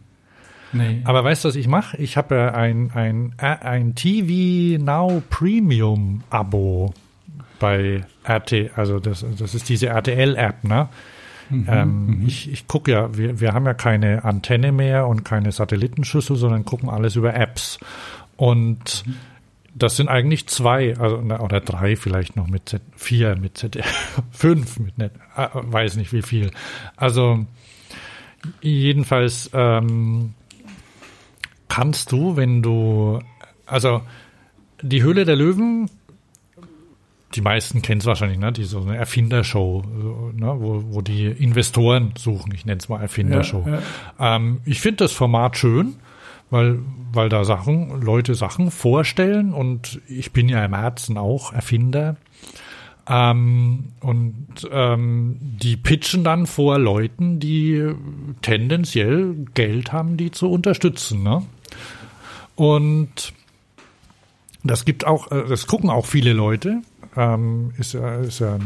[0.72, 1.01] Nee.
[1.05, 1.97] Aber weißt du, was ich mache?
[1.97, 6.94] Ich habe ja ein, ein, äh, ein TV Now Premium Abo
[7.59, 10.89] bei RT, also das, das ist diese RTL-App, ne?
[11.51, 16.36] ähm, Ich, ich gucke ja, wir, wir haben ja keine Antenne mehr und keine Satellitenschüssel,
[16.36, 17.78] sondern gucken alles über Apps.
[18.36, 19.05] Und
[19.74, 24.78] das sind eigentlich zwei, also oder drei vielleicht noch mit Z, vier mit ZDF, fünf
[24.78, 26.51] mit Net, äh, weiß nicht wie viel.
[26.97, 27.44] Also
[28.61, 30.35] jedenfalls ähm,
[31.69, 33.21] kannst du, wenn du,
[33.67, 34.03] also
[34.83, 35.91] die Höhle der Löwen,
[37.35, 38.53] die meisten kennen es wahrscheinlich, ne?
[38.53, 40.55] Die so eine Erfindershow, so, ne?
[40.59, 42.53] wo, wo die Investoren suchen.
[42.55, 43.65] Ich nenne es mal Erfindershow.
[43.67, 45.95] Ja, Ähm, ich finde das Format schön,
[46.51, 46.81] weil,
[47.12, 52.17] weil da Sachen, Leute Sachen vorstellen und ich bin ja im Herzen auch Erfinder.
[53.09, 57.93] Ähm, und ähm, die pitchen dann vor Leuten, die
[58.43, 61.22] tendenziell Geld haben, die zu unterstützen.
[61.22, 61.43] Ne?
[62.56, 63.32] Und
[64.62, 66.82] das gibt auch, äh, das gucken auch viele Leute.
[67.16, 68.59] Ähm, ist, ist ja,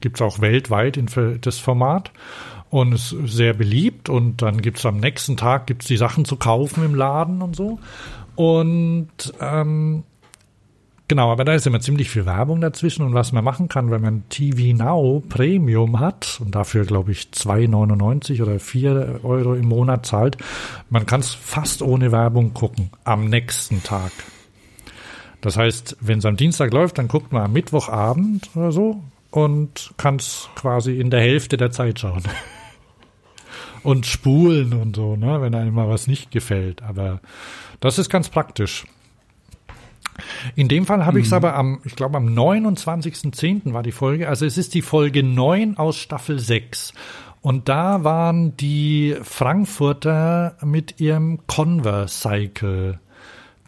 [0.00, 1.08] gibt es auch weltweit in,
[1.40, 2.12] das Format
[2.70, 4.08] und ist sehr beliebt.
[4.08, 7.56] Und dann gibt es am nächsten Tag gibt's die Sachen zu kaufen im Laden und
[7.56, 7.78] so.
[8.34, 10.04] Und ähm,
[11.08, 14.02] Genau, aber da ist immer ziemlich viel Werbung dazwischen und was man machen kann, wenn
[14.02, 20.04] man TV Now Premium hat und dafür, glaube ich, 2,99 oder 4 Euro im Monat
[20.04, 20.36] zahlt,
[20.90, 24.10] man kann es fast ohne Werbung gucken am nächsten Tag.
[25.42, 29.00] Das heißt, wenn es am Dienstag läuft, dann guckt man am Mittwochabend oder so
[29.30, 32.24] und kann es quasi in der Hälfte der Zeit schauen.
[33.84, 36.82] und spulen und so, ne, wenn einem mal was nicht gefällt.
[36.82, 37.20] Aber
[37.78, 38.84] das ist ganz praktisch.
[40.54, 43.72] In dem Fall habe ich es aber am, ich glaube am 29.10.
[43.72, 46.94] war die Folge, also es ist die Folge 9 aus Staffel 6.
[47.42, 52.98] Und da waren die Frankfurter mit ihrem Converse-Cycle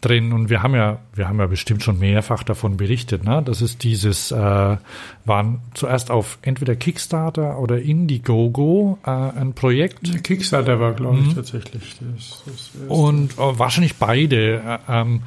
[0.01, 3.41] drin und wir haben ja, wir haben ja bestimmt schon mehrfach davon berichtet, ne?
[3.43, 4.77] Das ist dieses, äh,
[5.25, 10.23] waren zuerst auf entweder Kickstarter oder Indiegogo äh, ein Projekt.
[10.23, 11.97] Kickstarter war, glaube ich, tatsächlich.
[11.99, 12.71] Das, das.
[12.87, 14.79] Und äh, wahrscheinlich beide.
[14.87, 15.21] Äh, ähm,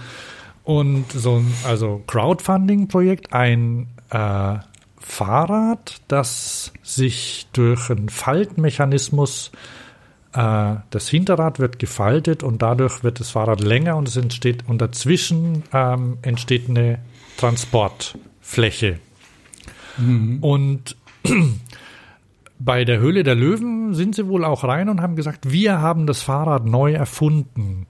[0.65, 4.59] und so ein also Crowdfunding-Projekt, ein äh,
[4.99, 9.51] Fahrrad, das sich durch einen Faltmechanismus,
[10.33, 14.81] äh, das Hinterrad wird gefaltet und dadurch wird das Fahrrad länger und es entsteht und
[14.81, 16.99] dazwischen ähm, entsteht eine
[17.37, 19.01] Transportfläche.
[20.41, 20.97] Und
[22.59, 26.07] bei der Höhle der Löwen sind sie wohl auch rein und haben gesagt, wir haben
[26.07, 27.87] das Fahrrad neu erfunden.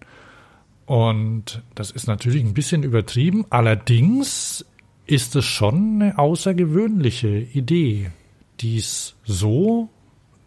[0.92, 3.46] Und das ist natürlich ein bisschen übertrieben.
[3.48, 4.62] Allerdings
[5.06, 8.10] ist es schon eine außergewöhnliche Idee,
[8.60, 9.88] die es so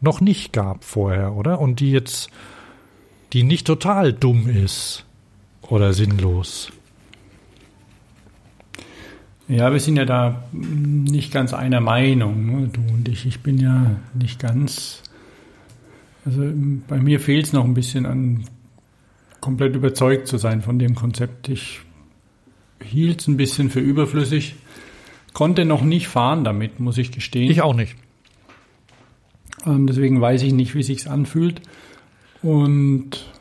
[0.01, 1.59] noch nicht gab vorher, oder?
[1.59, 2.30] Und die jetzt,
[3.34, 5.07] die nicht total dumm ist
[5.63, 6.72] oder sinnlos.
[9.47, 12.67] Ja, wir sind ja da nicht ganz einer Meinung, ne?
[12.67, 13.26] du und ich.
[13.26, 15.01] Ich bin ja nicht ganz.
[16.23, 16.43] Also
[16.88, 18.45] bei mir fehlt es noch ein bisschen an
[19.45, 21.49] komplett überzeugt zu sein von dem Konzept.
[21.49, 21.81] Ich
[22.84, 24.55] hielt es ein bisschen für überflüssig,
[25.34, 27.51] konnte noch nicht fahren damit, muss ich gestehen.
[27.51, 27.95] Ich auch nicht.
[29.63, 31.61] Ähm, deswegen weiß ich nicht, wie sich's anfühlt.
[32.41, 33.31] Und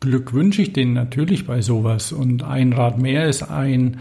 [0.00, 2.10] Glück wünsche ich denen natürlich bei sowas.
[2.10, 4.00] Und ein Rad mehr ist ein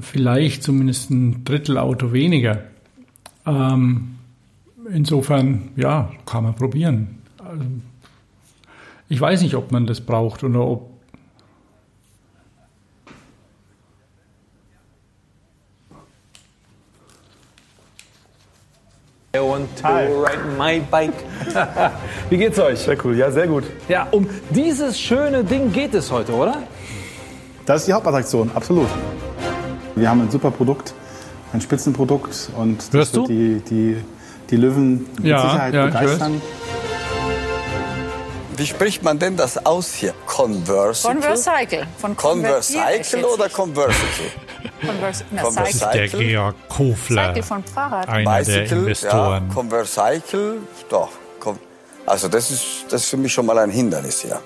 [0.00, 2.62] vielleicht zumindest ein Drittel Auto weniger.
[3.44, 4.16] Ähm,
[4.90, 7.18] insofern, ja, kann man probieren.
[7.36, 7.64] Also,
[9.08, 10.90] ich weiß nicht, ob man das braucht oder ob.
[19.36, 21.12] I want to ride my bike.
[22.30, 22.78] Wie geht's euch?
[22.78, 23.64] Sehr cool, ja, sehr gut.
[23.88, 26.62] Ja, um dieses schöne Ding geht es heute, oder?
[27.66, 28.88] Das ist die Hauptattraktion, absolut.
[29.94, 30.94] Wir haben ein super Produkt,
[31.52, 33.32] ein Spitzenprodukt und das Hörst wird du?
[33.32, 33.96] die, die,
[34.50, 36.40] die Löwen mit Ja, Sicherheit ja, ich begeistern.
[38.58, 40.14] Wie spricht man denn das aus hier?
[40.26, 41.14] Conversicle?
[41.14, 41.86] Conversicle.
[41.98, 44.30] Von Conversicle oder Conversicle?
[44.84, 45.92] Convers na, Conversicle.
[45.92, 47.64] Der Georg Kofler, Cycle
[48.06, 49.48] einer der Bicycle, Investoren.
[49.48, 50.56] Ja, Conversicle,
[50.88, 51.10] doch.
[52.06, 54.40] Also das ist, das ist für mich schon mal ein Hindernis, ja.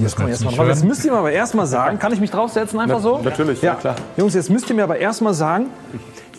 [0.00, 0.68] Jetzt kommen wir erst mal.
[0.68, 3.18] Jetzt müsst ihr mir aber erstmal sagen, kann ich mich draufsetzen einfach so?
[3.18, 3.96] natürlich, ja ja, klar.
[4.16, 5.66] Jungs, jetzt müsst ihr mir aber erstmal sagen,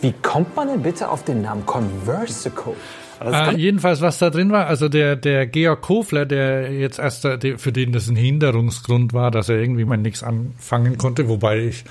[0.00, 2.74] wie kommt man denn bitte auf den Namen Conversicle?
[3.20, 7.58] Äh, jedenfalls, was da drin war, also der, der Georg Kofler, der jetzt erst, der,
[7.58, 11.84] für den das ein Hinderungsgrund war, dass er irgendwie mal nichts anfangen konnte, wobei ich,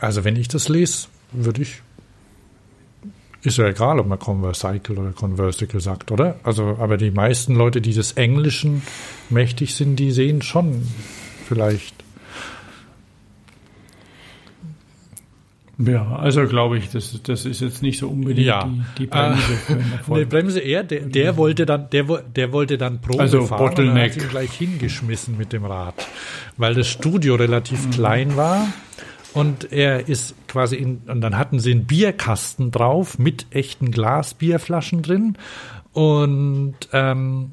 [0.00, 1.82] also wenn ich das lese, würde ich,
[3.42, 6.36] ist ja egal, ob man Conversicle oder Conversicle sagt, oder?
[6.44, 8.82] Also, aber die meisten Leute, die des Englischen
[9.30, 10.86] mächtig sind, die sehen schon
[11.48, 12.01] vielleicht.
[15.84, 18.64] Ja, also glaube ich, das, das ist jetzt nicht so unbedingt Ja.
[18.64, 20.28] die, die Bremse Eine Erfolg.
[20.28, 24.12] Bremse eher, der, der wollte dann, der, der wollte dann Probe Also fahren und Bottleneck.
[24.16, 25.94] hat ihn gleich hingeschmissen mit dem Rad,
[26.56, 28.66] weil das Studio relativ klein war
[29.34, 35.02] und er ist quasi in, und dann hatten sie einen Bierkasten drauf mit echten Glasbierflaschen
[35.02, 35.36] drin
[35.92, 37.52] und ähm,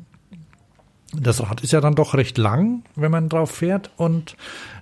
[1.14, 3.90] das Rad ist ja dann doch recht lang, wenn man drauf fährt.
[3.98, 4.36] Und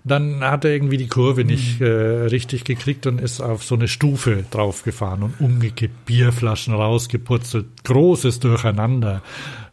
[0.03, 3.87] dann hat er irgendwie die Kurve nicht äh, richtig gekriegt und ist auf so eine
[3.87, 9.21] Stufe draufgefahren und umgekippt, Bierflaschen rausgeputzelt, großes Durcheinander,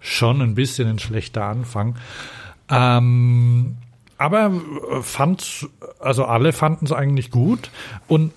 [0.00, 1.96] schon ein bisschen ein schlechter Anfang.
[2.68, 3.76] Ähm,
[4.16, 4.52] aber
[4.90, 5.68] äh, fand,
[5.98, 7.70] also alle fanden es eigentlich gut.
[8.06, 8.32] Und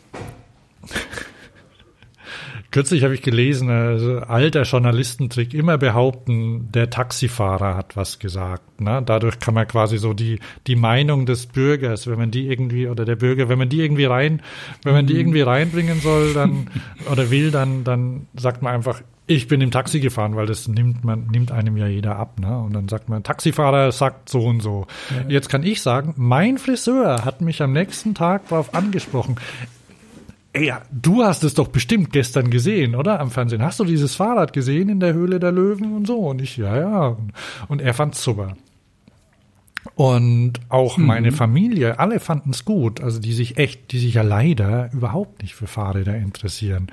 [2.72, 8.82] Kürzlich habe ich gelesen, also alter Journalistentrick, immer behaupten, der Taxifahrer hat was gesagt.
[8.82, 9.02] Ne?
[9.06, 13.06] Dadurch kann man quasi so die, die Meinung des Bürgers, wenn man die irgendwie, oder
[13.06, 14.42] der Bürger, wenn man die irgendwie rein,
[14.84, 16.70] wenn man die irgendwie reinbringen soll, dann,
[17.12, 21.04] oder will, dann, dann sagt man einfach, ich bin im Taxi gefahren, weil das nimmt
[21.04, 22.58] man, nimmt einem ja jeder ab, ne?
[22.60, 24.88] Und dann sagt man, Taxifahrer sagt so und so.
[25.28, 29.36] Jetzt kann ich sagen, mein Friseur hat mich am nächsten Tag darauf angesprochen.
[30.58, 33.20] Ey, ja, du hast es doch bestimmt gestern gesehen, oder?
[33.20, 33.62] Am Fernsehen.
[33.62, 36.18] Hast du dieses Fahrrad gesehen in der Höhle der Löwen und so?
[36.18, 37.18] Und ich, ja, ja.
[37.68, 38.58] Und er fand's super.
[39.94, 43.02] Und auch meine Familie, alle fanden es gut.
[43.02, 46.88] Also die sich echt, die sich ja leider überhaupt nicht für Fahrräder interessieren.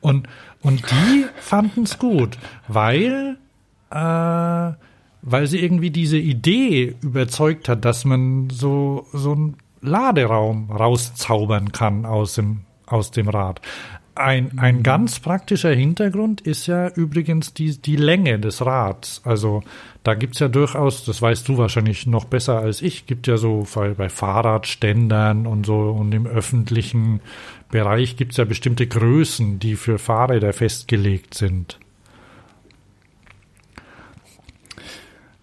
[0.00, 0.28] Und,
[0.60, 2.36] und die fanden es gut,
[2.66, 3.36] weil,
[3.92, 4.72] äh,
[5.22, 12.06] weil sie irgendwie diese Idee überzeugt hat, dass man so, so einen Laderaum rauszaubern kann
[12.06, 13.60] aus dem, aus dem Rad.
[14.16, 19.20] Ein, ein ganz praktischer Hintergrund ist ja übrigens die, die Länge des Rads.
[19.24, 19.64] Also
[20.04, 23.66] da gibt's ja durchaus, das weißt du wahrscheinlich noch besser als ich, gibt ja so
[23.74, 27.20] bei, bei Fahrradständern und so und im öffentlichen
[27.72, 31.80] Bereich gibt's ja bestimmte Größen, die für Fahrräder festgelegt sind.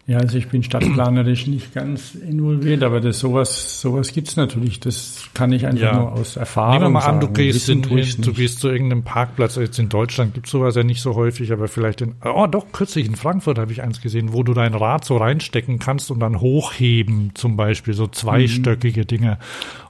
[0.08, 4.80] Ja, also ich bin stadtplanerisch nicht ganz involviert, aber das sowas, sowas gibt's natürlich.
[4.80, 5.94] Das kann ich einfach Ja.
[5.96, 7.20] nur aus Erfahrung Nehmen wir mal an, sagen.
[7.22, 9.56] du gehst, in, in, du gehst zu irgendeinem Parkplatz.
[9.58, 13.06] Jetzt in Deutschland gibt's sowas ja nicht so häufig, aber vielleicht in, oh doch, kürzlich
[13.06, 16.42] in Frankfurt habe ich eins gesehen, wo du dein Rad so reinstecken kannst und dann
[16.42, 19.38] hochheben, zum Beispiel, so zweistöckige Dinge.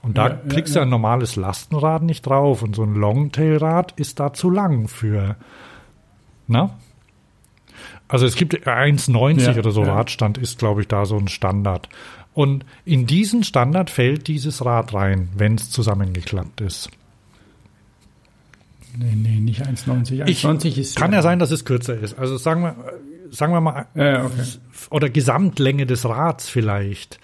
[0.02, 0.84] Und da Ja, ja, kriegst du ja.
[0.84, 5.38] ein normales Lastenrad nicht drauf und so ein Longtailrad ist da zu lang für,
[6.48, 6.72] na?
[8.12, 9.94] Also es gibt 1,90 Ja, oder so ja.
[9.94, 11.88] Radstand ist, glaube ich, da so ein Standard.
[12.34, 16.90] Und in diesen Standard fällt dieses Rad rein, wenn es zusammengeklappt ist.
[18.98, 20.28] Nee, nee, nicht 1,90.
[20.28, 22.20] Ich, 1,90 ist kann ja sein, dass es kürzer ist.
[22.20, 22.76] Also sagen wir,
[23.30, 24.44] sagen wir mal, Ja, okay.
[24.90, 27.20] oder Gesamtlänge des Rads vielleicht.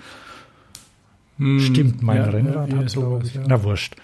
[1.38, 3.34] Stimmt, mein Hm, ja, Rennrad ja, hat ja, sowas.
[3.34, 3.42] ja.
[3.46, 3.96] Na wurscht.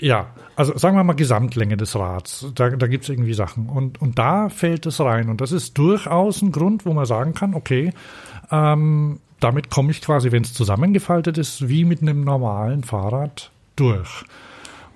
[0.00, 0.26] Ja,
[0.56, 2.46] also sagen wir mal Gesamtlänge des Rads.
[2.54, 3.68] Da, da gibt's irgendwie Sachen.
[3.68, 5.28] Und, und da fällt es rein.
[5.28, 7.92] Und das ist durchaus ein Grund, wo man sagen kann, okay,
[8.50, 14.24] ähm, damit komme ich quasi, wenn es zusammengefaltet ist, wie mit einem normalen Fahrrad durch.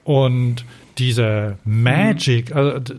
[0.05, 0.65] Und
[0.99, 2.95] dieser Magic, also d-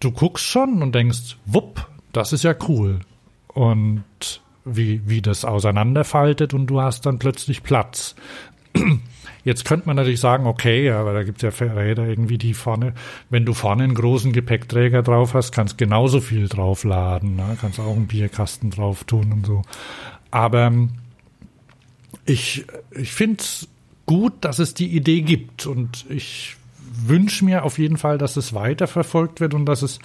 [0.00, 3.00] du guckst schon und denkst, wupp, das ist ja cool.
[3.48, 4.04] Und
[4.64, 8.14] wie, wie das auseinanderfaltet und du hast dann plötzlich Platz.
[9.46, 12.94] Jetzt könnte man natürlich sagen, okay, aber da gibt es ja Räder irgendwie, die vorne,
[13.30, 17.56] wenn du vorne einen großen Gepäckträger drauf hast, kannst genauso viel draufladen, ne?
[17.60, 19.62] kannst auch einen Bierkasten drauf tun und so.
[20.32, 20.90] Aber ähm,
[22.24, 23.68] ich, ich finde es
[24.04, 26.56] gut, dass es die Idee gibt und ich
[27.06, 30.00] wünsche mir auf jeden Fall, dass es weiterverfolgt wird und dass es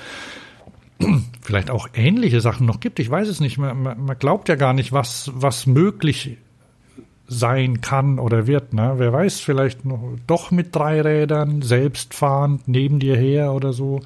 [1.41, 2.99] vielleicht auch ähnliche Sachen noch gibt.
[2.99, 3.57] Ich weiß es nicht.
[3.57, 6.37] Man, man, glaubt ja gar nicht, was, was möglich
[7.31, 8.73] sein kann oder wird.
[8.73, 8.95] Ne?
[8.97, 14.01] Wer weiß, vielleicht noch, doch mit drei Rädern, selbstfahrend, neben dir her oder so.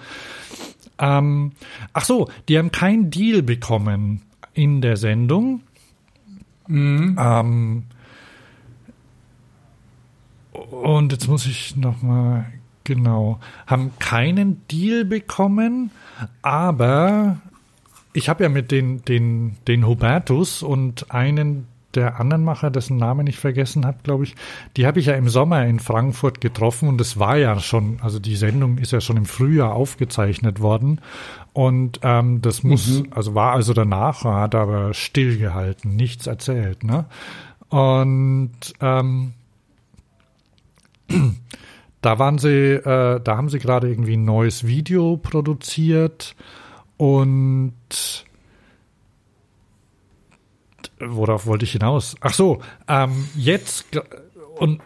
[1.00, 1.54] Ähm,
[1.92, 4.22] ach so, die haben keinen Deal bekommen
[4.54, 5.62] in der Sendung.
[6.70, 7.84] Ähm,
[10.54, 12.46] und jetzt muss ich noch mal
[12.84, 15.90] genau haben keinen Deal bekommen,
[16.44, 17.38] aber
[18.14, 23.28] ich habe ja mit den den den Hubertus und einen der anderen Macher, dessen Namen
[23.28, 24.36] ich vergessen habe, glaube ich,
[24.78, 28.20] die habe ich ja im Sommer in Frankfurt getroffen und es war ja schon, also
[28.20, 31.02] die Sendung ist ja schon im Frühjahr aufgezeichnet worden.
[31.54, 37.06] Und ähm, das muss, also war also danach, hat aber stillgehalten, nichts erzählt, ne?
[37.70, 38.52] Und
[38.82, 39.34] ähm,
[42.02, 46.36] da waren sie, äh, da haben sie gerade irgendwie ein neues Video produziert
[46.98, 48.25] und
[51.00, 52.16] worauf wollte ich hinaus?
[52.22, 53.86] Ach so, ähm, jetzt
[54.58, 54.82] und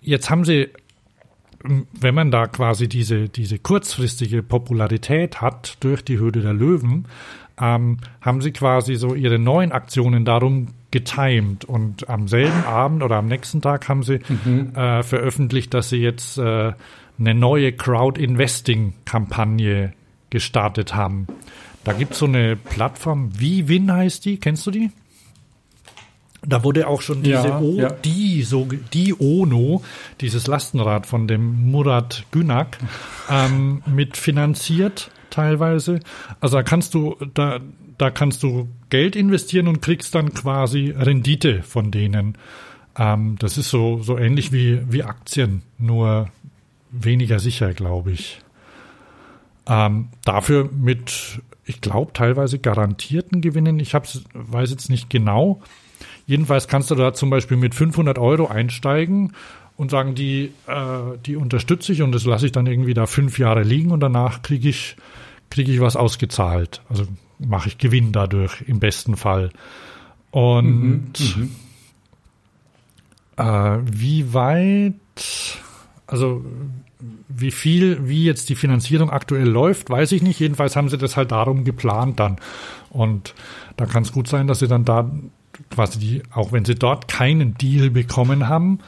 [0.00, 0.68] jetzt haben sie,
[1.62, 7.06] wenn man da quasi diese diese kurzfristige Popularität hat durch die Höhle der Löwen,
[7.60, 13.16] ähm, haben sie quasi so ihre neuen Aktionen darum getimed und am selben Abend oder
[13.16, 14.20] am nächsten Tag haben sie
[14.74, 16.72] äh, veröffentlicht, dass sie jetzt äh,
[17.18, 19.92] eine neue Crowd-Investing-Kampagne
[20.30, 21.26] gestartet haben.
[21.84, 24.90] Da gibt es so eine Plattform, wie Win heißt die, kennst du die?
[26.42, 27.90] Da wurde auch schon diese Ja, o, ja.
[27.90, 29.82] die so die Ono,
[30.20, 32.78] dieses Lastenrad von dem Murat Günak,
[33.30, 36.00] ähm, mitfinanziert teilweise.
[36.40, 37.60] Also da kannst du da
[37.98, 42.38] da kannst du Geld investieren und kriegst dann quasi Rendite von denen.
[42.96, 46.28] Ähm, das ist so so ähnlich wie wie Aktien, nur
[46.90, 48.40] weniger sicher, glaube ich.
[49.66, 51.40] Ähm, dafür mit,
[51.70, 53.78] ich glaube, teilweise garantierten Gewinnen.
[53.80, 55.62] Ich hab's, weiß jetzt nicht genau.
[56.26, 59.32] Jedenfalls kannst du da zum Beispiel mit 500 Euro einsteigen
[59.76, 63.38] und sagen, die, äh, die unterstütze ich und das lasse ich dann irgendwie da fünf
[63.38, 64.96] Jahre liegen und danach kriege ich,
[65.48, 66.82] kriege ich was ausgezahlt.
[66.88, 67.06] Also
[67.38, 69.50] mache ich Gewinn dadurch im besten Fall.
[70.30, 71.12] Und
[73.36, 74.94] äh, wie weit,
[76.06, 76.44] also
[77.28, 80.38] wie viel, wie jetzt die Finanzierung aktuell läuft, weiß ich nicht.
[80.40, 82.36] Jedenfalls haben sie das halt darum geplant dann.
[82.90, 83.34] Und
[83.76, 85.10] da kann es gut sein, dass sie dann da
[85.70, 88.80] quasi die, auch wenn sie dort keinen Deal bekommen haben,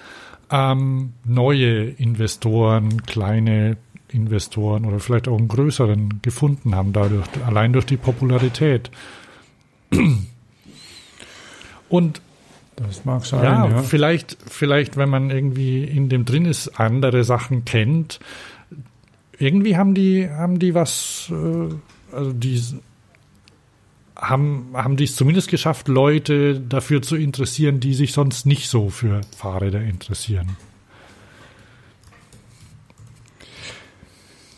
[0.50, 3.76] ähm, neue Investoren, kleine
[4.08, 8.90] Investoren oder vielleicht auch einen größeren gefunden haben dadurch, allein durch die Popularität.
[11.88, 12.20] Und
[12.76, 13.82] Das mag sein, ja, ja.
[13.82, 18.18] vielleicht, vielleicht, wenn man irgendwie in dem drin ist, andere Sachen kennt.
[19.38, 22.62] Irgendwie haben die, haben die was, äh, also die
[24.16, 28.88] haben, haben die es zumindest geschafft, Leute dafür zu interessieren, die sich sonst nicht so
[28.88, 30.56] für Fahrräder interessieren.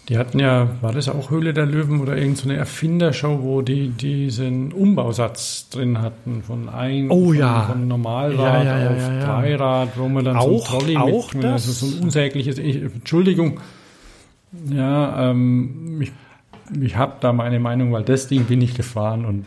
[0.08, 3.62] Die hatten ja, war das auch Höhle der Löwen oder irgendeine so eine Erfindershow, wo
[3.62, 7.62] die diesen Umbausatz drin hatten von ein Oh von, ja.
[7.62, 9.24] von Normalrad Ja, ja, ja, auf ja, ja.
[9.40, 11.52] Dreirad, wo man dann Auch- so ein Trolley auch mit, das?
[11.68, 13.60] also so ein unsägliches, ich, Entschuldigung,
[14.70, 16.12] ja, ähm, ich,
[16.80, 19.46] ich habe da meine Meinung, weil das Ding bin ich gefahren und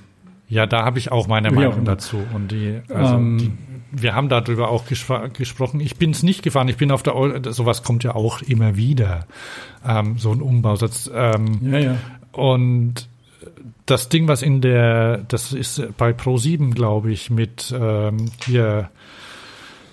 [0.50, 1.84] Ja, da habe ich auch meine Meinung immer.
[1.84, 2.18] dazu.
[2.34, 3.52] Und die, also Ähm, die,
[4.02, 5.80] wir haben darüber auch gespro gesprochen.
[5.80, 6.68] Ich bin es nicht gefahren.
[6.68, 9.26] Ich bin auf der, Eu sowas kommt ja auch immer wieder.
[9.86, 11.10] Ähm, so ein Umbausatz.
[11.14, 11.98] Ähm, ja, ja.
[12.32, 13.07] Und
[13.86, 18.90] das Ding, was in der, das ist bei Pro7, glaube ich, mit ähm, hier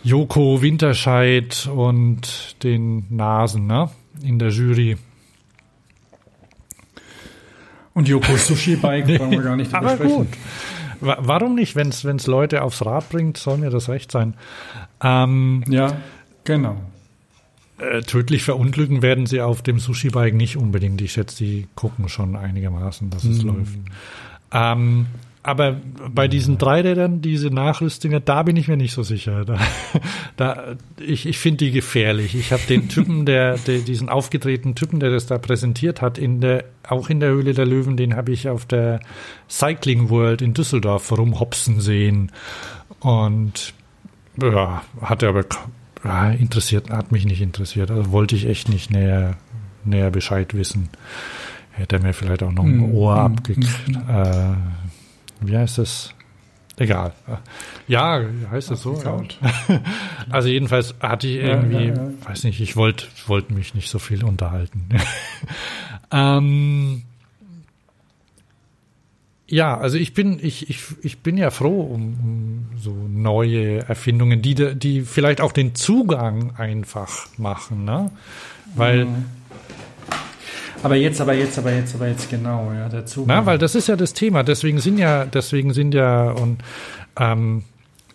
[0.02, 3.88] Joko Winterscheid und den Nasen, ne?
[4.22, 4.98] In der Jury.
[7.94, 10.16] Und Joko Sushi Bike wollen wir gar nicht drüber sprechen.
[10.16, 10.28] gut.
[11.04, 11.76] Wa- Warum nicht?
[11.76, 14.34] Wenn es Leute aufs Rad bringt, soll mir das recht sein.
[15.02, 15.96] Ähm, Ja,
[16.44, 16.76] genau.
[17.78, 21.00] äh, tödlich verunglücken werden sie auf dem Sushi-Bike nicht unbedingt.
[21.02, 23.78] Ich schätze, die gucken schon einigermaßen, dass es läuft.
[24.52, 25.06] Ähm,
[25.44, 25.76] aber
[26.08, 29.44] bei diesen Dreirädern, diese Nachrüstdinger, da bin ich mir nicht so sicher.
[29.44, 29.58] Da,
[30.38, 32.34] da, ich ich finde die gefährlich.
[32.34, 36.40] Ich habe den Typen, der, der, diesen aufgetretenen Typen, der das da präsentiert hat, in
[36.40, 39.00] der, auch in der Höhle der Löwen, den habe ich auf der
[39.46, 42.32] Cycling World in Düsseldorf rumhopsen sehen.
[43.00, 43.74] Und
[44.40, 45.44] ja, hat er aber
[46.04, 47.90] ja, interessiert, hat mich nicht interessiert.
[47.90, 49.36] Also wollte ich echt nicht näher,
[49.84, 50.88] näher Bescheid wissen.
[51.70, 53.68] Hätte er mir vielleicht auch noch ein Ohr abgekriegt.
[54.08, 54.54] Äh,
[55.40, 56.14] wie heißt das?
[56.76, 57.12] Egal.
[57.86, 58.20] Ja,
[58.50, 59.00] heißt das so?
[59.02, 59.22] Ja.
[60.30, 62.10] Also jedenfalls hatte ich irgendwie, ja, ja.
[62.24, 64.88] weiß nicht, ich wollte wollte mich nicht so viel unterhalten.
[66.10, 67.02] ähm,
[69.46, 74.40] ja, also ich bin, ich, ich, ich bin ja froh um, um so neue Erfindungen,
[74.40, 78.10] die, die vielleicht auch den Zugang einfach machen, ne?
[78.74, 79.06] Weil,
[80.84, 83.26] Aber jetzt, aber jetzt, aber jetzt, aber jetzt genau, ja, der Zug.
[83.26, 84.42] na, weil das ist ja das Thema.
[84.42, 86.62] Deswegen sind ja, deswegen sind ja und
[87.18, 87.64] ähm,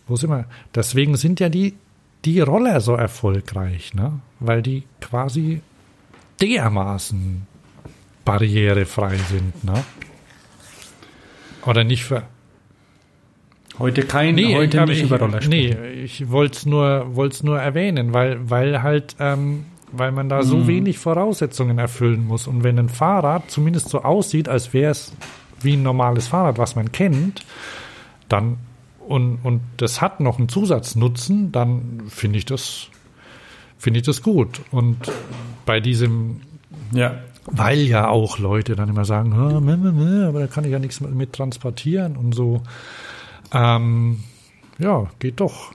[0.08, 0.46] wo sind wir?
[0.76, 1.74] Deswegen sind ja die,
[2.26, 4.20] die Roller so erfolgreich, ne?
[4.40, 5.62] Weil die quasi
[6.42, 7.48] dermaßen
[8.24, 9.84] barrierefrei sind, ne?
[11.66, 12.24] Oder nicht für.
[13.80, 16.04] Heute kein, heute aber nicht ich, über Roller Nee, sprechen.
[16.04, 20.44] ich wollte es nur, wollt's nur erwähnen, weil, weil halt, ähm, weil man da Mhm.
[20.44, 22.48] so wenig Voraussetzungen erfüllen muss.
[22.48, 25.14] Und wenn ein Fahrrad zumindest so aussieht, als wäre es
[25.62, 27.46] wie ein normales Fahrrad, was man kennt,
[28.30, 28.58] dann
[29.08, 32.88] und, und das hat noch einen Zusatznutzen, dann finde ich das
[33.80, 34.62] finde ich das gut.
[34.72, 34.98] Und
[35.66, 36.42] bei diesem,
[36.92, 37.16] Ja.
[37.46, 40.72] weil ja auch Leute dann immer sagen, "Ah, meh, meh, meh, aber da kann ich
[40.72, 42.62] ja nichts mit, mit transportieren und so.
[43.54, 44.24] Ähm,
[44.78, 45.72] ja, geht doch.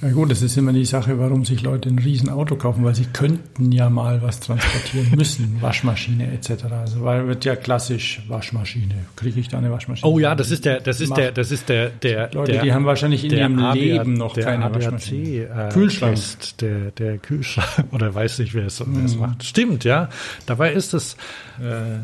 [0.00, 3.06] Ja gut, das ist immer die Sache, warum sich Leute ein Riesenauto kaufen, weil sie
[3.06, 6.66] könnten ja mal was transportieren müssen, Waschmaschine etc.
[6.70, 8.94] Also weil wird ja klassisch Waschmaschine.
[9.16, 10.08] Kriege ich da eine Waschmaschine?
[10.08, 12.72] Oh ja, das ist der, das ist der, das ist der, der, Leute, der, die
[12.72, 15.68] haben wahrscheinlich in ihrem ADAC Leben noch keine ADAC, Waschmaschine.
[15.68, 16.14] äh, Kühlschrank.
[16.14, 19.04] Test, der, der Kühlschrank, oder weiß nicht, wer es, wer Mhm.
[19.04, 19.42] es macht.
[19.44, 20.10] Stimmt, ja.
[20.46, 21.16] Dabei ist es,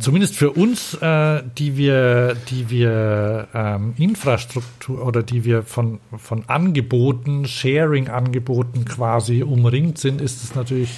[0.01, 6.43] zumindest für uns, äh, die wir, die wir ähm, Infrastruktur oder die wir von, von
[6.49, 7.45] Angeboten,
[7.85, 10.91] Sharing-Angeboten quasi umringt sind, ist es natürlich,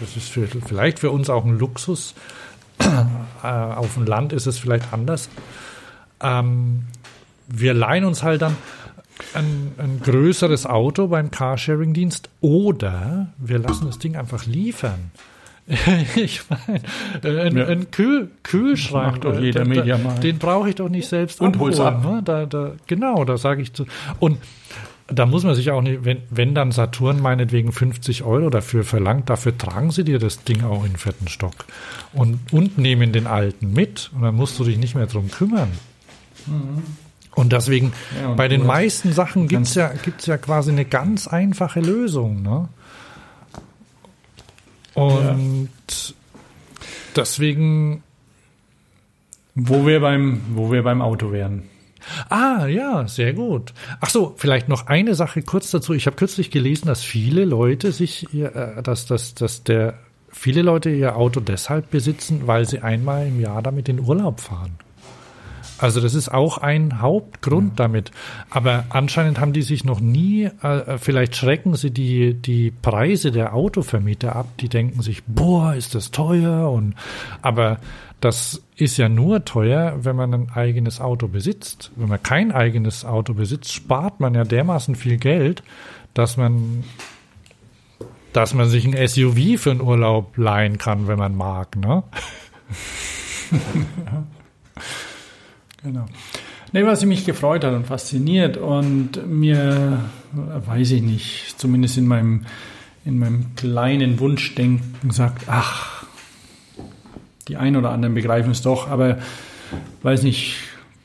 [0.00, 2.14] das ist für, vielleicht für uns auch ein Luxus.
[2.78, 5.28] äh, auf dem Land ist es vielleicht anders.
[6.20, 6.82] Ähm,
[7.48, 8.56] wir leihen uns halt dann
[9.34, 15.10] ein, ein größeres Auto beim Carsharing-Dienst oder wir lassen das Ding einfach liefern.
[16.16, 16.80] ich meine,
[17.24, 17.66] äh, ein, Ja.
[17.66, 20.22] ein Kühl, Kühlschrank, Macht doch äh, jeder da- Mediamarkt.
[20.22, 22.04] den brauche ich doch nicht selbst Und abholen, ab.
[22.04, 22.20] Ne?
[22.24, 23.86] Da, da, genau, da sage ich zu.
[24.20, 24.38] Und
[25.08, 29.30] da muss man sich auch nicht, wenn, wenn dann Saturn meinetwegen 50 Euro dafür verlangt,
[29.30, 31.66] dafür tragen sie dir das Ding auch in den vierten Stock
[32.12, 35.70] und, und nehmen den alten mit und dann musst du dich nicht mehr drum kümmern.
[37.34, 41.28] Und deswegen, Ja, und bei den meisten Sachen gibt's ja, gibt's ja quasi eine ganz
[41.28, 42.42] einfache Lösung.
[42.42, 42.68] Ne?
[44.94, 45.68] Und
[47.14, 48.02] deswegen
[49.54, 51.62] Wo wir beim, wo wir beim Auto wären.
[52.28, 53.72] Ah, ja, sehr gut.
[54.00, 55.94] Ach so, vielleicht noch eine Sache kurz dazu.
[55.94, 59.94] Ich habe kürzlich gelesen, dass viele Leute sich, ihr, äh, dass, dass, dass der,
[60.28, 64.78] viele Leute ihr Auto deshalb besitzen, weil sie einmal im Jahr damit in Urlaub fahren.
[65.78, 68.10] Also das ist auch ein Hauptgrund damit.
[68.48, 73.54] Aber anscheinend haben die sich noch nie, äh, vielleicht schrecken sie die, die Preise der
[73.54, 74.46] Autovermieter ab.
[74.60, 76.70] Die denken sich, boah, ist das teuer.
[76.70, 76.94] Und,
[77.42, 77.78] aber
[78.20, 81.92] das ist ja nur teuer, wenn man ein eigenes Auto besitzt.
[81.96, 85.62] Wenn man kein eigenes Auto besitzt, spart man ja dermaßen viel Geld,
[86.14, 86.84] dass man,
[88.32, 92.02] dass man sich ein SUV für einen Urlaub leihen kann, wenn man mag, ne?
[95.82, 96.06] Genau.
[96.72, 102.44] Nee, was mich gefreut hat und fasziniert und mir, weiß ich nicht, zumindest in meinem,
[103.04, 105.95] in meinem kleinen Wunschdenken sagt, ach,
[107.48, 109.18] die einen oder anderen begreifen es doch, aber
[110.02, 110.56] weiß nicht,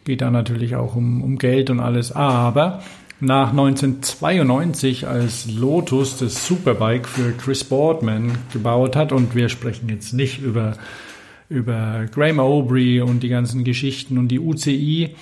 [0.06, 2.12] geht da natürlich auch um, um Geld und alles.
[2.12, 2.82] Aber
[3.20, 10.14] nach 1992, als Lotus das Superbike für Chris Boardman gebaut hat, und wir sprechen jetzt
[10.14, 10.74] nicht über,
[11.50, 15.16] über Graham Aubrey und die ganzen Geschichten und die UCI,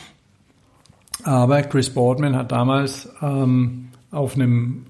[1.24, 4.86] aber Chris Boardman hat damals ähm, auf einem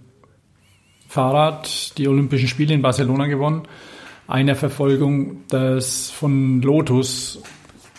[1.08, 3.64] Fahrrad die Olympischen Spiele in Barcelona gewonnen.
[4.30, 7.42] Einer Verfolgung, das von Lotus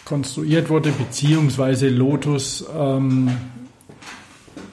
[0.05, 3.37] konstruiert wurde, beziehungsweise Lotus ähm,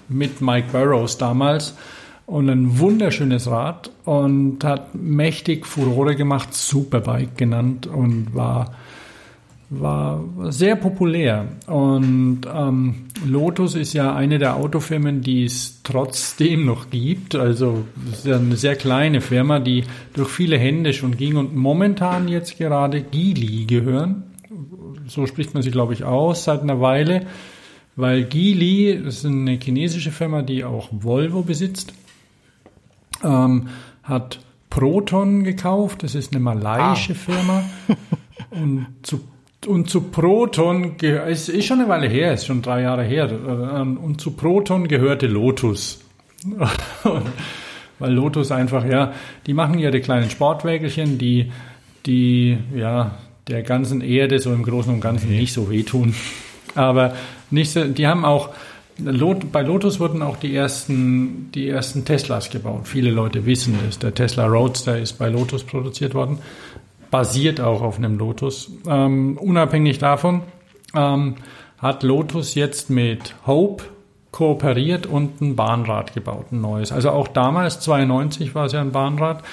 [0.07, 1.75] mit Mike Burrows damals.
[2.27, 8.75] Und ein wunderschönes Rad und hat mächtig Furore gemacht, Superbike genannt und war
[9.69, 11.47] war sehr populär.
[11.67, 17.35] Und ähm, Lotus ist ja eine der Autofirmen, die es trotzdem noch gibt.
[17.35, 19.83] Also es ist ja eine sehr kleine Firma, die
[20.13, 24.23] durch viele Hände schon ging und momentan jetzt gerade Geely gehören.
[25.07, 27.25] So spricht man sie, glaube ich, aus seit einer Weile,
[27.95, 31.93] weil Geely ist eine chinesische Firma, die auch Volvo besitzt,
[33.23, 33.67] ähm,
[34.03, 34.39] hat
[34.69, 36.03] Proton gekauft.
[36.03, 37.63] Das ist eine malaiische Firma.
[38.51, 39.21] Und zu
[39.67, 43.97] und zu Proton, es ist schon eine Weile her, ist schon drei Jahre her, ähm,
[43.97, 46.03] und zu Proton gehörte Lotus.
[47.99, 49.13] Weil Lotus einfach, ja,
[49.45, 51.51] die machen ihre kleinen Sportwägelchen, die,
[52.05, 53.17] die, ja,
[53.47, 56.13] der ganzen Erde so im Großen und Ganzen nicht so wehtun.
[56.75, 57.15] Aber
[57.49, 58.49] nicht so, die haben auch,
[58.99, 62.87] bei Lotus wurden auch die ersten, die ersten Teslas gebaut.
[62.87, 63.99] Viele Leute wissen es.
[63.99, 66.39] Der Tesla Roadster ist bei Lotus produziert worden
[67.11, 68.71] basiert auch auf einem Lotus.
[68.87, 70.43] Ähm, unabhängig davon
[70.95, 71.35] ähm,
[71.77, 73.83] hat Lotus jetzt mit Hope
[74.31, 76.91] kooperiert und ein Bahnrad gebaut, ein neues.
[76.91, 79.43] Also auch damals, 92 war es ja ein Bahnrad.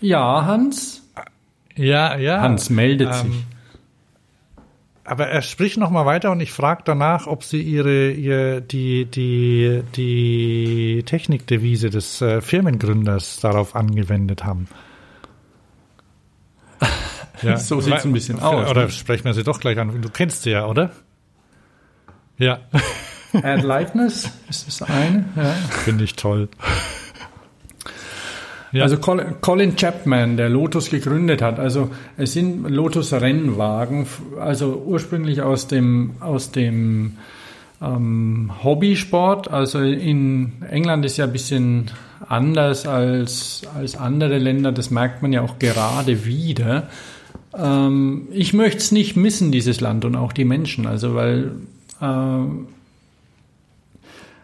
[0.00, 1.02] Ja, Hans?
[1.76, 2.40] Ja, ja.
[2.40, 3.44] Hans meldet Ähm, sich.
[5.04, 9.06] Aber er spricht noch mal weiter und ich frage danach, ob sie ihre, ihr, die,
[9.06, 14.68] die, die Technikdevise des äh, Firmengründers darauf angewendet haben.
[17.42, 18.90] Ja, So sieht's ein bisschen aus, Oder ne?
[18.90, 20.00] sprechen wir sie doch gleich an.
[20.02, 20.90] Du kennst sie ja, oder?
[22.38, 22.60] Ja,
[23.32, 25.24] Add Likeness ist das eine.
[25.36, 25.52] Ja.
[25.84, 26.48] finde ich toll.
[28.72, 28.84] Ja.
[28.84, 31.58] Also Colin, Chapman, der Lotus gegründet hat.
[31.58, 34.06] Also es sind Lotus Rennwagen,
[34.38, 37.16] also ursprünglich aus dem aus dem
[37.82, 39.50] ähm, Hobbysport.
[39.50, 41.90] Also in England ist ja ein bisschen
[42.28, 44.70] anders als als andere Länder.
[44.70, 46.88] Das merkt man ja auch gerade wieder.
[47.56, 50.86] Ähm, ich möchte es nicht missen, dieses Land und auch die Menschen.
[50.86, 51.52] Also weil
[52.00, 52.66] ähm,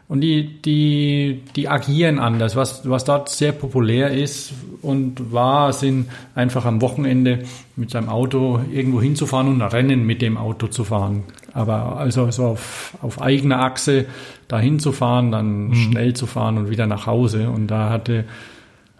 [0.08, 2.54] und die, die, die agieren anders.
[2.54, 7.40] Was, was dort sehr populär ist und war, sind einfach am Wochenende
[7.74, 11.24] mit seinem Auto irgendwo hinzufahren und Rennen mit dem Auto zu fahren.
[11.52, 14.06] Aber also so auf, auf eigener Achse
[14.46, 17.50] dahin zu fahren, dann schnell zu fahren und wieder nach Hause.
[17.50, 18.26] Und da hatte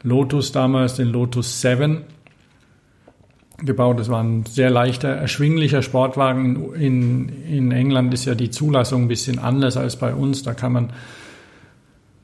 [0.02, 2.02] Lotus damals den Lotus 7
[3.58, 3.98] gebaut.
[3.98, 6.74] Das war ein sehr leichter, erschwinglicher Sportwagen.
[6.74, 10.42] In, in England ist ja die Zulassung ein bisschen anders als bei uns.
[10.42, 10.90] Da kann man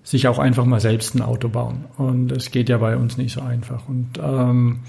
[0.03, 1.85] sich auch einfach mal selbst ein Auto bauen.
[1.97, 3.89] Und das geht ja bei uns nicht so einfach.
[3.89, 4.81] Und ähm,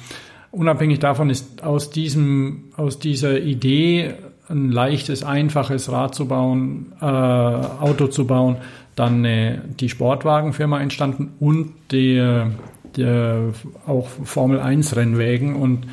[0.52, 4.16] unabhängig davon ist aus diesem, aus dieser Idee
[4.50, 8.58] ein leichtes, einfaches Rad zu bauen, äh, Auto zu bauen,
[8.96, 12.52] dann äh, die Sportwagenfirma entstanden und der,
[12.96, 13.54] der
[13.88, 15.88] auch Formel 1 Rennwägen und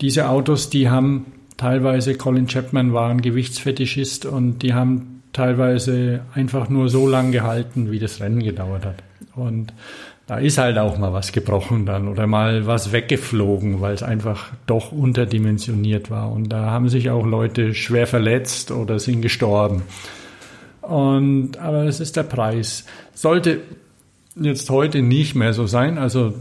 [0.00, 6.68] diese Autos, die haben teilweise, Colin Chapman war ein Gewichtsfetischist und die haben teilweise einfach
[6.68, 9.02] nur so lang gehalten, wie das Rennen gedauert hat.
[9.34, 9.72] Und
[10.26, 14.52] da ist halt auch mal was gebrochen dann oder mal was weggeflogen, weil es einfach
[14.66, 16.32] doch unterdimensioniert war.
[16.32, 19.82] Und da haben sich auch Leute schwer verletzt oder sind gestorben.
[20.80, 22.86] Und, aber es ist der Preis.
[23.14, 23.60] Sollte
[24.34, 25.96] jetzt heute nicht mehr so sein.
[25.98, 26.34] Also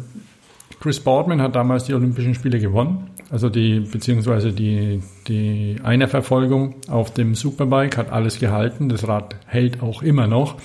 [0.79, 3.09] Chris Boardman hat damals die Olympischen Spiele gewonnen.
[3.31, 8.89] Also die, beziehungsweise die, die Einerverfolgung auf dem Superbike hat alles gehalten.
[8.89, 10.57] Das Rad hält auch immer noch.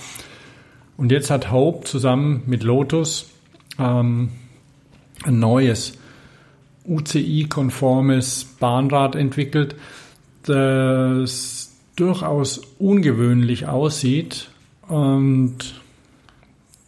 [0.97, 3.29] Und jetzt hat Hope zusammen mit Lotus
[3.79, 4.29] ähm,
[5.23, 5.97] ein neues
[6.85, 9.75] UCI-konformes Bahnrad entwickelt,
[10.43, 14.49] das durchaus ungewöhnlich aussieht
[14.87, 15.80] und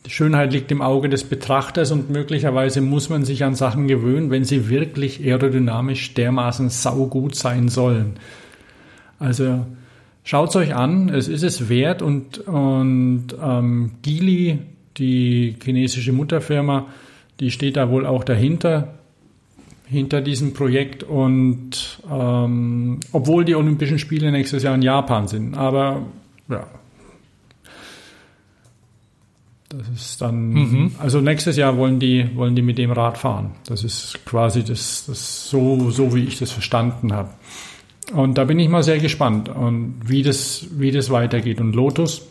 [0.06, 4.32] die Schönheit liegt im Auge des Betrachters und möglicherweise muss man sich an Sachen gewöhnen,
[4.32, 8.18] wenn sie wirklich aerodynamisch dermaßen saugut sein sollen.
[9.18, 9.66] Also
[10.24, 14.60] schaut's euch an, es ist es wert und, und ähm, Geely,
[14.98, 16.88] die chinesische Mutterfirma,
[17.40, 18.96] die steht da wohl auch dahinter,
[19.86, 26.02] hinter diesem Projekt und ähm, obwohl die Olympischen Spiele nächstes Jahr in Japan sind, aber
[26.50, 26.68] ja,
[29.76, 33.52] das ist dann, also nächstes Jahr wollen die, wollen die mit dem Rad fahren.
[33.66, 37.30] Das ist quasi das, das so, so wie ich das verstanden habe.
[38.14, 41.60] Und da bin ich mal sehr gespannt, und wie das, wie das weitergeht.
[41.60, 42.28] Und Lotus,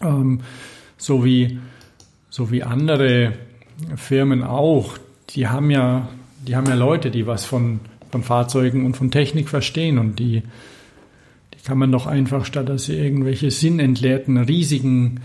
[0.00, 0.40] ähm,
[0.96, 1.60] so wie,
[2.28, 3.34] so wie andere
[3.94, 4.98] Firmen auch,
[5.30, 6.08] die haben ja,
[6.44, 7.78] die haben ja Leute, die was von,
[8.10, 10.42] von Fahrzeugen und von Technik verstehen und die,
[11.54, 15.20] die kann man doch einfach, statt dass sie irgendwelche sinnentleerten, riesigen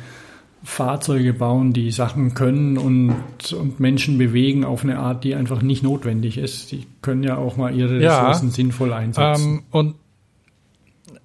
[0.68, 3.15] Fahrzeuge bauen, die Sachen können und,
[3.53, 6.73] und Menschen bewegen auf eine Art, die einfach nicht notwendig ist.
[6.73, 8.27] Die können ja auch mal ihre Ja.
[8.27, 9.45] Ressourcen sinnvoll einsetzen.
[9.45, 9.95] Ähm, und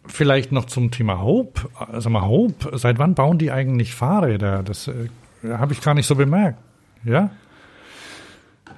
[0.07, 1.63] vielleicht noch zum Thema Hope.
[1.75, 4.63] Also mal Hope, seit wann bauen die eigentlich Fahrräder?
[4.63, 5.09] Das äh,
[5.45, 6.59] habe ich gar nicht so bemerkt.
[7.05, 7.31] Ja?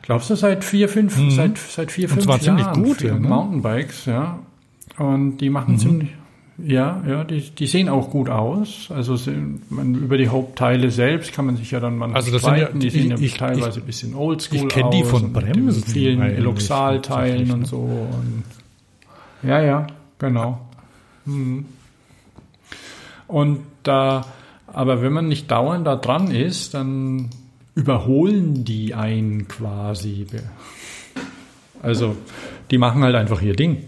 [0.01, 2.13] Glaubst du seit vier, fünf, seit, seit vier, Mhm.
[2.15, 3.29] Und fünf zwar ziemlich Jahren gut, ja, ne?
[3.29, 4.39] Mountainbikes, ja.
[4.97, 5.79] Und die machen Mhm.
[5.79, 6.11] ziemlich,
[6.59, 8.89] ja, ja, die, die sehen auch gut aus.
[8.91, 9.35] Also sie-
[9.71, 12.59] man, über die Hauptteile selbst kann man sich ja dann mal Also das sind ja-
[12.63, 12.81] streiten.
[12.81, 15.33] die sehen ja ich- ich- teilweise ein bisschen oldschool ich kenn die aus von mit
[15.33, 17.67] Bremsen den vielen Eloxal-Teilen und ne?
[17.67, 17.79] so.
[17.79, 18.45] Und
[19.43, 19.87] ja, ja,
[20.19, 20.61] genau.
[21.25, 21.65] Mhm.
[23.27, 24.27] Und da,
[24.67, 27.31] aber wenn man nicht dauernd da dran ist, dann
[27.75, 30.27] überholen die einen quasi.
[31.83, 32.17] Also
[32.71, 33.85] die machen halt einfach ihr Ding.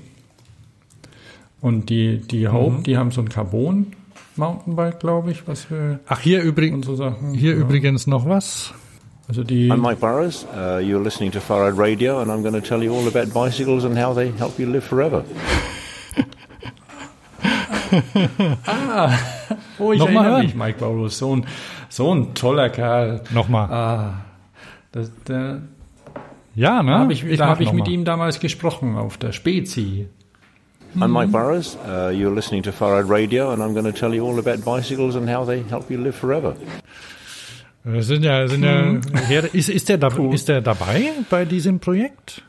[1.61, 3.93] Und die, die Hope, die haben so ein Carbon
[4.37, 7.33] Mountainbike, glaube ich, was wir Ach, hier, übrig, und so Sachen.
[7.33, 7.57] hier ja.
[7.57, 8.75] übrigens noch was.
[9.29, 10.47] Also die, I'm Mike Burrows.
[10.55, 13.85] Uh, you're listening to Farad Radio, and I'm going to tell you all about bicycles
[13.85, 15.25] and how they help you live forever.
[19.79, 20.47] Oh, ich Nochmal erinnere hören.
[20.47, 21.47] mich, Mike Barrows, so ein,
[21.89, 23.23] so ein toller Kerl.
[23.33, 23.71] Nochmal.
[23.71, 24.15] Ah,
[24.93, 25.61] das, da
[26.55, 26.91] ja, ne?
[26.91, 27.93] da habe ich, hab ich noch mit mal.
[27.93, 30.09] ihm damals gesprochen auf der Spezi.
[30.95, 31.77] I'm Mike Burrows.
[31.77, 34.65] Uh, you're listening to Far Out Radio, and I'm going to tell you all about
[34.65, 36.55] bicycles and how they help you live forever.
[37.85, 38.99] Wir sind ja, sind ja,
[39.29, 42.43] Her- ist, ist, der da, ist der dabei bei diesem Projekt?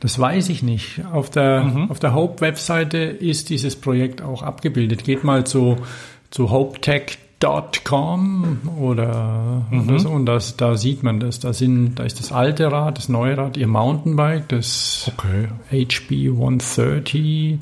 [0.00, 1.00] Das weiß ich nicht.
[1.12, 5.04] Auf der, auf der Hope-Webseite ist dieses Projekt auch abgebildet.
[5.04, 5.76] Geht mal zu,
[6.30, 6.50] zu
[7.42, 11.40] hopetech.com oder, oder so, und das, da sieht man das.
[11.40, 15.48] Da, sind, da ist das alte Rad, das neue Rad, ihr Mountainbike, das Okay.
[15.70, 17.58] HB 130.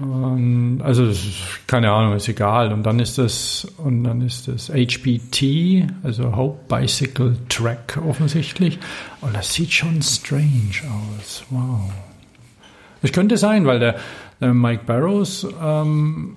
[0.00, 2.72] Und, also das ist, keine Ahnung, ist egal.
[2.72, 8.78] Und dann ist das und dann ist das HBT, also Hope Bicycle Track offensichtlich.
[9.20, 10.82] Und das sieht schon strange
[11.18, 11.44] aus.
[11.50, 11.90] Wow.
[13.02, 13.96] Es könnte sein, weil der,
[14.40, 16.36] der Mike Barrows, ähm,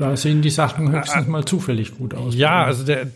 [0.00, 2.34] da sehen die Sachen höchstens mal zufällig gut aus.
[2.34, 3.08] Ja, also der,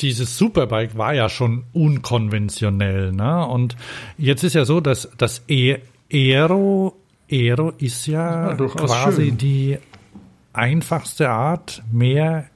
[0.00, 3.46] dieses Superbike war ja schon unkonventionell, ne?
[3.46, 3.76] Und
[4.18, 5.78] jetzt ist ja so, dass das e
[6.12, 6.96] Aero,
[7.30, 9.38] Aero ist ja, Ja, quasi schön.
[9.38, 9.78] die
[10.52, 12.46] einfachste Art, mehr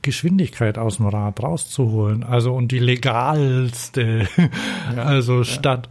[0.00, 2.22] Geschwindigkeit aus dem Rad rauszuholen.
[2.22, 4.26] Also und die legalste.
[4.96, 5.88] also statt.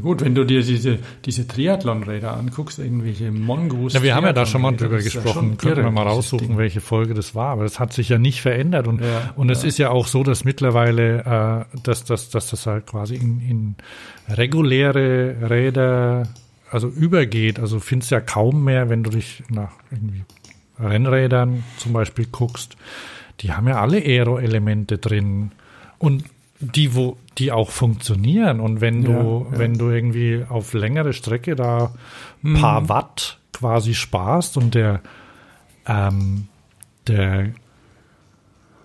[0.00, 3.96] Gut, wenn du dir diese, diese Triathlon-Räder anguckst, irgendwelche Mongoose.
[3.96, 5.32] Ja, wir haben ja da schon mal drüber gesprochen.
[5.32, 7.50] schon Könnten wir mal raussuchen, welche Folge das war.
[7.50, 8.86] Aber das hat sich ja nicht verändert.
[8.86, 9.68] Und, Ja, und es ja.
[9.68, 13.74] ist ja auch so, dass mittlerweile, äh, dass, dass, dass das halt quasi in, in
[14.28, 16.28] reguläre Räder
[16.70, 17.60] also übergeht.
[17.60, 20.24] Also findest ja kaum mehr, wenn du dich nach irgendwie
[20.78, 22.76] Rennrädern zum Beispiel guckst.
[23.40, 25.52] Die haben ja alle Aero-Elemente drin.
[25.98, 26.24] Und
[26.62, 28.60] die, wo, die auch funktionieren.
[28.60, 29.58] Und wenn du, Ja, ja.
[29.58, 31.92] wenn du irgendwie auf längere Strecke da
[32.44, 35.00] ein paar Watt quasi sparst und der,
[35.86, 36.48] ähm,
[37.08, 37.50] der,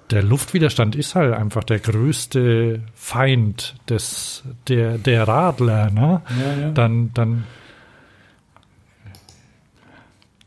[0.10, 6.22] der Luftwiderstand ist halt einfach der größte Feind des, der, der Radler, ne?
[6.30, 6.72] Ja.
[6.72, 7.44] Dann, dann,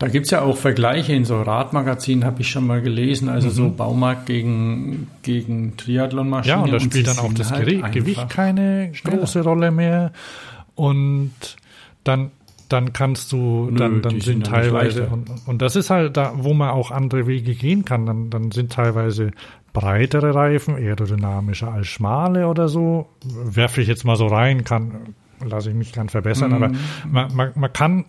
[0.00, 3.28] Da gibt's ja auch Vergleiche in so Radmagazinen, habe ich schon mal gelesen.
[3.28, 6.60] Also so Baumarkt gegen, gegen Triathlonmaschinen.
[6.60, 6.66] Mhm.
[6.66, 9.18] ja, und da spielt dann auch das halt Gewicht, keine schneller.
[9.18, 10.12] große Rolle mehr.
[10.74, 11.34] Und
[12.02, 12.30] dann,
[12.70, 16.16] dann kannst du, dann, Nö, dann die sind sind teilweise, und, und das ist halt
[16.16, 19.32] da, wo man auch andere Wege gehen kann, dann, dann sind teilweise
[19.74, 23.10] breitere Reifen, aerodynamischer als schmale oder so.
[23.22, 25.14] Werfe ich jetzt mal so rein, kann,
[25.44, 26.70] lasse ich mich gern verbessern, aber
[27.08, 28.04] man, man, man kann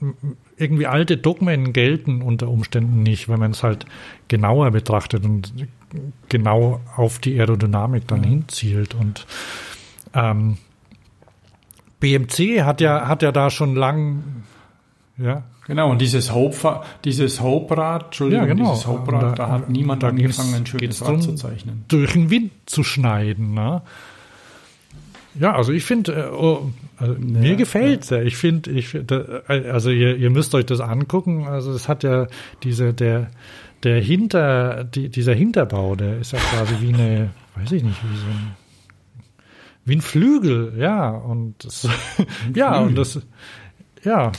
[0.57, 3.85] irgendwie alte Dogmen gelten unter Umständen nicht, wenn man es halt
[4.27, 5.53] genauer betrachtet und
[6.29, 9.25] genau auf die Aerodynamik dann hinzielt und
[10.13, 10.57] ähm,
[11.99, 14.23] BMC hat ja, hat ja da schon lang,
[15.17, 18.71] ja, Genau, und dieses Hope, dieses Hope-Rad, Entschuldigung, Ja, genau.
[18.71, 21.85] dieses Hope-Rad, da, da- hat niemand da angefangen, ein schönes Rad zu zeichnen.
[21.87, 23.53] durch den Wind zu schneiden.
[23.53, 23.81] Ne?
[25.39, 28.21] Ja, also ich finde, äh, oh, also mir gefällt's ja.
[28.21, 29.11] Ich finde, ich find,
[29.47, 31.47] also ihr, ihr müsst euch das angucken.
[31.47, 32.27] Also es hat ja
[32.63, 33.31] diese der
[33.83, 38.17] der Hinter die, dieser Hinterbau, der ist ja quasi wie eine, weiß ich nicht, wie
[38.17, 38.55] so ein
[39.83, 41.87] wie ein Flügel, ja und das,
[42.53, 43.19] ja und das
[44.03, 44.31] ja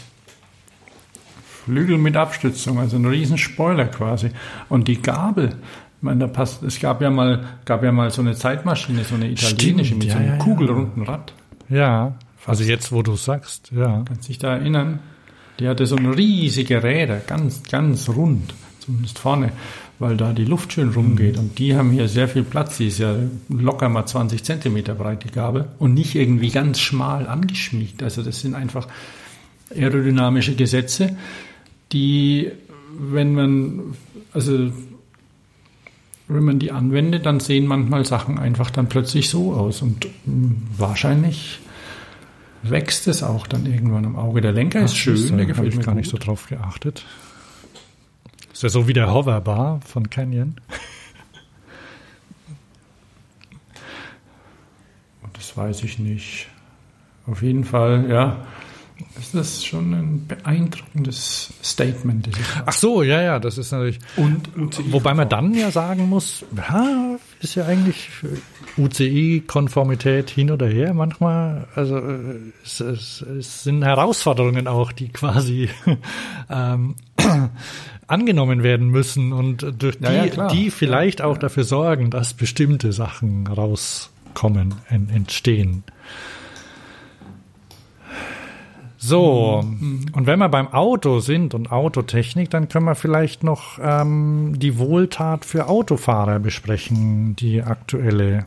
[1.65, 4.31] Flügel mit Abstützung, also ein riesen Spoiler quasi.
[4.69, 5.57] Und die Gabel,
[6.03, 9.15] ich meine, da passt, es gab ja mal, gab ja mal so eine Zeitmaschine, so
[9.15, 11.33] eine italienische Stimmt, mit ja, so einem ja, kugelrunden Rad.
[11.69, 14.99] ja also jetzt wo du sagst, ja Kannst dich da erinnern?
[15.61, 19.53] Die hatte so eine riesige Räder, ganz, ganz rund, zumindest vorne,
[20.01, 21.39] weil da die Luft schön rumgeht.
[21.39, 22.79] Und die haben hier sehr viel Platz.
[22.79, 23.15] Die ist ja
[23.49, 25.67] locker mal 20 Zentimeter breit, die Gabel.
[25.79, 28.03] Und nicht irgendwie ganz schmal angeschmiegt.
[28.03, 28.89] Also das sind einfach
[29.73, 31.17] aerodynamische Gesetze,
[31.93, 32.51] die,
[32.99, 33.95] wenn man,
[34.33, 34.73] also
[36.29, 39.83] wenn man die anwendet, dann sehen manchmal Sachen einfach dann plötzlich so aus.
[39.83, 41.61] Und mh, wahrscheinlich
[42.63, 44.41] wächst es auch dann irgendwann am Auge.
[44.41, 46.01] Der Lenker ist schön, der habe gefällt ich mir gar gut.
[46.03, 47.05] nicht so drauf geachtet.
[48.53, 50.57] Ist ja so wie der Hoverbar von Canyon.
[55.35, 56.47] Das weiß ich nicht.
[57.27, 58.47] Auf jeden Fall, ja,
[59.19, 62.29] ist das schon ein beeindruckendes Statement.
[62.67, 63.99] Ach so, ja, ja, das ist natürlich.
[64.17, 68.09] Und UCI Wobei man dann ja sagen muss, ja, ist ja eigentlich
[68.77, 71.67] UCI-Konformität hin oder her manchmal.
[71.75, 75.69] Also äh, es, es, es sind Herausforderungen auch, die quasi
[76.51, 76.95] ähm,
[78.07, 82.93] angenommen werden müssen und durch die, Ja, ja, die vielleicht auch dafür sorgen, dass bestimmte
[82.93, 85.85] Sachen rauskommen, en, entstehen.
[89.05, 89.65] So,
[90.13, 94.79] und wenn wir beim Auto sind und Autotechnik, dann können wir vielleicht noch ähm, die
[94.79, 98.47] Wohltat für Autofahrer besprechen, die aktuelle.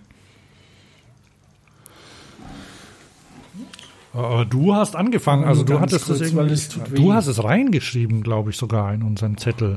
[4.14, 6.96] Äh, Du hast angefangen, also du hattest kurz, irgendwie, es weh.
[6.96, 9.76] du hast es reingeschrieben, glaube ich, sogar in unseren Zettel.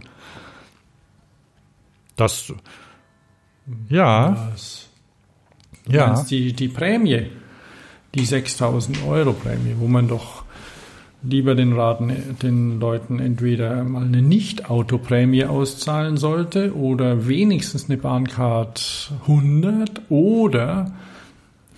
[2.14, 2.52] Das,
[3.88, 4.88] ja, Was?
[5.88, 6.22] Ja.
[6.22, 7.30] die, die Prämie,
[8.14, 10.44] die 6000 Euro Prämie, wo man doch
[11.23, 12.12] lieber den Raten,
[12.43, 20.93] den Leuten entweder mal eine Nicht-Auto-Prämie auszahlen sollte oder wenigstens eine Bahncard 100 oder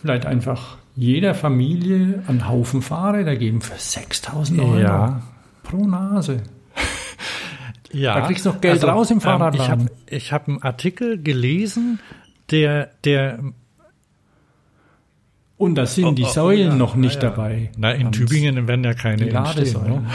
[0.03, 5.23] vielleicht einfach jeder Familie einen Haufen Fahrräder geben für 6000 Euro Ja.
[5.63, 6.43] pro Nase.
[7.93, 9.91] Ja, Da kriegst du noch Geld raus im ähm, Fahrradladen.
[10.07, 11.99] Ich habe hab einen Artikel gelesen,
[12.53, 13.41] der, der
[15.61, 17.71] Und da sind die Oh, oh, Säulen ja, noch nicht ja, dabei.
[17.77, 18.17] Na, in Hans.
[18.17, 19.83] Tübingen werden ja keine Die entstehen.
[19.83, 20.11] Ne?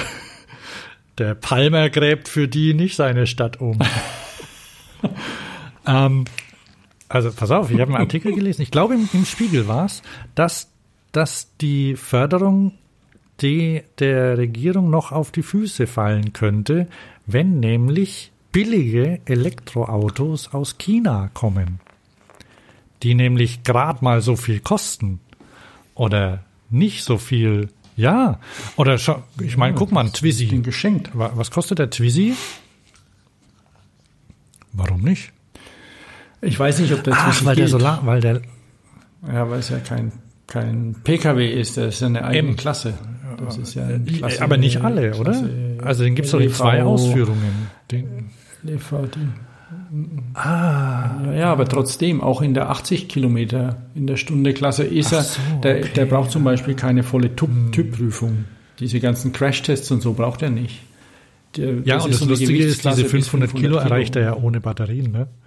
[1.19, 3.77] Der Palmer gräbt für die nicht seine Stadt um.
[5.85, 6.25] ähm,
[7.09, 10.01] also pass auf, ich habe einen Artikel gelesen, ich glaube im, im Spiegel war es,
[10.33, 10.71] dass,
[11.11, 12.71] dass die Förderung
[13.41, 16.87] die der Regierung noch auf die Füße fallen könnte,
[17.27, 21.81] wenn nämlich billige Elektroautos aus China kommen,
[23.03, 25.19] die nämlich gerade mal so viel kosten
[25.95, 27.69] oder nicht so viel.
[27.97, 28.39] Ja,
[28.75, 28.95] oder
[29.41, 30.45] ich meine, guck mal, ein Den Twizy.
[30.59, 31.11] geschenkt.
[31.17, 32.33] Wa- Was kostet der Twizy?
[34.73, 35.31] Warum nicht?
[36.41, 37.71] Ich weiß nicht, ob der Ach, Twizy weil der gilt.
[37.71, 38.41] Solar, weil der
[39.27, 40.11] Ja, weil es ja kein,
[40.47, 42.57] kein PKW ist, das ist ja eine eigene Eben.
[42.57, 42.93] Klasse.
[43.43, 45.31] Das ist ja eine Klasse, aber nicht alle, oder?
[45.31, 47.69] Klasse Also den gibt's doch in zwei Ausführungen.
[47.91, 48.29] Den,
[48.63, 49.27] LEV, die-
[50.33, 51.31] Ah.
[51.33, 55.39] Ja, aber trotzdem, auch in der 80 Kilometer in der Stunde Klasse ist er, so,
[55.63, 55.89] der, okay.
[55.95, 58.45] der braucht zum Beispiel keine volle Typ- Typprüfung.
[58.79, 60.81] Diese ganzen Crashtests und so braucht er nicht.
[61.55, 64.35] Der, ja, und ist das so Lustige ist, diese bis 500 Kilo erreicht er ja
[64.35, 65.27] ohne Batterien, ne?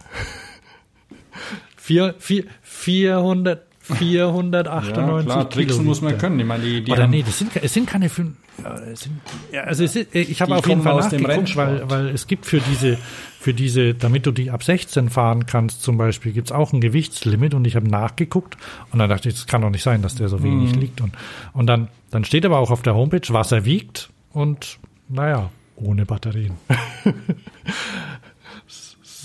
[1.77, 3.62] Vier, vier, 400,
[3.97, 6.39] 498 Ja, klar, Tricksen muss man können.
[6.40, 8.36] Ich meine, die, die Oder nee, das sind, es sind keine fünf.
[8.62, 9.20] ja, es sind,
[9.52, 12.27] ja, also es ist, ich habe auf jeden Fall aus dem nachgeguckt, weil, weil es
[12.27, 12.98] gibt für diese,
[13.40, 17.55] für diese, damit du die ab 16 fahren kannst zum Beispiel, gibt's auch ein Gewichtslimit
[17.55, 18.56] und ich habe nachgeguckt
[18.93, 20.81] und dann dachte ich, das kann doch nicht sein, dass der so wenig Mhm.
[20.81, 21.01] liegt.
[21.01, 21.12] Und,
[21.52, 24.78] und dann, dann steht aber auch auf der Homepage, was er wiegt und
[25.09, 26.55] naja, ohne Batterien.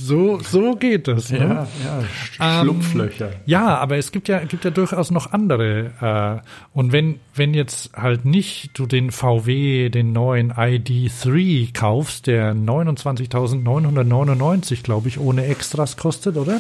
[0.06, 1.32] so, so geht das.
[1.32, 1.38] Ne?
[1.40, 2.04] ja, ja,
[2.38, 3.32] Sch- Schlupflöcher.
[3.46, 6.42] Ja, aber es gibt ja, gibt ja durchaus noch andere.
[6.44, 12.54] Äh, und wenn, wenn jetzt halt nicht du den VW, den neuen ID3 kaufst, der
[12.54, 16.60] 29.999, glaube ich, ohne Extras kostet, oder?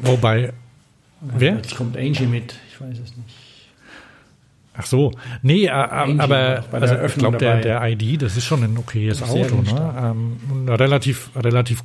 [0.00, 0.52] Wobei,
[1.20, 1.56] wer?
[1.56, 3.47] Jetzt kommt Angie mit, ich weiß es nicht.
[4.80, 5.10] Ach so,
[5.42, 9.22] nee, äh, Angie aber also ich glaube, der, der ID, das ist schon ein okayes
[9.22, 9.94] Auto, ne?
[10.00, 11.82] Ähm, relativ, relativ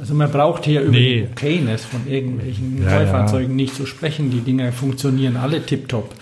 [0.00, 1.20] Also man braucht hier über Nee.
[1.22, 4.30] die Okayness von irgendwelchen Ja, Neufahrzeugen nicht zu sprechen.
[4.30, 6.12] Die Dinger funktionieren alle tiptop.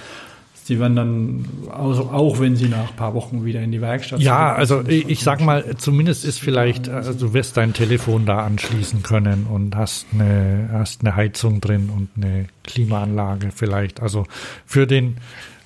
[0.67, 4.19] Sie werden dann, also auch wenn sie nach ein paar Wochen wieder in die Werkstatt
[4.19, 8.45] Ja, also ich, ich sag mal, zumindest ist vielleicht, also du wirst dein Telefon da
[8.45, 14.03] anschließen können und hast eine, hast eine Heizung drin und eine Klimaanlage vielleicht.
[14.03, 14.27] Also
[14.65, 15.19] für den,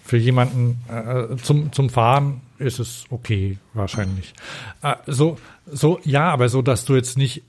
[0.05, 4.35] für jemanden äh, zum, zum Fahren ist es okay, wahrscheinlich.
[4.83, 7.43] Äh, so, so, ja, aber so, dass du jetzt nicht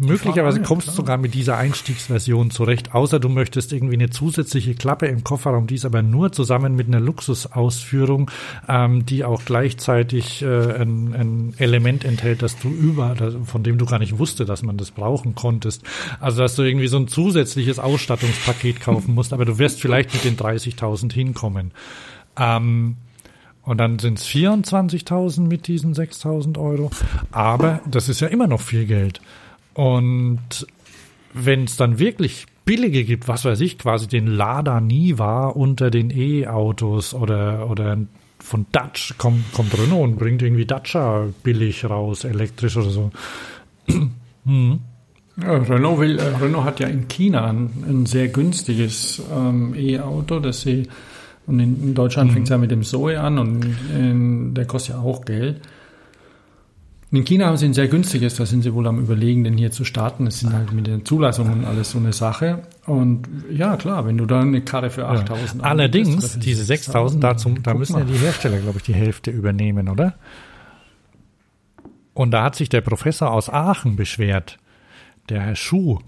[0.00, 5.06] Möglicherweise kommst du sogar mit dieser Einstiegsversion zurecht, außer du möchtest irgendwie eine zusätzliche Klappe
[5.06, 8.30] im Kofferraum, die ist aber nur zusammen mit einer Luxusausführung,
[8.68, 13.86] ähm, die auch gleichzeitig äh, ein, ein Element enthält, das du über, von dem du
[13.86, 15.82] gar nicht wusste, dass man das brauchen konntest.
[16.20, 20.24] Also dass du irgendwie so ein zusätzliches Ausstattungspaket kaufen musst, aber du wirst vielleicht mit
[20.24, 21.72] den 30.000 hinkommen.
[22.38, 22.96] Ähm,
[23.62, 26.90] und dann sind es 24.000 mit diesen 6.000 Euro.
[27.30, 29.20] Aber das ist ja immer noch viel Geld.
[29.74, 30.66] Und
[31.32, 36.10] wenn es dann wirklich billige gibt, was weiß ich, quasi den Lada Niva unter den
[36.10, 37.98] E-Autos oder, oder
[38.38, 43.10] von Dutch, kommt, kommt Renault und bringt irgendwie Dacia billig raus, elektrisch oder so.
[45.42, 50.38] Ja, Renault, will, äh, Renault hat ja in China ein, ein sehr günstiges ähm, E-Auto,
[50.38, 50.86] das sie
[51.46, 55.00] und in, Deutschland fängt es ja mit dem Zoe an und in, der kostet ja
[55.00, 55.60] auch Geld.
[57.10, 59.58] Und in China haben sie ein sehr günstiges, da sind sie wohl am überlegen, den
[59.58, 60.26] hier zu starten.
[60.26, 62.62] Das sind halt mit den Zulassungen alles so eine Sache.
[62.86, 66.64] Und ja, klar, wenn du da eine Karre für 8000 Allerdings, anbietest, oder für diese
[66.64, 68.00] 6000, dazu, da müssen mal.
[68.00, 70.14] ja die Hersteller, glaube ich, die Hälfte übernehmen, oder?
[72.14, 74.58] Und da hat sich der Professor aus Aachen beschwert,
[75.28, 75.98] der Herr Schuh.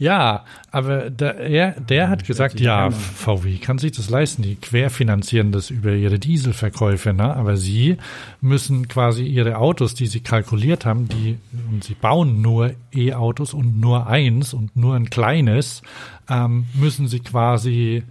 [0.00, 5.52] Ja, aber der, er, der hat gesagt, ja, VW kann sich das leisten, die querfinanzieren
[5.52, 7.36] das über ihre Dieselverkäufe, ne?
[7.36, 7.98] aber sie
[8.40, 11.36] müssen quasi ihre Autos, die sie kalkuliert haben, die,
[11.70, 15.82] und sie bauen nur E-Autos und nur eins und nur ein kleines,
[16.30, 18.02] ähm, müssen sie quasi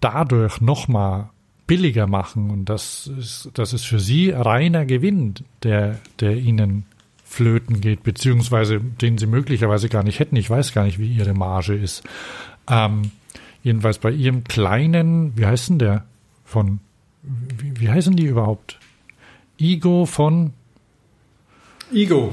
[0.00, 1.28] dadurch nochmal
[1.68, 2.50] billiger machen.
[2.50, 6.86] Und das ist, das ist für sie reiner Gewinn, der, der ihnen
[7.28, 10.36] flöten geht, beziehungsweise den sie möglicherweise gar nicht hätten.
[10.36, 12.02] Ich weiß gar nicht, wie ihre Marge ist.
[12.68, 13.10] Ähm,
[13.62, 16.04] jedenfalls bei ihrem kleinen, wie heißt denn der
[16.44, 16.80] von,
[17.22, 18.78] wie, wie heißen die überhaupt?
[19.58, 20.52] Igo von
[21.92, 22.32] Ego.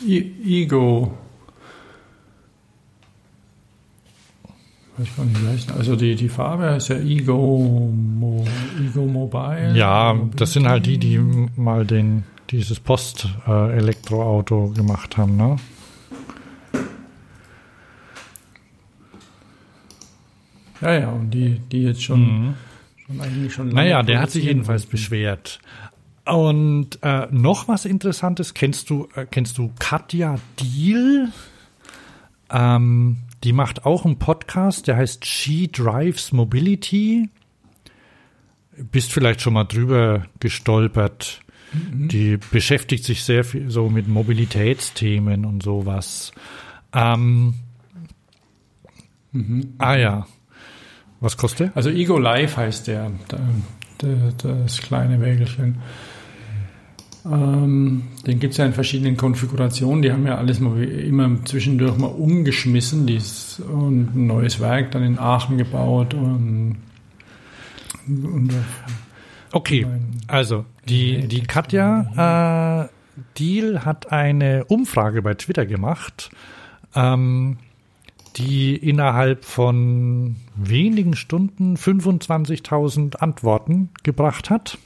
[0.00, 1.18] I Ego.
[4.96, 5.72] Weiß ich gar nicht, wie heißt.
[5.72, 8.44] Also die, die Farbe heißt ja Ego, Mo,
[8.80, 9.76] Ego Mobile.
[9.76, 11.18] Ja, das sind halt die, die
[11.56, 15.56] mal den dieses Post-Elektroauto gemacht haben, ne?
[20.82, 22.54] Ja, ja, und die, die jetzt schon, mhm.
[23.06, 23.68] schon eigentlich schon.
[23.68, 25.60] Naja, der hat sich jedenfalls beschwert.
[26.24, 31.28] Und äh, noch was Interessantes, kennst du, äh, kennst du Katja Deal?
[32.50, 37.28] Ähm, die macht auch einen Podcast, der heißt She Drives Mobility.
[38.76, 41.40] Bist vielleicht schon mal drüber gestolpert.
[41.72, 42.08] Mhm.
[42.08, 46.32] Die beschäftigt sich sehr viel so mit Mobilitätsthemen und sowas.
[46.92, 47.54] Ähm,
[49.32, 49.74] mhm.
[49.78, 50.26] Ah ja.
[51.20, 51.70] Was kostet?
[51.76, 53.40] Also Ego Live heißt der, der,
[54.02, 55.78] der das kleine Wägelchen.
[57.24, 60.02] Ähm, den gibt es ja in verschiedenen Konfigurationen.
[60.02, 65.04] Die haben ja alles mal immer zwischendurch mal umgeschmissen dies, und ein neues Werk dann
[65.04, 66.78] in Aachen gebaut und,
[68.08, 68.50] und
[69.52, 69.86] Okay,
[70.26, 72.88] also die, die Katja äh,
[73.38, 76.30] Deal hat eine Umfrage bei Twitter gemacht,
[76.94, 77.58] ähm,
[78.36, 84.78] die innerhalb von wenigen Stunden 25.000 Antworten gebracht hat.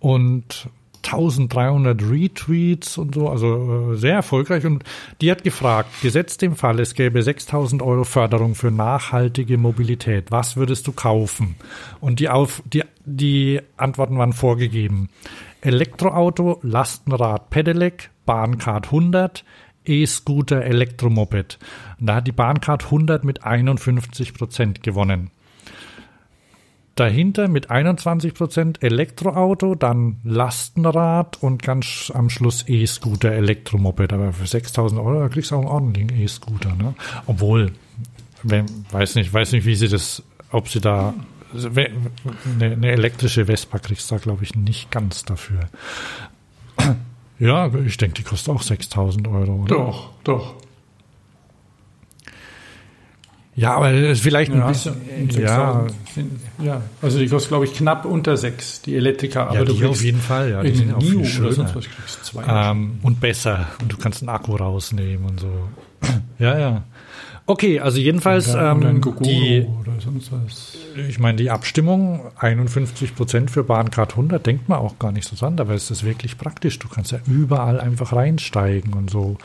[0.00, 0.68] Und
[1.04, 4.64] 1300 Retweets und so, also äh, sehr erfolgreich.
[4.64, 4.84] Und
[5.20, 10.30] die hat gefragt, gesetzt dem Fall, es gäbe 6000 Euro Förderung für nachhaltige Mobilität.
[10.30, 11.56] Was würdest du kaufen?
[12.00, 15.08] Und die, auf, die, die Antworten waren vorgegeben.
[15.60, 19.44] Elektroauto, Lastenrad, Pedelec, Bahncard 100,
[19.84, 21.58] E-Scooter, Elektromoped.
[21.98, 25.30] Und da hat die Bahncard 100 mit 51 Prozent gewonnen
[26.94, 34.12] dahinter mit 21 Prozent Elektroauto, dann Lastenrad und ganz am Schluss E-Scooter, Elektromoped.
[34.12, 36.74] Aber für 6000 Euro kriegst du auch einen ordentlichen E-Scooter.
[36.74, 36.94] Ne?
[37.26, 37.72] Obwohl,
[38.42, 41.14] wenn, weiß nicht, weiß nicht, wie sie das, ob sie da
[41.54, 45.60] eine, eine elektrische Vespa kriegst da, glaube ich, nicht ganz dafür.
[47.38, 49.62] Ja, ich denke, die kostet auch 6000 Euro.
[49.64, 49.74] Oder?
[49.74, 50.54] Doch, doch.
[53.54, 54.94] Ja, aber vielleicht ein ja, bisschen.
[55.38, 55.86] Ja.
[56.62, 59.48] ja, also die kostet, glaube ich, knapp unter sechs, die Elektriker.
[59.48, 60.62] Aber ja, die auf jeden Fall, ja.
[60.62, 61.74] Die sind auch viel schöner.
[62.48, 63.68] Ähm, und besser.
[63.82, 65.68] Und du kannst einen Akku rausnehmen und so.
[66.38, 66.82] ja, ja.
[67.44, 69.66] Okay, also jedenfalls ähm, die,
[71.08, 75.34] ich meine, die Abstimmung 51 Prozent für Bahncard 100 denkt man auch gar nicht so
[75.34, 76.78] dran, aber es ist wirklich praktisch.
[76.78, 79.38] Du kannst ja überall einfach reinsteigen und so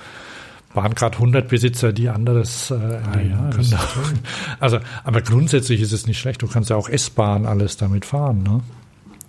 [0.77, 3.73] waren gerade 100 Besitzer, die anderes äh, ah, ja, können.
[4.61, 6.41] Also, aber grundsätzlich ist es nicht schlecht.
[6.41, 8.43] Du kannst ja auch S-Bahn alles damit fahren.
[8.43, 8.61] Ne?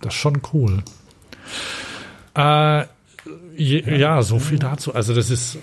[0.00, 0.84] Das ist schon cool.
[2.36, 2.84] Äh,
[3.56, 4.94] je, ja, so viel dazu.
[4.94, 5.58] Also das ist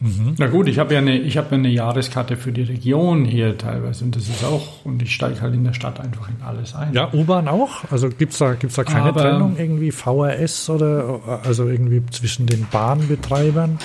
[0.00, 0.34] Mhm.
[0.38, 4.04] Na gut, ich habe ja eine, ich habe eine Jahreskarte für die Region hier teilweise
[4.04, 6.92] und das ist auch, und ich steige halt in der Stadt einfach in alles ein.
[6.92, 7.90] Ja, U-Bahn auch?
[7.90, 12.66] Also gibt's da, gibt's da keine Aber, Trennung irgendwie VRS oder also irgendwie zwischen den
[12.70, 13.78] Bahnbetreibern?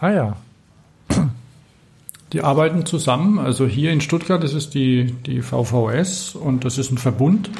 [0.00, 0.36] Ah ja.
[2.32, 3.38] Die arbeiten zusammen.
[3.38, 7.50] Also hier in Stuttgart, das ist die, die VVS und das ist ein Verbund.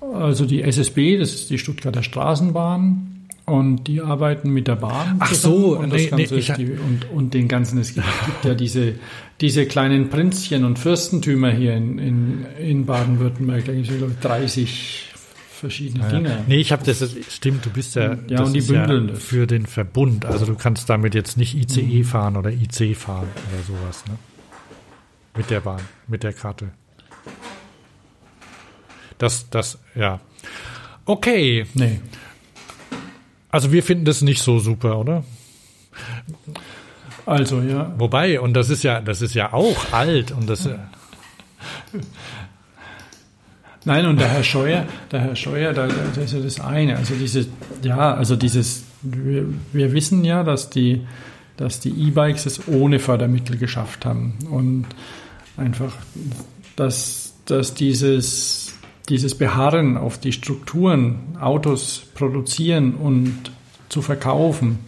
[0.00, 3.13] Also die SSB, das ist die Stuttgarter Straßenbahn.
[3.46, 5.16] Und die arbeiten mit der Bahn.
[5.18, 8.06] Ach so, und, nee, nee, ich, die, und, und den ganzen, es gibt,
[8.42, 8.94] ja diese,
[9.40, 13.66] diese kleinen Prinzchen und Fürstentümer hier in, in, in Baden-Württemberg.
[13.66, 15.10] Da gibt es, glaube ich, 30
[15.64, 16.28] verschiedene Dinge.
[16.30, 16.44] Ja.
[16.46, 19.66] Nee, ich habe das, stimmt, du bist ja, ja und die bündeln ja für den
[19.66, 20.24] Verbund.
[20.24, 22.04] Also du kannst damit jetzt nicht ICE mhm.
[22.04, 24.16] fahren oder IC fahren oder sowas, ne?
[25.36, 26.70] Mit der Bahn, mit der Karte.
[29.18, 30.20] Das, das, ja.
[31.06, 31.66] Okay.
[31.74, 32.00] Nee.
[33.54, 35.22] Also wir finden das nicht so super, oder?
[37.24, 37.94] Also ja.
[37.98, 40.68] Wobei, und das ist ja, das ist ja auch alt und das.
[43.84, 46.96] Nein, und der Herr Scheuer, der Herr Scheuer, da, das ist ja das eine.
[46.96, 47.46] Also diese,
[47.80, 51.06] ja, also dieses, wir, wir wissen ja, dass die
[51.56, 54.86] dass die E-Bikes es ohne Fördermittel geschafft haben und
[55.56, 55.94] einfach,
[56.74, 58.63] dass, dass dieses,
[59.08, 63.52] dieses Beharren auf die Strukturen, Autos produzieren und
[63.88, 64.78] zu verkaufen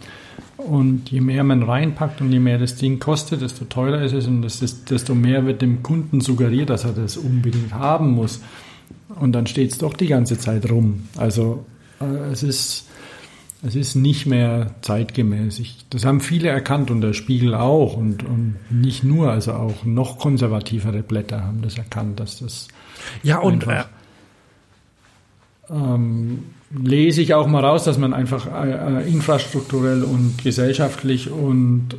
[0.57, 4.27] und je mehr man reinpackt und je mehr das Ding kostet, desto teurer ist es
[4.27, 8.41] und ist, desto mehr wird dem Kunden suggeriert, dass er das unbedingt haben muss.
[9.19, 11.07] Und dann steht es doch die ganze Zeit rum.
[11.15, 11.65] Also
[12.01, 12.87] äh, es ist
[13.63, 15.61] es ist nicht mehr zeitgemäß.
[15.89, 20.19] Das haben viele erkannt und der Spiegel auch und, und nicht nur, also auch noch
[20.19, 22.67] konservativere Blätter haben das erkannt, dass das
[23.23, 23.89] ja und einfach,
[25.69, 31.95] ähm, lese ich auch mal raus, dass man einfach äh, äh, infrastrukturell und gesellschaftlich und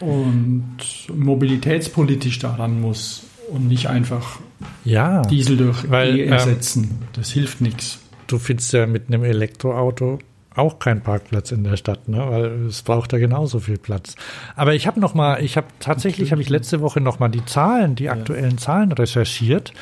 [0.00, 0.78] und
[1.14, 4.38] mobilitätspolitisch daran muss und nicht einfach
[4.84, 6.84] ja, Diesel durch weil, E ersetzen.
[6.84, 8.00] Ähm, das hilft nichts.
[8.26, 10.18] Du findest ja mit einem Elektroauto
[10.56, 12.18] auch kein Parkplatz in der Stadt, ne?
[12.28, 14.14] weil es braucht ja genauso viel Platz.
[14.56, 17.44] Aber ich habe noch mal, ich habe tatsächlich habe ich letzte Woche noch mal die
[17.44, 19.72] Zahlen, die aktuellen Zahlen recherchiert.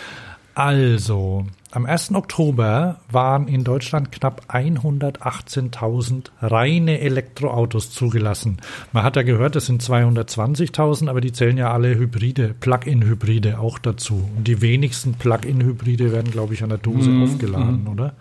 [0.55, 2.15] Also am 1.
[2.15, 8.59] Oktober waren in Deutschland knapp 118.000 reine Elektroautos zugelassen.
[8.93, 13.79] Man hat ja gehört, es sind 220.000, aber die zählen ja alle Hybride, Plug-in-Hybride auch
[13.79, 14.31] dazu.
[14.37, 17.25] Und die wenigsten Plug-in-Hybride werden, glaube ich, an der Dose mhm.
[17.25, 17.89] aufgeladen, mhm.
[17.89, 18.15] oder?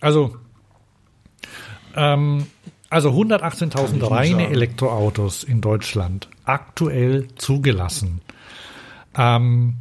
[0.00, 0.36] Also
[1.96, 2.46] ähm,
[2.90, 8.20] also 118.000 reine Elektroautos in Deutschland aktuell zugelassen.
[9.16, 9.76] Ähm,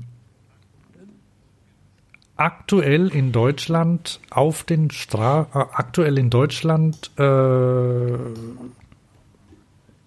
[2.40, 8.18] aktuell in Deutschland auf den Stra äh, aktuell in Deutschland äh,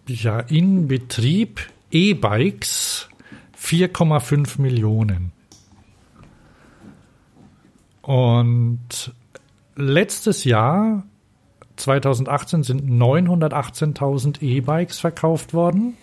[0.07, 1.61] ja in Betrieb
[1.91, 3.09] E-Bikes
[3.59, 5.33] 4,5 Millionen.
[8.01, 9.15] Und
[9.77, 11.05] letztes Jahr
[11.77, 15.97] 2018 sind 918.000 E-Bikes verkauft worden.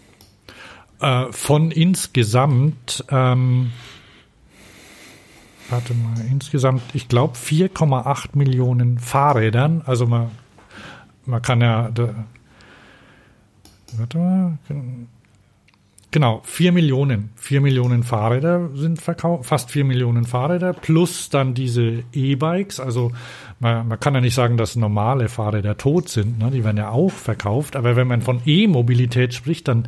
[1.02, 3.72] Äh, von insgesamt, ähm,
[5.70, 9.82] warte mal, insgesamt, ich glaube 4,8 Millionen Fahrrädern.
[9.86, 10.32] Also man,
[11.26, 12.14] man kann ja, da,
[13.98, 14.58] warte mal,
[16.12, 17.30] Genau, vier Millionen.
[17.36, 22.80] Vier Millionen Fahrräder sind verkauft, fast vier Millionen Fahrräder, plus dann diese E-Bikes.
[22.80, 23.12] Also
[23.60, 26.50] man, man kann ja nicht sagen, dass normale Fahrräder tot sind, ne?
[26.50, 27.76] die werden ja auch verkauft.
[27.76, 29.88] Aber wenn man von E-Mobilität spricht, dann,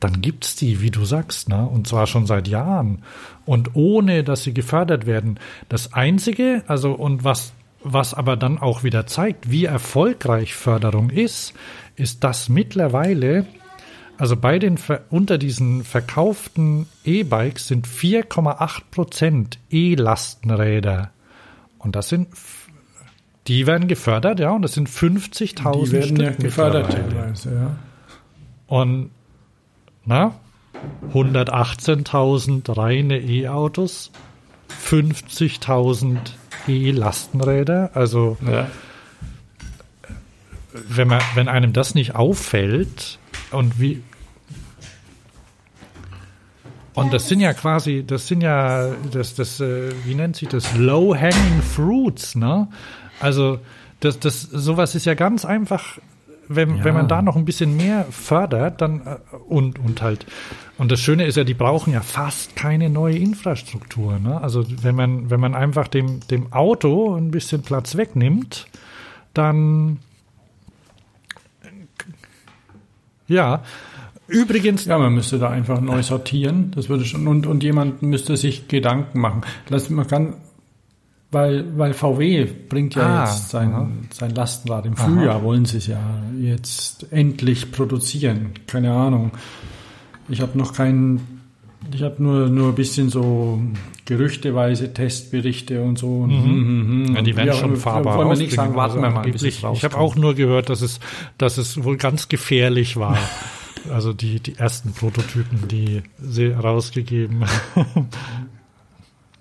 [0.00, 1.66] dann gibt's die, wie du sagst, ne?
[1.66, 3.02] und zwar schon seit Jahren.
[3.44, 5.38] Und ohne, dass sie gefördert werden.
[5.68, 7.52] Das Einzige, also und was,
[7.82, 11.54] was aber dann auch wieder zeigt, wie erfolgreich Förderung ist,
[11.96, 13.46] ist, dass mittlerweile
[14.18, 14.78] also bei den
[15.10, 21.12] unter diesen verkauften E-Bikes sind 4,8 Prozent E-Lastenräder.
[21.78, 22.26] Und das sind,
[23.46, 27.76] die werden gefördert, ja, und das sind 50.000 Die werden Stück ja gefördert teilweise, ja.
[28.66, 29.10] Und,
[30.08, 30.34] na,
[31.12, 34.10] 118.000 reine E-Autos,
[34.84, 36.16] 50.000
[36.66, 38.68] E-Lastenräder, also, ja.
[40.72, 43.18] wenn man, wenn einem das nicht auffällt,
[43.50, 44.02] und wie,
[46.94, 50.74] und das sind ja quasi, das sind ja, das, das, äh, wie nennt sich das?
[50.74, 52.68] Low-hanging fruits, ne?
[53.20, 53.60] Also,
[54.00, 55.98] das, das, sowas ist ja ganz einfach,
[56.48, 56.84] wenn, ja.
[56.84, 60.26] wenn man da noch ein bisschen mehr fördert, dann, äh, und, und halt,
[60.78, 64.40] und das Schöne ist ja, die brauchen ja fast keine neue Infrastruktur, ne?
[64.40, 68.66] Also, wenn man, wenn man einfach dem, dem Auto ein bisschen Platz wegnimmt,
[69.34, 69.98] dann,
[73.26, 73.62] ja,
[74.28, 74.84] Übrigens.
[74.84, 76.70] Ja, man müsste da einfach neu sortieren.
[76.74, 79.40] Das würde schon, und, und jemand müsste sich Gedanken machen.
[79.70, 80.34] Lass, man kann,
[81.30, 85.42] weil, weil VW bringt ja ah, jetzt sein, sein Lastenrad im Frühjahr, aha.
[85.42, 86.00] wollen sie es ja
[86.40, 88.52] jetzt endlich produzieren.
[88.66, 89.32] Keine Ahnung.
[90.30, 91.42] Ich habe noch keinen,
[91.92, 93.60] ich habe nur, nur ein bisschen so
[94.06, 96.26] gerüchteweise Testberichte und so.
[96.26, 97.08] Mhm.
[97.08, 97.14] Mhm.
[97.14, 99.84] Ja, die werden schon fahrbar Wollen wir nicht sagen, warten wir mal, bis es Ich
[99.84, 100.98] habe auch nur gehört, dass es,
[101.36, 103.18] dass es wohl ganz gefährlich war.
[103.90, 107.44] Also die, die ersten Prototypen, die sie rausgegeben
[107.74, 108.08] haben.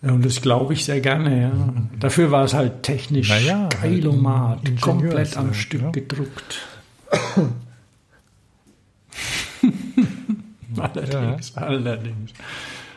[0.02, 1.52] Ja, und das glaube ich sehr gerne, ja.
[2.00, 5.90] Dafür war es halt technisch naja, geilomat, halt komplett am Stück ja.
[5.92, 6.62] gedruckt.
[10.78, 11.62] allerdings, ja.
[11.62, 12.32] allerdings.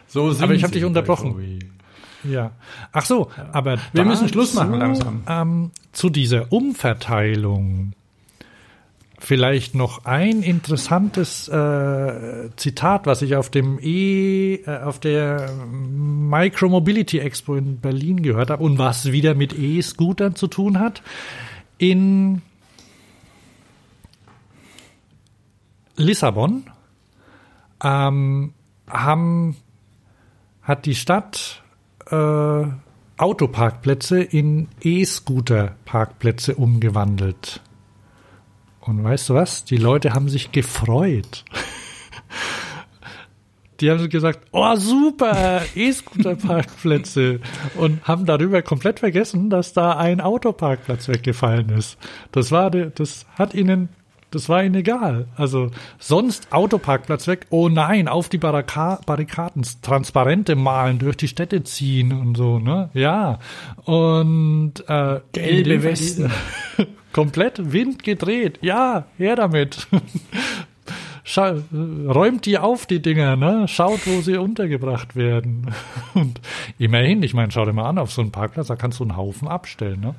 [0.09, 1.61] So aber ich habe dich unterbrochen.
[2.25, 2.51] Ja.
[2.93, 5.23] Ach so, aber wir müssen Schluss machen langsam.
[5.27, 7.93] Ähm, zu dieser Umverteilung
[9.23, 17.19] Vielleicht noch ein interessantes äh, Zitat, was ich auf dem E, äh, auf der Micromobility
[17.19, 21.03] Expo in Berlin gehört habe und was wieder mit E-Scootern zu tun hat.
[21.77, 22.41] In
[25.97, 26.65] Lissabon
[27.85, 28.55] ähm,
[28.89, 29.57] haben,
[30.63, 31.63] hat die Stadt
[32.11, 32.65] äh,
[33.19, 37.61] Autoparkplätze in E-Scooter-Parkplätze umgewandelt.
[38.81, 39.65] Und weißt du was?
[39.65, 41.45] Die Leute haben sich gefreut.
[43.81, 47.41] Die haben gesagt, oh super, E-Scooter-Parkplätze
[47.77, 51.97] und haben darüber komplett vergessen, dass da ein Autoparkplatz weggefallen ist.
[52.31, 53.89] Das war, das hat ihnen,
[54.31, 55.29] das war ihnen egal.
[55.37, 61.65] Also sonst Autoparkplatz weg, oh nein, auf die Barrika Barrikaden, Transparente malen, durch die Städte
[61.65, 62.91] ziehen und so, ne?
[62.95, 63.39] Ja.
[63.85, 66.31] Und äh, Gelbe Westen.
[67.13, 68.59] komplett Wind gedreht.
[68.63, 69.89] Ja, her damit.
[71.23, 73.69] Schau, räumt die auf, die Dinger, ne?
[73.69, 75.73] Schaut, wo sie untergebracht werden.
[76.15, 76.41] Und
[76.79, 79.17] immerhin, ich meine, schau dir mal an, auf so einem Parkplatz, da kannst du einen
[79.17, 80.15] Haufen abstellen, ne?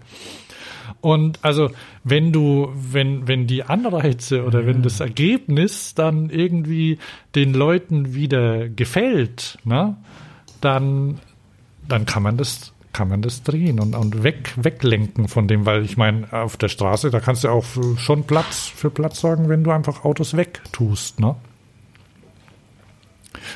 [1.02, 1.72] Und also,
[2.04, 7.00] wenn du, wenn, wenn die Anreize oder wenn das Ergebnis dann irgendwie
[7.36, 9.98] den Leuten wieder gefällt, ne,
[10.62, 11.20] dann,
[11.88, 15.84] dann kann man das, kann man das drehen und, und weg, weglenken von dem, weil
[15.84, 17.66] ich meine, auf der Straße, da kannst du auch
[17.98, 21.36] schon Platz für Platz sorgen, wenn du einfach Autos wegtust, ne?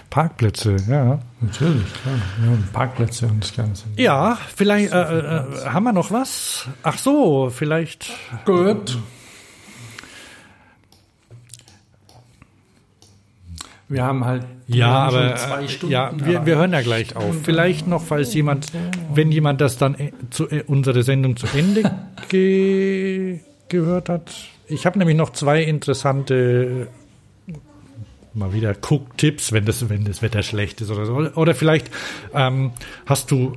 [0.10, 1.20] Parkplätze, ja.
[1.42, 2.16] Natürlich, klar.
[2.44, 3.86] Ja, Parkplätze und das Ganze.
[3.98, 6.68] Ja, vielleicht äh, äh, haben wir noch was?
[6.84, 8.12] Ach so, vielleicht.
[8.46, 8.98] Gut.
[13.88, 17.16] Wir haben halt Ja, aber schon zwei äh, Stunden ja, wir, wir hören ja gleich
[17.16, 17.36] auf.
[17.44, 18.72] Vielleicht noch, falls jemand,
[19.14, 21.92] wenn jemand das dann äh, zu, äh, unsere Sendung zu Ende
[22.30, 24.32] ge gehört hat.
[24.68, 26.88] Ich habe nämlich noch zwei interessante
[28.36, 31.16] mal wieder Cook-Tipps, wenn das, wenn das Wetter schlecht ist oder so.
[31.36, 31.90] Oder vielleicht
[32.34, 32.72] ähm,
[33.06, 33.54] hast du,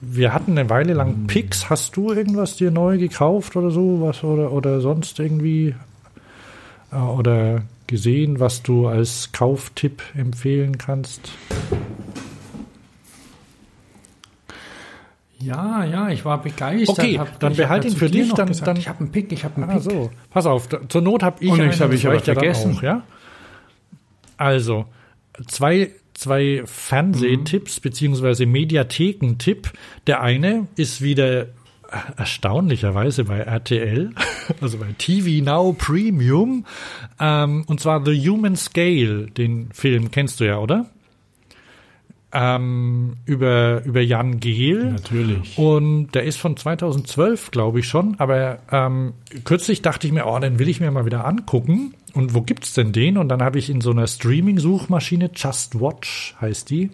[0.00, 4.22] wir hatten eine Weile lang Picks, hast du irgendwas dir neu gekauft oder so, was
[4.24, 5.74] oder, oder sonst irgendwie
[6.92, 11.32] äh, oder gesehen, was du als Kauftipp empfehlen kannst?
[15.40, 16.98] Ja, ja, ich war begeistert.
[16.98, 19.12] Okay, Hab- dann ich hab behalt ihn für dich, dann- gesagt, dann- ich habe einen
[19.12, 19.82] Pick, ich habe einen Ah, Pick.
[19.84, 20.10] so.
[20.30, 22.76] Pass auf, da- zur Not habe ich Und einen, ich habe ich aber vergessen.
[22.76, 23.02] Auch, ja?
[24.38, 24.86] Also,
[25.46, 29.72] zwei, zwei Fernsehtipps beziehungsweise Mediathekentipp.
[30.06, 31.48] Der eine ist wieder
[32.16, 34.10] erstaunlicherweise bei RTL,
[34.60, 36.66] also bei TV Now Premium,
[37.18, 40.86] ähm, und zwar The Human Scale, den Film kennst du ja, oder?
[42.30, 44.92] Ähm, über, über Jan Gehl.
[44.92, 45.56] Natürlich.
[45.56, 48.16] Und der ist von 2012, glaube ich schon.
[48.20, 51.94] Aber ähm, kürzlich dachte ich mir, oh, den will ich mir mal wieder angucken.
[52.14, 53.18] Und wo gibt's denn den?
[53.18, 56.90] Und dann habe ich in so einer Streaming-Suchmaschine, Just Watch heißt die,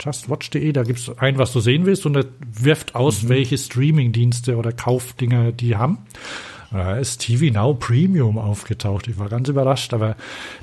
[0.00, 4.72] justwatch.de, da gibt's ein, was du sehen willst, und er wirft aus, welche Streaming-Dienste oder
[4.72, 5.98] Kaufdinger die haben.
[6.70, 9.06] Da ist TV Now Premium aufgetaucht.
[9.06, 10.16] Ich war ganz überrascht, aber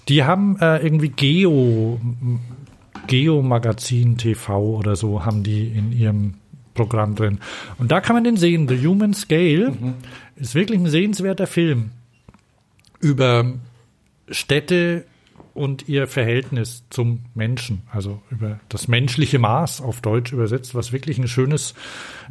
[0.08, 2.02] die haben äh, irgendwie Geo
[3.08, 6.36] Geo-Magazin TV oder so haben die in ihrem
[6.74, 7.40] Programm drin.
[7.78, 8.68] Und da kann man den sehen.
[8.68, 9.74] The Human Scale
[10.36, 11.92] ist wirklich ein sehenswerter Film
[13.00, 13.54] über
[14.32, 15.06] Städte
[15.54, 21.18] und ihr Verhältnis zum Menschen, also über das menschliche Maß auf Deutsch übersetzt, was wirklich
[21.18, 21.74] ein schönes,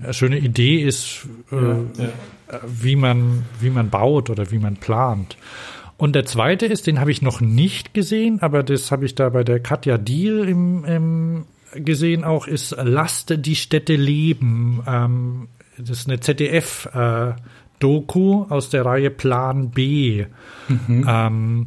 [0.02, 2.06] eine schöne Idee ist, äh,
[2.66, 5.36] wie man, wie man baut oder wie man plant.
[5.96, 9.28] Und der zweite ist, den habe ich noch nicht gesehen, aber das habe ich da
[9.30, 11.44] bei der Katja Diel im, im
[11.74, 14.82] gesehen auch, ist Lasst die Städte leben.
[14.86, 16.20] Ähm, das ist eine
[17.78, 20.26] ZDF-Doku aus der Reihe Plan B.
[20.68, 21.66] Ähm,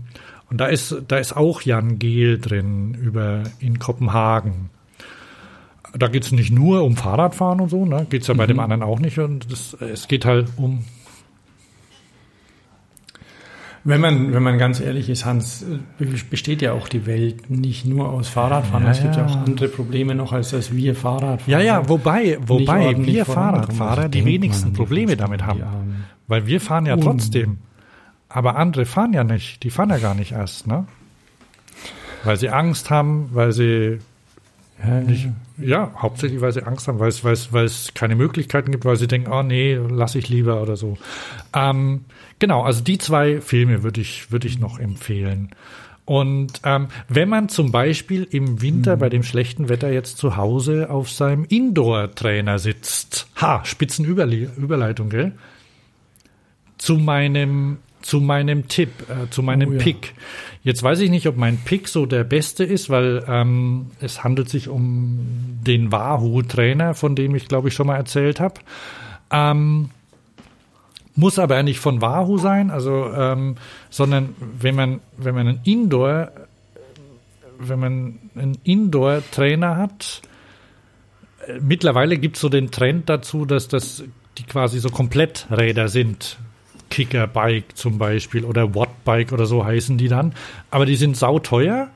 [0.49, 4.69] und da ist, da ist auch Jan Gehl drin über in Kopenhagen.
[5.93, 8.05] Da geht es nicht nur um Fahrradfahren und so, ne?
[8.09, 9.17] Geht es ja bei dem anderen auch nicht.
[9.19, 10.85] Und das, es geht halt um
[13.83, 15.65] Wenn man, wenn man ganz ehrlich ist, Hans,
[16.29, 18.83] besteht ja auch die Welt nicht nur aus Fahrradfahren.
[18.85, 21.51] Ja, es gibt ja auch andere Probleme noch, als dass wir Fahrrad fahren.
[21.51, 23.25] Ja, ja, wobei, wobei wir.
[23.25, 25.63] Fahrradfahrer Was die wenigsten Probleme damit haben.
[25.63, 26.03] Armen?
[26.27, 27.57] Weil wir fahren ja Un- trotzdem.
[28.29, 29.63] Aber andere fahren ja nicht.
[29.63, 30.85] Die fahren ja gar nicht erst, ne?
[32.23, 33.97] Weil sie Angst haben, weil sie
[34.83, 35.01] Ja,
[35.57, 38.83] ja, hauptsächlich, weil sie Angst haben, weil es, weil es, weil es keine Möglichkeiten gibt,
[38.85, 40.97] weil sie denken, oh nee, lass ich lieber oder so.
[41.55, 42.05] Ähm,
[42.39, 45.51] genau, also die zwei Filme würde ich, würde ich noch empfehlen.
[46.05, 50.89] Und ähm, wenn man zum Beispiel im Winter bei dem schlechten Wetter jetzt zu Hause
[50.89, 55.33] auf seinem Indoor-Trainer sitzt, ha, Spitzenüberleitung, gell?
[56.77, 59.79] Zu meinem, zu meinem Tipp, äh, zu meinem Oh ja.
[59.79, 60.13] Pick.
[60.63, 64.49] Jetzt weiß ich nicht, ob mein Pick so der beste ist, weil ähm, es handelt
[64.49, 68.55] sich um den Wahoo-Trainer, von dem ich glaube ich schon mal erzählt habe.
[69.31, 69.89] Ähm,
[71.15, 73.55] muss aber nicht von Wahoo sein, also ähm,
[73.89, 76.31] sondern wenn man wenn man einen Indoor
[77.59, 80.21] wenn man einen Indoor-Trainer hat,
[81.47, 84.03] äh, mittlerweile gibt es so den Trend dazu, dass das
[84.37, 86.39] die quasi so Kompletträder sind.
[86.91, 90.35] Kickerbike zum Beispiel oder Wattbike oder so heißen die dann.
[90.69, 91.87] Aber die sind sauteuer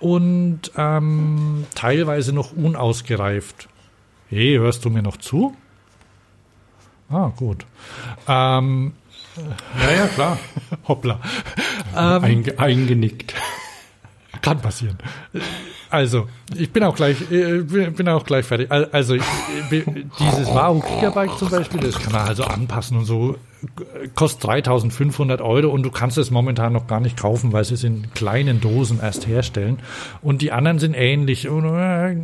[0.00, 3.68] und ähm, teilweise noch unausgereift.
[4.28, 5.54] Hey, hörst du mir noch zu?
[7.10, 7.64] Ah, gut.
[8.26, 8.92] Ähm,
[9.80, 10.38] Ja, ja, klar.
[10.88, 11.20] hoppla.
[11.96, 13.34] Ähm, Einge eingenickt.
[14.42, 14.98] Kann passieren.
[15.90, 18.70] Also, ich bin auch gleich, äh, bin bin auch gleich fertig.
[18.70, 19.22] Al- Also, ich,
[19.70, 19.84] äh,
[20.20, 23.36] dieses Wahoo Gigabyte zum Beispiel, das kann man also anpassen und so,
[24.02, 27.74] äh, kostet 3500 Euro und du kannst es momentan noch gar nicht kaufen, weil sie
[27.74, 29.78] es in kleinen Dosen erst herstellen.
[30.20, 31.48] Und die anderen sind ähnlich.
[31.48, 32.16] Und, äh,